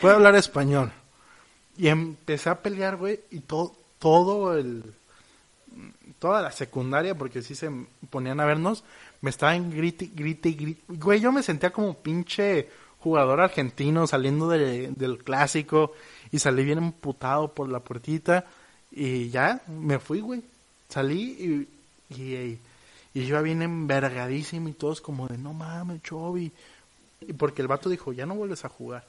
Puedo 0.00 0.14
hablar 0.14 0.34
español. 0.36 0.92
Y 1.76 1.88
empecé 1.88 2.50
a 2.50 2.62
pelear, 2.62 2.96
güey, 2.96 3.20
y 3.30 3.40
todo, 3.40 3.74
todo 3.98 4.56
el, 4.56 4.94
toda 6.18 6.40
la 6.40 6.52
secundaria, 6.52 7.16
porque 7.16 7.42
sí 7.42 7.54
se 7.54 7.70
ponían 8.10 8.40
a 8.40 8.44
vernos, 8.44 8.84
me 9.20 9.30
estaban 9.30 9.70
grite, 9.70 10.10
grite, 10.14 10.52
grite. 10.52 10.82
Güey, 10.88 11.20
yo 11.20 11.32
me 11.32 11.42
sentía 11.42 11.70
como 11.70 11.94
pinche 11.94 12.68
jugador 13.00 13.40
argentino 13.40 14.06
saliendo 14.06 14.48
de- 14.48 14.88
del 14.96 15.18
clásico 15.24 15.92
y 16.30 16.38
salí 16.38 16.64
bien 16.64 16.78
emputado 16.78 17.52
por 17.54 17.68
la 17.68 17.80
puertita 17.80 18.46
y 18.94 19.30
ya, 19.30 19.60
me 19.68 19.98
fui, 19.98 20.20
güey. 20.20 20.42
Salí 20.88 21.66
y, 22.10 22.20
y, 22.22 22.58
y 23.14 23.26
yo 23.26 23.42
bien 23.42 23.62
envergadísimo 23.62 24.68
y 24.68 24.72
todos 24.72 25.00
como 25.00 25.26
de, 25.28 25.38
no 25.38 25.52
mames, 25.52 26.02
Chobi. 26.02 26.50
Y 27.20 27.32
porque 27.32 27.62
el 27.62 27.68
vato 27.68 27.88
dijo, 27.88 28.12
ya 28.12 28.26
no 28.26 28.34
vuelves 28.34 28.64
a 28.64 28.68
jugar. 28.68 29.04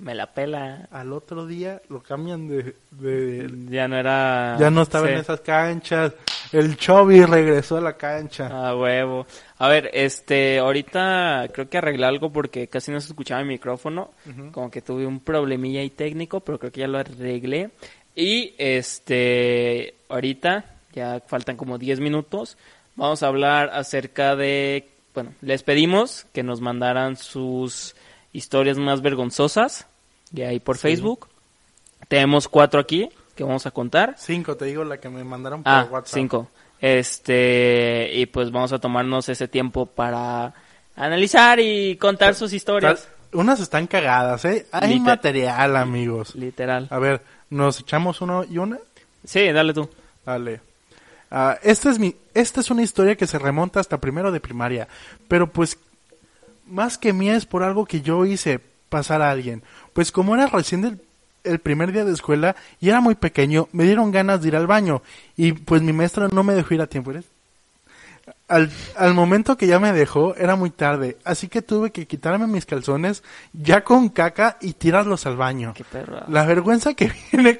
Me 0.00 0.16
la 0.16 0.26
pela. 0.26 0.88
Al 0.90 1.12
otro 1.12 1.46
día 1.46 1.80
lo 1.90 2.02
cambian 2.02 2.48
de... 2.48 2.74
de- 2.90 3.48
Ya 3.70 3.86
no 3.86 3.96
era. 3.96 4.56
ya 4.58 4.68
no 4.68 4.82
estaba 4.82 5.06
Sí. 5.06 5.12
en 5.12 5.18
esas 5.20 5.40
canchas. 5.42 6.12
El 6.50 6.76
Chobi 6.76 7.24
regresó 7.24 7.76
a 7.76 7.80
la 7.80 7.92
cancha. 7.96 8.48
Ah, 8.50 8.74
huevo. 8.74 9.26
A 9.58 9.68
ver, 9.68 9.90
este, 9.92 10.58
ahorita 10.58 11.48
creo 11.52 11.68
que 11.68 11.78
arreglé 11.78 12.06
algo 12.06 12.32
porque 12.32 12.66
casi 12.66 12.90
no 12.90 13.00
se 13.00 13.08
escuchaba 13.08 13.42
mi 13.42 13.50
micrófono. 13.50 14.10
Como 14.50 14.72
que 14.72 14.82
tuve 14.82 15.06
un 15.06 15.20
problemilla 15.20 15.82
ahí 15.82 15.90
técnico, 15.90 16.40
pero 16.40 16.58
creo 16.58 16.72
que 16.72 16.80
ya 16.80 16.88
lo 16.88 16.98
arreglé. 16.98 17.70
Y 18.20 18.54
este, 18.58 19.94
ahorita, 20.08 20.64
ya 20.92 21.22
faltan 21.26 21.56
como 21.56 21.78
10 21.78 22.00
minutos, 22.00 22.56
vamos 22.96 23.22
a 23.22 23.28
hablar 23.28 23.70
acerca 23.72 24.34
de, 24.34 24.88
bueno, 25.14 25.34
les 25.40 25.62
pedimos 25.62 26.26
que 26.32 26.42
nos 26.42 26.60
mandaran 26.60 27.16
sus 27.16 27.94
historias 28.32 28.76
más 28.76 29.02
vergonzosas 29.02 29.86
de 30.32 30.46
ahí 30.46 30.58
por 30.58 30.78
Facebook. 30.78 31.28
Tenemos 32.08 32.48
cuatro 32.48 32.80
aquí 32.80 33.08
que 33.36 33.44
vamos 33.44 33.66
a 33.66 33.70
contar. 33.70 34.16
Cinco, 34.18 34.56
te 34.56 34.64
digo, 34.64 34.82
la 34.82 34.98
que 34.98 35.08
me 35.08 35.22
mandaron 35.22 35.62
por 35.62 35.72
Ah, 35.72 35.86
WhatsApp. 35.88 36.14
cinco. 36.14 36.48
Este, 36.80 38.10
y 38.14 38.26
pues 38.26 38.50
vamos 38.50 38.72
a 38.72 38.80
tomarnos 38.80 39.28
ese 39.28 39.46
tiempo 39.46 39.86
para 39.86 40.54
analizar 40.96 41.60
y 41.60 41.96
contar 41.96 42.34
sus 42.34 42.52
historias. 42.52 43.08
Unas 43.32 43.60
están 43.60 43.86
cagadas, 43.86 44.44
¿eh? 44.44 44.66
Hay 44.72 44.88
Liter- 44.94 45.02
material, 45.06 45.76
amigos. 45.76 46.34
Literal. 46.34 46.88
A 46.90 46.98
ver, 46.98 47.20
¿nos 47.50 47.80
echamos 47.80 48.20
uno 48.20 48.44
y 48.44 48.58
una? 48.58 48.78
Sí, 49.24 49.50
dale 49.52 49.72
tú. 49.72 49.88
Dale. 50.24 50.60
Ah, 51.30 51.58
esta, 51.62 51.90
es 51.90 51.98
mi, 51.98 52.14
esta 52.34 52.60
es 52.60 52.70
una 52.70 52.82
historia 52.82 53.16
que 53.16 53.26
se 53.26 53.38
remonta 53.38 53.80
hasta 53.80 53.98
primero 53.98 54.32
de 54.32 54.40
primaria. 54.40 54.88
Pero 55.28 55.50
pues, 55.50 55.78
más 56.66 56.98
que 56.98 57.12
mía 57.12 57.36
es 57.36 57.46
por 57.46 57.62
algo 57.62 57.84
que 57.84 58.00
yo 58.00 58.24
hice 58.24 58.60
pasar 58.88 59.22
a 59.22 59.30
alguien. 59.30 59.62
Pues 59.92 60.12
como 60.12 60.34
era 60.34 60.46
recién 60.46 60.84
el, 60.84 61.00
el 61.44 61.58
primer 61.58 61.92
día 61.92 62.04
de 62.04 62.12
escuela 62.12 62.56
y 62.80 62.88
era 62.88 63.00
muy 63.00 63.14
pequeño, 63.14 63.68
me 63.72 63.84
dieron 63.84 64.10
ganas 64.10 64.42
de 64.42 64.48
ir 64.48 64.56
al 64.56 64.66
baño. 64.66 65.02
Y 65.36 65.52
pues 65.52 65.82
mi 65.82 65.92
maestra 65.92 66.28
no 66.28 66.42
me 66.42 66.54
dejó 66.54 66.74
ir 66.74 66.82
a 66.82 66.86
tiempo. 66.86 67.10
¿Eres? 67.10 67.26
Al, 68.48 68.70
al 68.96 69.12
momento 69.12 69.56
que 69.58 69.66
ya 69.66 69.78
me 69.78 69.92
dejó, 69.92 70.34
era 70.34 70.56
muy 70.56 70.70
tarde. 70.70 71.18
Así 71.24 71.48
que 71.48 71.60
tuve 71.60 71.92
que 71.92 72.06
quitarme 72.06 72.46
mis 72.46 72.64
calzones 72.64 73.22
ya 73.52 73.84
con 73.84 74.08
caca 74.08 74.56
y 74.62 74.72
tirarlos 74.72 75.26
al 75.26 75.36
baño. 75.36 75.74
Qué 75.76 75.84
perro. 75.84 76.22
La 76.28 76.46
vergüenza 76.46 76.94
que 76.94 77.12
viene 77.32 77.58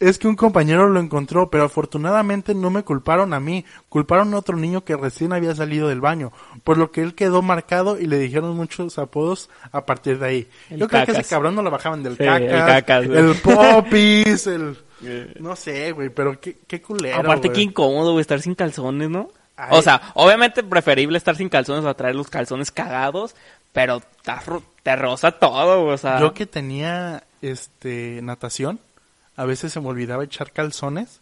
es 0.00 0.18
que 0.18 0.28
un 0.28 0.34
compañero 0.36 0.88
lo 0.88 1.00
encontró, 1.00 1.50
pero 1.50 1.64
afortunadamente 1.64 2.54
no 2.54 2.70
me 2.70 2.82
culparon 2.82 3.32
a 3.32 3.40
mí, 3.40 3.64
culparon 3.88 4.34
a 4.34 4.38
otro 4.38 4.56
niño 4.56 4.84
que 4.84 4.96
recién 4.96 5.32
había 5.32 5.54
salido 5.54 5.88
del 5.88 6.00
baño, 6.00 6.32
por 6.64 6.78
lo 6.78 6.90
que 6.90 7.02
él 7.02 7.14
quedó 7.14 7.42
marcado 7.42 7.98
y 7.98 8.06
le 8.06 8.18
dijeron 8.18 8.56
muchos 8.56 8.98
apodos 8.98 9.50
a 9.72 9.86
partir 9.86 10.18
de 10.18 10.26
ahí. 10.26 10.48
El 10.70 10.80
Yo 10.80 10.88
creo 10.88 11.04
que 11.06 11.12
ese 11.12 11.24
cabrón 11.24 11.54
no 11.54 11.62
lo 11.62 11.70
bajaban 11.70 12.02
del 12.02 12.16
Sí, 12.16 12.24
cacas, 12.24 13.04
el 13.04 13.34
popis, 13.36 14.46
el... 14.48 14.76
No 15.38 15.54
sé, 15.54 15.92
güey, 15.92 16.08
pero 16.08 16.40
qué, 16.40 16.58
qué 16.66 16.82
culero, 16.82 17.18
Aparte, 17.20 17.48
güey. 17.48 17.56
qué 17.56 17.62
incómodo, 17.62 18.12
güey, 18.12 18.20
estar 18.20 18.40
sin 18.40 18.56
calzones, 18.56 19.08
¿no? 19.08 19.28
Ay. 19.60 19.76
O 19.76 19.82
sea, 19.82 20.00
obviamente 20.14 20.62
preferible 20.62 21.18
estar 21.18 21.34
sin 21.34 21.48
calzones 21.48 21.84
a 21.84 21.94
traer 21.94 22.14
los 22.14 22.30
calzones 22.30 22.70
cagados, 22.70 23.34
pero 23.72 24.00
te, 24.22 24.32
ro- 24.46 24.62
te 24.84 24.94
roza 24.94 25.32
todo, 25.32 25.84
o 25.84 25.98
sea. 25.98 26.20
Yo 26.20 26.32
que 26.32 26.46
tenía 26.46 27.24
este 27.42 28.20
natación, 28.22 28.78
a 29.36 29.44
veces 29.44 29.72
se 29.72 29.80
me 29.80 29.88
olvidaba 29.88 30.22
echar 30.22 30.52
calzones, 30.52 31.20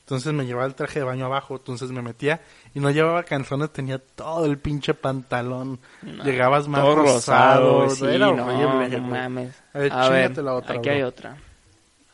entonces 0.00 0.32
me 0.32 0.46
llevaba 0.46 0.66
el 0.66 0.74
traje 0.74 1.00
de 1.00 1.04
baño 1.04 1.26
abajo, 1.26 1.56
entonces 1.56 1.90
me 1.90 2.00
metía 2.00 2.40
y 2.74 2.80
no 2.80 2.90
llevaba 2.90 3.24
calzones, 3.24 3.70
tenía 3.72 3.98
todo 3.98 4.46
el 4.46 4.56
pinche 4.56 4.94
pantalón, 4.94 5.78
llegabas 6.24 6.68
más 6.68 6.80
todo 6.80 6.94
rosado, 6.96 7.82
rosado, 7.82 8.08
sí, 8.08 8.14
era 8.14 8.32
no, 8.32 8.46
horrible, 8.46 8.98
no 9.00 9.06
mames. 9.08 9.54
A 9.74 9.78
ver, 9.80 9.92
A 9.92 10.08
ver, 10.08 10.22
chíngate 10.28 10.42
la 10.42 10.54
otra, 10.54 10.74
aquí 10.76 10.88
bro. 10.88 10.92
hay 10.92 11.02
otra. 11.02 11.36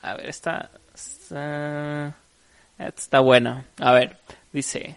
A 0.03 0.15
ver, 0.15 0.29
esta, 0.29 0.71
esta, 0.95 2.07
esta 2.79 3.01
está 3.01 3.21
buena. 3.21 3.65
A 3.79 3.93
ver, 3.93 4.17
dice, 4.53 4.97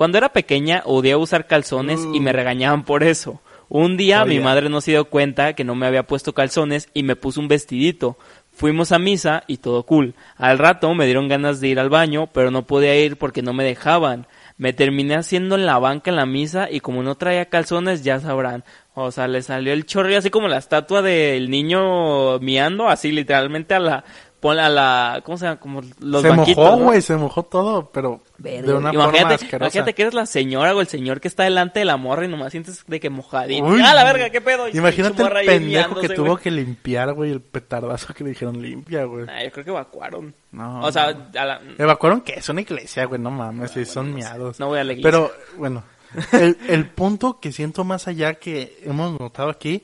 cuando 0.00 0.16
era 0.16 0.30
pequeña 0.30 0.80
odiaba 0.86 1.22
usar 1.22 1.46
calzones 1.46 2.00
y 2.14 2.20
me 2.20 2.32
regañaban 2.32 2.84
por 2.84 3.02
eso. 3.02 3.42
Un 3.68 3.98
día 3.98 4.24
mi 4.24 4.40
madre 4.40 4.70
no 4.70 4.80
se 4.80 4.92
dio 4.92 5.04
cuenta 5.04 5.52
que 5.52 5.62
no 5.62 5.74
me 5.74 5.86
había 5.86 6.06
puesto 6.06 6.32
calzones 6.32 6.88
y 6.94 7.02
me 7.02 7.16
puso 7.16 7.38
un 7.38 7.48
vestidito. 7.48 8.16
Fuimos 8.50 8.92
a 8.92 8.98
misa 8.98 9.44
y 9.46 9.58
todo 9.58 9.84
cool. 9.84 10.14
Al 10.36 10.56
rato 10.56 10.94
me 10.94 11.04
dieron 11.04 11.28
ganas 11.28 11.60
de 11.60 11.68
ir 11.68 11.78
al 11.78 11.90
baño, 11.90 12.30
pero 12.32 12.50
no 12.50 12.66
podía 12.66 12.98
ir 12.98 13.18
porque 13.18 13.42
no 13.42 13.52
me 13.52 13.62
dejaban. 13.62 14.26
Me 14.56 14.72
terminé 14.72 15.16
haciendo 15.16 15.54
en 15.56 15.66
la 15.66 15.78
banca 15.78 16.10
en 16.10 16.16
la 16.16 16.24
misa 16.24 16.70
y 16.70 16.80
como 16.80 17.02
no 17.02 17.16
traía 17.16 17.50
calzones, 17.50 18.02
ya 18.02 18.20
sabrán. 18.20 18.64
O 18.94 19.10
sea, 19.10 19.28
le 19.28 19.42
salió 19.42 19.74
el 19.74 19.84
chorro 19.84 20.16
así 20.16 20.30
como 20.30 20.48
la 20.48 20.56
estatua 20.56 21.02
del 21.02 21.50
niño 21.50 22.38
miando, 22.38 22.88
así 22.88 23.12
literalmente 23.12 23.74
a 23.74 23.80
la, 23.80 24.04
pon 24.40 24.58
a 24.58 24.68
la, 24.68 25.20
¿cómo 25.24 25.36
se 25.38 25.44
llama? 25.44 25.60
Como 25.60 25.82
los 26.00 26.22
se 26.22 26.28
banquitos, 26.30 26.64
mojó, 26.64 26.76
¿no? 26.78 26.84
güey, 26.84 27.02
se 27.02 27.16
mojó 27.16 27.42
todo, 27.42 27.90
pero 27.92 28.20
Verga, 28.38 28.66
de 28.68 28.72
una 28.74 28.90
forma 28.92 29.04
imagínate, 29.08 29.34
asquerosa. 29.34 29.64
imagínate 29.66 29.94
que 29.94 30.02
eres 30.02 30.14
la 30.14 30.26
señora 30.26 30.74
o 30.74 30.80
el 30.80 30.86
señor 30.88 31.20
que 31.20 31.28
está 31.28 31.44
delante 31.44 31.80
de 31.80 31.84
la 31.84 31.96
morra 31.98 32.24
y 32.24 32.28
nomás 32.28 32.50
sientes 32.50 32.84
de 32.86 33.00
que 33.00 33.10
mojadito. 33.10 33.64
Uy. 33.64 33.82
¡Ah, 33.84 33.94
la 33.94 34.04
verga, 34.04 34.30
qué 34.30 34.40
pedo! 34.40 34.68
Imagínate 34.68 35.22
el 35.22 35.46
pendejo 35.46 36.00
que 36.00 36.08
tuvo 36.08 36.36
que 36.38 36.50
limpiar, 36.50 37.12
güey, 37.12 37.32
el 37.32 37.40
petardazo 37.40 38.14
que 38.14 38.24
le 38.24 38.30
dijeron 38.30 38.60
limpia, 38.62 39.04
güey. 39.04 39.26
Ah, 39.28 39.44
yo 39.44 39.52
creo 39.52 39.64
que 39.64 39.70
evacuaron. 39.70 40.34
No, 40.52 40.80
o 40.84 40.90
sea, 40.90 41.12
no. 41.12 41.40
a 41.40 41.44
la- 41.44 41.60
Evacuaron 41.78 42.22
que 42.22 42.32
es 42.34 42.48
una 42.48 42.62
iglesia, 42.62 43.04
güey, 43.04 43.20
no 43.20 43.30
mames, 43.30 43.70
sí, 43.72 43.84
son 43.84 44.14
miados. 44.14 44.58
no 44.58 44.68
voy 44.68 44.78
a 44.80 44.84
la 44.84 44.92
iglesia. 44.94 45.10
Pero, 45.10 45.32
bueno, 45.58 45.84
el, 46.32 46.56
el 46.68 46.86
punto 46.88 47.38
que 47.40 47.52
siento 47.52 47.84
más 47.84 48.08
allá 48.08 48.34
que 48.34 48.78
hemos 48.84 49.20
notado 49.20 49.50
aquí, 49.50 49.82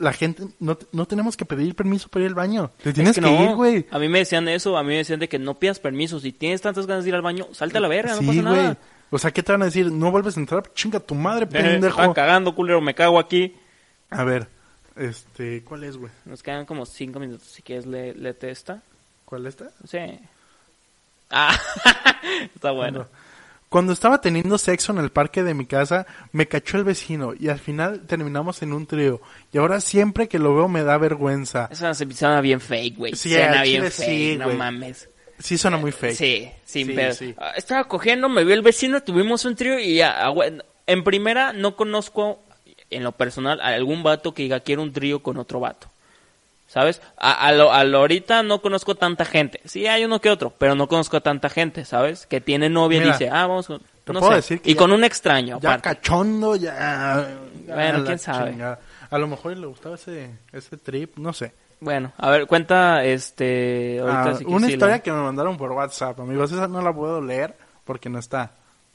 la 0.00 0.12
gente, 0.12 0.42
no, 0.58 0.76
no 0.92 1.06
tenemos 1.06 1.36
que 1.36 1.44
pedir 1.44 1.76
permiso 1.76 2.08
para 2.08 2.24
ir 2.24 2.30
al 2.30 2.34
baño. 2.34 2.72
Te 2.82 2.92
tienes 2.92 3.10
Es 3.10 3.14
que, 3.16 3.30
no. 3.30 3.44
ir, 3.44 3.54
güey. 3.54 3.86
A 3.92 3.98
mí 4.00 4.08
me 4.08 4.18
decían 4.18 4.48
eso, 4.48 4.76
a 4.76 4.82
mí 4.82 4.88
me 4.88 4.96
decían 4.96 5.20
de 5.20 5.28
que 5.28 5.38
no 5.38 5.58
pidas 5.58 5.78
permiso. 5.78 6.18
Si 6.18 6.32
tienes 6.32 6.60
tantas 6.62 6.86
ganas 6.86 7.04
de 7.04 7.10
ir 7.10 7.14
al 7.14 7.22
baño, 7.22 7.46
salte 7.52 7.78
a 7.78 7.80
la 7.80 7.88
verga, 7.88 8.14
no 8.14 8.20
Sí, 8.20 8.26
pasa 8.26 8.42
güey. 8.42 8.54
nada. 8.56 8.76
O 9.10 9.18
sea, 9.18 9.30
¿qué 9.30 9.42
te 9.42 9.52
van 9.52 9.62
a 9.62 9.66
decir? 9.66 9.92
No 9.92 10.10
vuelves 10.10 10.36
a 10.36 10.40
entrar, 10.40 10.72
chinga 10.74 10.98
tu 11.00 11.14
madre, 11.14 11.44
Eh, 11.44 11.48
pendejo. 11.48 12.00
están 12.00 12.12
cagando, 12.14 12.54
culero, 12.54 12.80
me 12.80 12.94
cago 12.94 13.18
aquí. 13.18 13.54
A 14.10 14.24
ver, 14.24 14.48
este, 14.96 15.62
¿cuál 15.64 15.84
es, 15.84 15.96
güey? 15.96 16.10
Nos 16.24 16.42
quedan 16.42 16.64
como 16.66 16.86
cinco 16.86 17.20
minutos. 17.20 17.46
Si 17.46 17.62
quieres, 17.62 17.86
le, 17.86 18.14
léete 18.14 18.50
esta. 18.50 18.82
¿Cuál 19.24 19.46
está? 19.46 19.70
Sí. 19.86 19.98
Ah, 21.30 21.56
está 22.54 22.70
bueno. 22.72 23.06
Cuando 23.70 23.92
estaba 23.92 24.20
teniendo 24.20 24.58
sexo 24.58 24.90
en 24.92 24.98
el 24.98 25.10
parque 25.10 25.44
de 25.44 25.54
mi 25.54 25.64
casa, 25.64 26.04
me 26.32 26.48
cachó 26.48 26.76
el 26.76 26.82
vecino 26.84 27.34
y 27.38 27.48
al 27.48 27.60
final 27.60 28.00
terminamos 28.06 28.62
en 28.62 28.72
un 28.72 28.84
trío. 28.86 29.20
Y 29.52 29.58
ahora 29.58 29.80
siempre 29.80 30.28
que 30.28 30.38
lo 30.40 30.54
veo 30.56 30.68
me 30.68 30.82
da 30.82 30.98
vergüenza. 30.98 31.68
Se 31.72 31.94
suena 31.94 32.40
bien 32.40 32.60
fake, 32.60 32.96
güey. 32.98 33.14
Sí, 33.14 33.30
suena 33.32 33.62
bien 33.62 33.84
fake, 33.84 33.92
sí, 34.08 34.36
no 34.38 34.50
mames. 34.50 35.08
Sí 35.38 35.56
suena 35.56 35.76
muy 35.76 35.92
fake. 35.92 36.16
Sí, 36.16 36.50
sin 36.64 36.88
Sí, 36.88 36.92
pedo. 36.94 37.14
sí. 37.14 37.34
Ah, 37.38 37.52
Estaba 37.56 37.84
cogiendo, 37.84 38.28
me 38.28 38.44
vio 38.44 38.54
el 38.54 38.62
vecino, 38.62 39.02
tuvimos 39.02 39.44
un 39.44 39.54
trío 39.54 39.78
y 39.78 39.94
ya. 39.94 40.26
ah, 40.26 40.34
En 40.86 41.04
primera, 41.04 41.52
no 41.52 41.76
conozco, 41.76 42.42
en 42.90 43.04
lo 43.04 43.12
personal, 43.12 43.60
a 43.60 43.68
algún 43.68 44.02
vato 44.02 44.34
que 44.34 44.42
diga 44.42 44.60
quiero 44.60 44.82
un 44.82 44.92
trío 44.92 45.22
con 45.22 45.36
otro 45.38 45.60
vato. 45.60 45.86
¿Sabes? 46.70 47.02
A, 47.16 47.32
a 47.48 47.50
lo, 47.52 47.72
a 47.72 47.82
lo 47.82 47.98
ahorita 47.98 48.44
no 48.44 48.62
conozco 48.62 48.94
tanta 48.94 49.24
gente. 49.24 49.60
Sí, 49.64 49.88
hay 49.88 50.04
uno 50.04 50.20
que 50.20 50.30
otro, 50.30 50.50
pero 50.56 50.76
no 50.76 50.86
conozco 50.86 51.16
a 51.16 51.20
tanta 51.20 51.48
gente, 51.48 51.84
¿sabes? 51.84 52.26
Que 52.28 52.40
tiene 52.40 52.68
novia 52.68 53.02
y 53.02 53.06
dice, 53.08 53.28
ah, 53.28 53.48
vamos 53.48 53.66
con... 53.66 53.80
te 54.04 54.12
No 54.12 54.20
puedo 54.20 54.30
sé. 54.30 54.36
decir 54.36 54.60
que 54.62 54.70
y 54.70 54.74
ya- 54.74 54.78
con 54.78 54.92
un 54.92 55.02
extraño, 55.02 55.58
Ya 55.60 55.70
aparte. 55.74 55.82
cachondo, 55.96 56.54
ya. 56.54 57.28
Bueno, 57.66 58.04
quién 58.04 58.20
sabe. 58.20 58.52
chingada. 58.52 58.78
A 59.10 59.18
lo 59.18 59.26
mejor 59.26 59.56
le 59.56 59.66
gustaba 59.66 59.96
ese, 59.96 60.30
ese 60.52 60.76
trip, 60.76 61.16
no 61.18 61.32
sé. 61.32 61.52
Bueno, 61.80 62.12
a 62.18 62.30
ver, 62.30 62.46
cuenta, 62.46 63.04
este... 63.04 63.98
Ahorita 64.00 64.22
Ah, 64.30 64.34
sí 64.36 64.44
que 64.44 64.50
una 64.52 64.66
sí, 64.68 64.74
historia 64.74 65.00
que 65.00 65.10
me 65.10 65.22
mandaron 65.22 65.56
por 65.56 65.72
WhatsApp, 65.72 66.20
amigos. 66.20 66.52
Esa 66.52 66.68
no 66.68 66.80
la 66.82 66.92
puedo 66.94 67.20
leer 67.20 67.56
porque 67.84 68.08
no 68.08 68.20
está. 68.20 68.52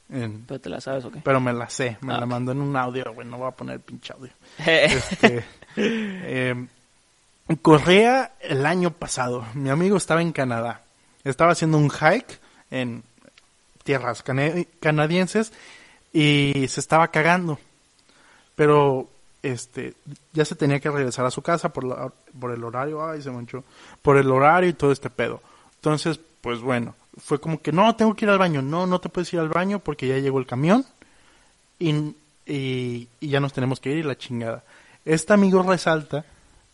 en- 0.08 0.46
¿Pero 0.46 0.60
te 0.60 0.70
la 0.70 0.80
sabes 0.80 1.04
o 1.04 1.10
qué? 1.10 1.20
pero 1.22 1.40
me 1.40 1.52
la 1.52 1.68
sé. 1.68 1.98
Me 2.00 2.14
Ah, 2.14 2.20
la 2.20 2.26
mandó 2.26 2.52
en 2.52 2.60
un 2.62 2.74
audio, 2.74 3.04
güey. 3.12 3.26
No 3.28 3.36
voy 3.36 3.48
a 3.48 3.50
poner 3.50 3.80
pinche 3.80 4.14
audio. 4.14 4.32
Este, 4.66 5.44
eh, 5.76 6.66
corría 7.54 8.32
el 8.40 8.66
año 8.66 8.90
pasado. 8.90 9.44
Mi 9.54 9.70
amigo 9.70 9.96
estaba 9.96 10.22
en 10.22 10.32
Canadá. 10.32 10.82
Estaba 11.24 11.52
haciendo 11.52 11.78
un 11.78 11.90
hike 11.90 12.40
en 12.70 13.02
tierras 13.84 14.22
cana- 14.22 14.64
canadienses 14.80 15.52
y 16.12 16.66
se 16.68 16.80
estaba 16.80 17.08
cagando. 17.08 17.58
Pero 18.54 19.08
este 19.42 19.94
ya 20.32 20.44
se 20.44 20.54
tenía 20.56 20.80
que 20.80 20.90
regresar 20.90 21.24
a 21.26 21.30
su 21.30 21.42
casa 21.42 21.68
por, 21.72 21.84
la- 21.84 22.12
por 22.38 22.52
el 22.52 22.64
horario. 22.64 23.04
Ay, 23.08 23.22
se 23.22 23.30
manchó. 23.30 23.64
Por 24.02 24.16
el 24.16 24.30
horario 24.30 24.70
y 24.70 24.74
todo 24.74 24.90
este 24.92 25.10
pedo. 25.10 25.40
Entonces, 25.76 26.18
pues 26.40 26.60
bueno, 26.60 26.94
fue 27.18 27.40
como 27.40 27.60
que 27.60 27.70
no, 27.72 27.94
tengo 27.96 28.14
que 28.14 28.24
ir 28.24 28.30
al 28.30 28.38
baño. 28.38 28.62
No, 28.62 28.86
no 28.86 29.00
te 29.00 29.08
puedes 29.08 29.32
ir 29.32 29.40
al 29.40 29.48
baño 29.48 29.78
porque 29.78 30.08
ya 30.08 30.18
llegó 30.18 30.38
el 30.40 30.46
camión 30.46 30.84
y, 31.78 31.90
y, 32.46 33.08
y 33.20 33.28
ya 33.28 33.38
nos 33.40 33.52
tenemos 33.52 33.78
que 33.80 33.90
ir 33.92 33.98
y 33.98 34.02
la 34.02 34.16
chingada. 34.16 34.64
Este 35.04 35.32
amigo 35.32 35.62
resalta 35.62 36.24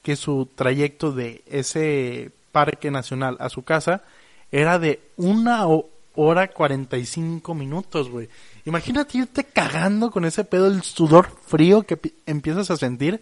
que 0.02 0.16
su 0.16 0.48
trayecto 0.54 1.12
de 1.12 1.42
ese 1.46 2.30
parque 2.50 2.90
nacional 2.90 3.36
a 3.40 3.48
su 3.48 3.62
casa 3.62 4.02
era 4.50 4.78
de 4.78 5.00
una 5.16 5.66
ho- 5.66 5.88
hora 6.14 6.48
45 6.48 7.54
minutos, 7.54 8.10
güey. 8.10 8.28
Imagínate 8.66 9.18
irte 9.18 9.44
cagando 9.44 10.10
con 10.10 10.24
ese 10.24 10.44
pedo, 10.44 10.66
el 10.66 10.82
sudor 10.82 11.28
frío 11.46 11.82
que 11.84 11.96
pi- 11.96 12.14
empiezas 12.26 12.70
a 12.70 12.76
sentir. 12.76 13.20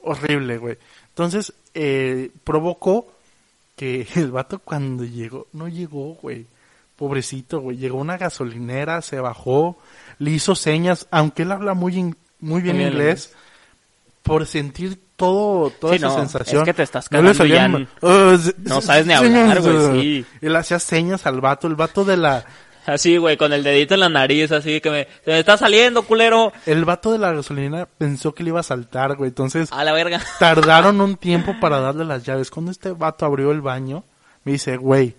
Horrible, 0.00 0.58
güey. 0.58 0.78
Entonces, 1.10 1.52
eh, 1.74 2.30
provocó 2.44 3.12
que 3.76 4.06
el 4.16 4.30
vato 4.32 4.58
cuando 4.58 5.04
llegó, 5.04 5.46
no 5.52 5.68
llegó, 5.68 6.14
güey. 6.14 6.46
Pobrecito, 6.96 7.60
güey. 7.60 7.76
Llegó 7.76 7.98
a 7.98 8.02
una 8.02 8.16
gasolinera, 8.18 9.02
se 9.02 9.20
bajó, 9.20 9.78
le 10.18 10.30
hizo 10.32 10.54
señas, 10.54 11.06
aunque 11.10 11.42
él 11.42 11.52
habla 11.52 11.74
muy, 11.74 11.96
in- 11.96 12.16
muy 12.40 12.60
bien 12.62 12.76
Muy 12.76 12.84
bien 12.86 12.92
inglés, 12.94 13.32
por 14.22 14.46
sentir 14.46 14.98
todo, 15.16 15.70
toda 15.70 15.92
Sí, 15.92 15.96
esa 15.98 16.08
no, 16.08 16.14
sensación. 16.16 16.62
es 16.62 16.66
que 16.66 16.74
te 16.74 16.82
estás 16.82 17.10
No 17.10 17.22
le 17.22 17.34
salían, 17.34 17.78
ya 17.78 17.88
"Oh, 18.00 18.36
se- 18.36 18.54
no 18.64 18.80
sabes 18.80 19.06
ni 19.06 19.14
señas", 19.14 19.56
hablar, 19.58 19.60
güey, 19.90 20.00
sí. 20.00 20.26
Le 20.40 20.58
hacía 20.58 20.78
señas 20.78 21.26
al 21.26 21.40
vato, 21.40 21.66
el 21.68 21.74
vato 21.76 22.04
de 22.04 22.16
la, 22.16 22.44
Así, 22.84 23.16
güey, 23.16 23.36
con 23.36 23.52
el 23.52 23.62
dedito 23.62 23.94
en 23.94 24.00
la 24.00 24.08
nariz, 24.08 24.50
así 24.50 24.80
que 24.80 24.90
me... 24.90 25.04
Se 25.24 25.30
me 25.30 25.38
está 25.38 25.56
saliendo, 25.56 26.02
culero. 26.02 26.52
el 26.66 26.84
vato 26.84 27.12
de 27.12 27.18
la 27.18 27.32
gasolinera 27.32 27.86
pensó 27.86 28.34
que 28.34 28.42
le 28.42 28.48
iba 28.48 28.58
a 28.58 28.64
saltar, 28.64 29.14
güey. 29.14 29.28
Entonces, 29.28 29.70
A 29.70 29.84
la 29.84 29.92
verga. 29.92 30.20
tardaron 30.40 31.00
un 31.00 31.14
tiempo 31.16 31.54
para 31.60 31.78
darle 31.78 32.04
las 32.04 32.24
llaves. 32.24 32.50
Cuando 32.50 32.72
este 32.72 32.90
vato 32.90 33.24
abrió 33.24 33.52
el 33.52 33.60
baño, 33.60 34.02
me 34.42 34.50
dice, 34.50 34.78
güey, 34.78 35.14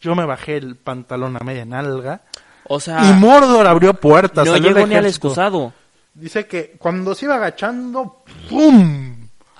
yo 0.00 0.14
me 0.14 0.24
bajé 0.24 0.58
el 0.58 0.76
pantalón 0.76 1.36
a 1.36 1.40
media 1.40 1.64
nalga. 1.64 2.20
O 2.68 2.78
sea, 2.78 3.04
y 3.10 3.12
Mordor 3.14 3.66
abrió 3.66 3.94
puertas. 3.94 4.46
no 4.46 4.56
llegó 4.58 4.86
ni 4.86 4.94
al 4.94 5.06
excusado. 5.06 5.72
Dice 6.14 6.46
que 6.46 6.76
cuando 6.78 7.16
se 7.16 7.24
iba 7.24 7.34
agachando, 7.34 8.22
¡pum! 8.48 9.11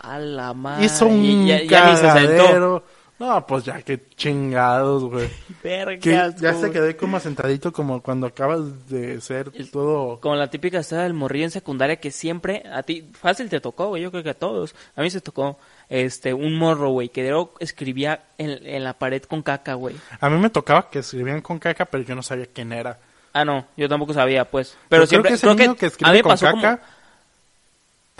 A 0.02 0.18
la 0.18 0.52
madre. 0.52 0.84
Hizo 0.84 1.06
un 1.06 1.24
Y 1.24 1.46
ya, 1.46 1.62
ya 1.62 1.90
ni 1.90 1.96
se 1.96 2.10
sentó. 2.10 2.82
No, 3.22 3.46
pues 3.46 3.64
ya 3.64 3.80
que 3.82 4.00
chingados, 4.16 5.04
güey. 5.04 5.30
Verga, 5.62 5.92
Que 5.94 6.00
qué 6.00 6.16
asco, 6.16 6.40
ya 6.40 6.54
se 6.54 6.72
quedé 6.72 6.96
como 6.96 7.20
sentadito 7.20 7.72
como 7.72 8.02
cuando 8.02 8.26
acabas 8.26 8.88
de 8.88 9.20
ser 9.20 9.52
todo... 9.70 10.18
Como 10.20 10.34
la 10.34 10.50
típica 10.50 10.80
historia 10.80 11.04
del 11.04 11.14
morrillo 11.14 11.44
en 11.44 11.52
secundaria 11.52 12.00
que 12.00 12.10
siempre, 12.10 12.64
a 12.72 12.82
ti, 12.82 13.08
fácil 13.12 13.48
te 13.48 13.60
tocó, 13.60 13.90
güey, 13.90 14.02
yo 14.02 14.10
creo 14.10 14.24
que 14.24 14.30
a 14.30 14.34
todos. 14.34 14.74
A 14.96 15.02
mí 15.02 15.10
se 15.10 15.20
tocó, 15.20 15.56
este, 15.88 16.34
un 16.34 16.58
morro, 16.58 16.90
güey, 16.90 17.10
que 17.10 17.22
luego 17.22 17.54
escribía 17.60 18.24
en, 18.38 18.66
en 18.66 18.82
la 18.82 18.94
pared 18.94 19.22
con 19.22 19.42
caca, 19.42 19.74
güey. 19.74 19.94
A 20.18 20.28
mí 20.28 20.38
me 20.38 20.50
tocaba 20.50 20.90
que 20.90 20.98
escribían 20.98 21.42
con 21.42 21.60
caca, 21.60 21.84
pero 21.84 22.02
yo 22.02 22.16
no 22.16 22.24
sabía 22.24 22.46
quién 22.52 22.72
era. 22.72 22.98
Ah, 23.32 23.44
no, 23.44 23.66
yo 23.76 23.88
tampoco 23.88 24.14
sabía, 24.14 24.50
pues. 24.50 24.76
Pero 24.88 25.04
Yo 25.04 25.06
siempre, 25.06 25.28
creo 25.28 25.30
que 25.30 25.34
ese 25.34 25.46
creo 25.46 25.56
que, 25.56 25.62
niño 25.62 25.76
que 25.76 25.86
a 25.86 25.86
mí 25.86 25.92
escribe 25.92 26.12
me 26.12 26.22
con 26.22 26.32
pasó 26.32 26.50
como, 26.50 26.62
caca 26.62 26.82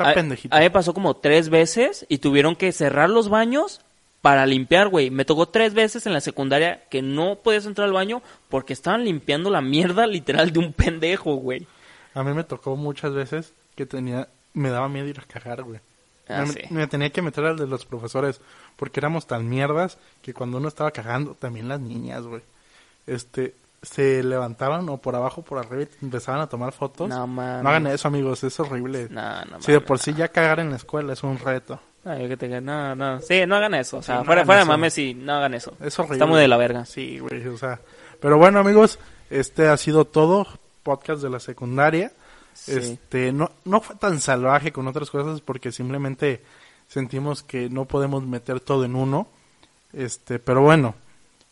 está 0.02 0.12
a, 0.12 0.14
pendejito. 0.14 0.54
a 0.54 0.58
mí 0.58 0.64
me 0.64 0.70
pasó 0.70 0.94
como 0.94 1.16
tres 1.16 1.48
veces 1.48 2.06
y 2.08 2.18
tuvieron 2.18 2.56
que 2.56 2.72
cerrar 2.72 3.10
los 3.10 3.28
baños 3.28 3.80
para 4.22 4.46
limpiar, 4.46 4.88
güey. 4.88 5.10
Me 5.10 5.24
tocó 5.24 5.48
tres 5.48 5.74
veces 5.74 6.06
en 6.06 6.12
la 6.12 6.20
secundaria 6.20 6.84
que 6.88 7.02
no 7.02 7.36
podías 7.36 7.66
entrar 7.66 7.88
al 7.88 7.92
baño 7.92 8.22
porque 8.48 8.72
estaban 8.72 9.04
limpiando 9.04 9.50
la 9.50 9.60
mierda 9.60 10.06
literal 10.06 10.52
de 10.52 10.60
un 10.60 10.72
pendejo, 10.72 11.34
güey. 11.34 11.66
A 12.14 12.22
mí 12.22 12.32
me 12.32 12.44
tocó 12.44 12.76
muchas 12.76 13.12
veces 13.12 13.52
que 13.74 13.84
tenía, 13.84 14.28
me 14.54 14.70
daba 14.70 14.88
miedo 14.88 15.08
ir 15.08 15.18
a 15.18 15.24
cagar, 15.24 15.62
güey. 15.64 15.80
Ah, 16.28 16.44
me, 16.46 16.52
sí. 16.52 16.60
me 16.70 16.86
tenía 16.86 17.10
que 17.10 17.20
meter 17.20 17.44
al 17.44 17.56
de 17.56 17.66
los 17.66 17.84
profesores 17.84 18.40
porque 18.76 19.00
éramos 19.00 19.26
tan 19.26 19.48
mierdas 19.48 19.98
que 20.22 20.32
cuando 20.32 20.58
uno 20.58 20.68
estaba 20.68 20.92
cagando, 20.92 21.34
también 21.34 21.68
las 21.68 21.80
niñas, 21.80 22.22
güey, 22.22 22.42
este, 23.08 23.54
se 23.82 24.22
levantaban 24.22 24.88
o 24.88 24.98
por 24.98 25.16
abajo 25.16 25.40
o 25.40 25.44
por 25.44 25.58
arriba 25.58 25.82
y 26.00 26.04
empezaban 26.04 26.40
a 26.40 26.46
tomar 26.48 26.72
fotos. 26.72 27.08
No, 27.08 27.24
hagan 27.40 27.86
eso, 27.88 28.08
amigos, 28.08 28.42
es 28.44 28.58
horrible. 28.60 29.08
No, 29.10 29.44
no, 29.46 29.60
si 29.60 29.72
de 29.72 29.80
por 29.80 29.98
sí 29.98 30.14
ya 30.14 30.28
cagar 30.28 30.60
en 30.60 30.70
la 30.70 30.76
escuela 30.76 31.12
es 31.12 31.22
un 31.22 31.38
reto. 31.38 31.80
No, 32.04 32.18
yo 32.18 32.28
que 32.28 32.36
te- 32.36 32.60
no, 32.60 32.94
no. 32.96 33.20
Sí, 33.20 33.44
no 33.46 33.56
hagan 33.56 33.74
eso. 33.74 33.98
O 33.98 34.02
sea, 34.02 34.24
fuera, 34.24 34.44
fuera 34.44 34.60
de 34.62 34.66
mames, 34.66 34.92
sí, 34.94 35.14
no 35.14 35.34
hagan 35.34 35.54
eso. 35.54 35.74
Es 35.80 35.96
horrible. 35.98 36.16
Está 36.16 36.26
muy 36.26 36.40
de 36.40 36.48
la 36.48 36.56
verga. 36.56 36.84
Sí, 36.84 37.18
güey, 37.20 37.46
o 37.46 37.56
sea. 37.56 37.80
Pero 38.20 38.38
bueno, 38.38 38.58
amigos, 38.60 38.98
este 39.30 39.68
ha 39.68 39.76
sido 39.76 40.04
todo. 40.04 40.46
Podcast 40.82 41.22
de 41.22 41.30
la 41.30 41.38
secundaria. 41.38 42.10
Sí. 42.54 42.72
Este, 42.72 43.32
no, 43.32 43.52
no 43.64 43.80
fue 43.80 43.94
tan 43.96 44.20
salvaje 44.20 44.72
con 44.72 44.88
otras 44.88 45.10
cosas 45.10 45.40
porque 45.40 45.70
simplemente 45.70 46.42
sentimos 46.88 47.44
que 47.44 47.70
no 47.70 47.84
podemos 47.84 48.24
meter 48.26 48.58
todo 48.58 48.84
en 48.84 48.96
uno. 48.96 49.28
Este, 49.92 50.40
pero 50.40 50.60
bueno, 50.62 50.96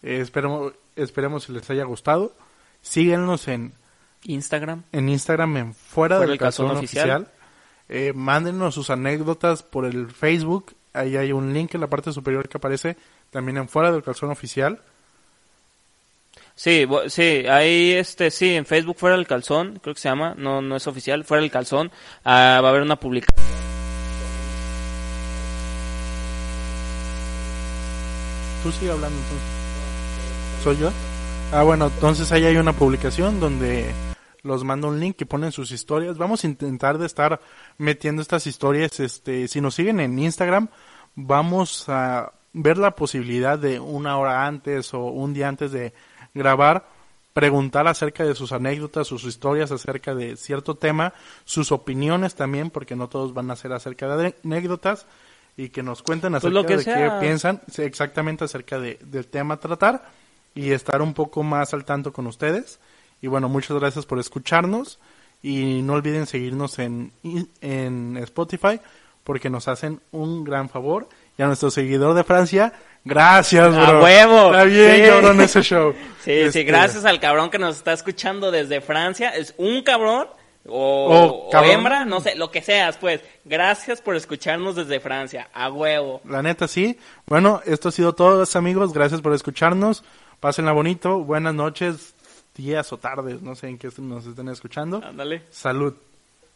eh, 0.03 0.19
esperemos, 0.21 0.73
esperemos 1.03 1.45
si 1.45 1.53
les 1.53 1.69
haya 1.71 1.85
gustado. 1.85 2.33
Síguenos 2.83 3.49
en, 3.49 3.73
Instagram. 4.25 4.85
en 4.93 5.09
Instagram 5.09 5.57
en 5.57 5.75
Fuera, 5.75 6.17
Fuera 6.17 6.31
del 6.31 6.39
Calzón 6.39 6.69
Calzón, 6.69 6.85
Oficial. 6.85 7.23
Oficial. 7.23 7.41
Eh, 7.89 8.13
mándenos 8.15 8.75
sus 8.75 8.91
anécdotas 8.91 9.63
por 9.63 9.85
el 9.85 10.11
Facebook. 10.11 10.75
Ahí 10.93 11.17
hay 11.17 11.33
un 11.33 11.53
link 11.53 11.75
en 11.75 11.81
la 11.81 11.89
parte 11.89 12.13
superior 12.13 12.49
que 12.49 12.59
aparece 12.59 12.97
también 13.31 13.59
en 13.59 13.69
Fuera 13.69 13.91
del 13.93 14.03
Calzón 14.03 14.31
Oficial. 14.31 14.81
Sí, 16.55 16.87
sí, 17.09 17.47
ahí, 17.49 17.93
este, 17.93 18.31
sí, 18.31 18.55
en 18.55 18.67
Facebook 18.67 18.99
fuera 18.99 19.17
del 19.17 19.27
calzón, 19.27 19.79
creo 19.83 19.95
que 19.95 20.01
se 20.01 20.11
llama, 20.11 20.35
no, 20.37 20.61
no 20.61 20.77
es 20.77 20.87
oficial, 20.87 21.25
fuera 21.25 21.41
del 21.41 21.51
calzón, 21.51 21.91
ah, 22.23 22.61
va 22.63 22.69
a 22.69 22.71
haber 22.71 22.83
una 22.83 22.97
publicación. 22.97 23.35
Tú 28.63 28.71
sigue 28.73 28.91
hablando 28.91 29.19
entonces. 29.19 29.60
¿Soy 30.63 30.77
yo? 30.77 30.91
Ah, 31.53 31.63
bueno, 31.63 31.87
entonces 31.87 32.31
ahí 32.33 32.45
hay 32.45 32.59
una 32.59 32.75
publicación 32.75 33.41
donde 33.41 33.91
los 34.43 34.63
manda 34.63 34.89
un 34.89 35.01
link 35.01 35.17
y 35.21 35.25
ponen 35.25 35.53
sus 35.53 35.73
historias. 35.73 36.19
Vamos 36.19 36.45
a 36.45 36.47
intentar 36.49 36.99
de 36.99 37.07
estar 37.07 37.41
metiendo 37.79 38.21
estas 38.21 38.47
historias. 38.47 39.01
Este, 39.01 39.49
si 39.49 39.63
nos 39.63 39.75
siguen 39.75 40.01
en 40.01 40.19
Instagram, 40.19 40.69
vamos 41.15 41.89
a 41.89 42.33
ver 42.53 42.77
la 42.77 42.91
posibilidad 42.91 43.59
de 43.59 43.81
una 43.81 44.19
hora 44.19 44.47
antes 44.47 44.93
o 44.93 45.05
un 45.05 45.33
día 45.33 45.49
antes 45.49 45.73
de 45.73 45.95
grabar 46.35 46.87
preguntar 47.33 47.89
acerca 47.89 48.25
de 48.25 48.35
sus 48.35 48.53
anécdotas, 48.53 49.07
sus 49.07 49.25
historias 49.25 49.71
acerca 49.71 50.15
de 50.15 50.37
cierto 50.37 50.75
tema, 50.75 51.15
sus 51.45 51.73
opiniones 51.73 52.35
también, 52.35 52.71
porque 52.71 52.97
no 52.97 53.09
todos 53.09 53.33
van 53.33 53.51
a 53.51 53.57
ser 53.57 53.73
acerca 53.73 54.15
de 54.17 54.35
anécdotas, 54.45 55.07
y 55.57 55.69
que 55.71 55.83
nos 55.83 56.03
cuenten 56.03 56.35
acerca 56.35 56.53
Pues 56.53 56.63
lo 56.63 56.69
que 56.69 56.77
de 56.77 56.83
sea. 56.83 57.19
qué 57.19 57.27
piensan 57.27 57.61
exactamente 57.79 58.45
acerca 58.45 58.79
de, 58.79 58.99
del 59.03 59.27
tema 59.27 59.55
a 59.55 59.61
tratar 59.61 60.20
y 60.55 60.73
estar 60.73 61.03
un 61.03 61.15
poco 61.15 61.43
más 61.43 61.73
al 61.75 61.85
tanto 61.85 62.13
con 62.13 62.27
ustedes. 62.27 62.81
Y 63.23 63.27
bueno, 63.27 63.49
muchas 63.49 63.79
gracias 63.79 64.07
por 64.07 64.19
escucharnos 64.19 64.99
y 65.43 65.83
no 65.83 65.95
olviden 65.95 66.27
seguirnos 66.27 66.79
en, 66.79 67.13
en 67.61 68.17
Spotify 68.19 68.81
porque 69.25 69.51
nos 69.51 69.69
hacen 69.69 70.01
un 70.11 70.45
gran 70.45 70.69
favor. 70.69 71.09
Y 71.39 71.43
a 71.43 71.47
nuestro 71.47 71.71
seguidor 71.71 72.15
de 72.15 72.25
Francia, 72.25 72.73
gracias, 73.05 73.75
¡A 73.75 73.91
bro. 73.91 74.03
huevo! 74.03 74.47
Está 74.53 74.65
bien, 74.65 74.97
Sí. 75.05 75.11
cabrón, 75.11 75.41
ese 75.41 75.63
show. 75.63 75.95
Sí, 76.23 76.33
Este, 76.33 76.53
sí, 76.61 76.65
gracias 76.65 77.05
al 77.05 77.21
cabrón 77.21 77.51
que 77.51 77.59
nos 77.59 77.77
está 77.77 77.93
escuchando 77.93 78.51
desde 78.51 78.81
Francia. 78.81 79.31
Es 79.31 79.55
un 79.57 79.83
cabrón 79.83 80.29
o, 80.67 81.49
hembra, 81.65 82.05
no 82.05 82.21
sé, 82.21 82.35
lo 82.35 82.51
que 82.51 82.61
seas, 82.63 82.99
pues. 82.99 83.23
Gracias 83.45 84.03
por 84.03 84.17
escucharnos 84.17 84.77
desde 84.77 85.01
Francia. 85.01 85.49
A 85.55 85.71
huevo. 85.71 86.21
La 86.27 86.43
neta, 86.43 86.69
sí. 86.69 86.99
Bueno, 87.27 87.63
esto 87.65 87.89
ha 87.89 87.93
sido 87.93 88.15
todo, 88.15 88.45
amigos. 88.55 88.93
Gracias 88.93 89.21
por 89.23 89.33
escucharnos. 89.33 90.05
Pásenla 90.41 90.73
bonito. 90.73 91.23
Buenas 91.23 91.55
noches, 91.55 92.15
días 92.57 92.93
o 92.93 92.97
tardes. 92.97 93.43
No 93.43 93.55
sé 93.55 93.69
en 93.69 93.79
qué 93.79 93.91
nos 93.99 94.27
estén 94.27 94.49
escuchando. 94.49 95.03
Ándale. 95.05 95.43
Salud. 95.51 95.95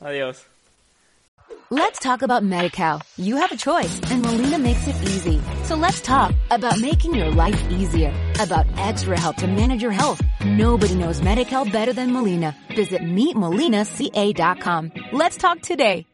Adiós. 0.00 0.46
Let's 1.70 1.98
talk 1.98 2.22
about 2.22 2.42
MediCal. 2.42 3.02
You 3.16 3.36
have 3.36 3.52
a 3.52 3.56
choice 3.56 4.00
and 4.10 4.22
Molina 4.22 4.58
makes 4.58 4.86
it 4.86 4.96
easy. 5.02 5.40
So 5.64 5.74
let's 5.76 6.00
talk 6.00 6.32
about 6.50 6.78
making 6.78 7.14
your 7.14 7.30
life 7.30 7.62
easier, 7.70 8.12
about 8.40 8.66
extra 8.76 9.18
help 9.18 9.36
to 9.36 9.46
manage 9.46 9.82
your 9.82 9.92
health. 9.92 10.20
Nobody 10.44 10.94
knows 10.94 11.20
MediCal 11.20 11.70
better 11.72 11.92
than 11.92 12.12
Molina. 12.12 12.54
Visit 12.74 13.02
meetmolinaca.com. 13.02 14.92
Let's 15.12 15.36
talk 15.36 15.60
today. 15.62 16.06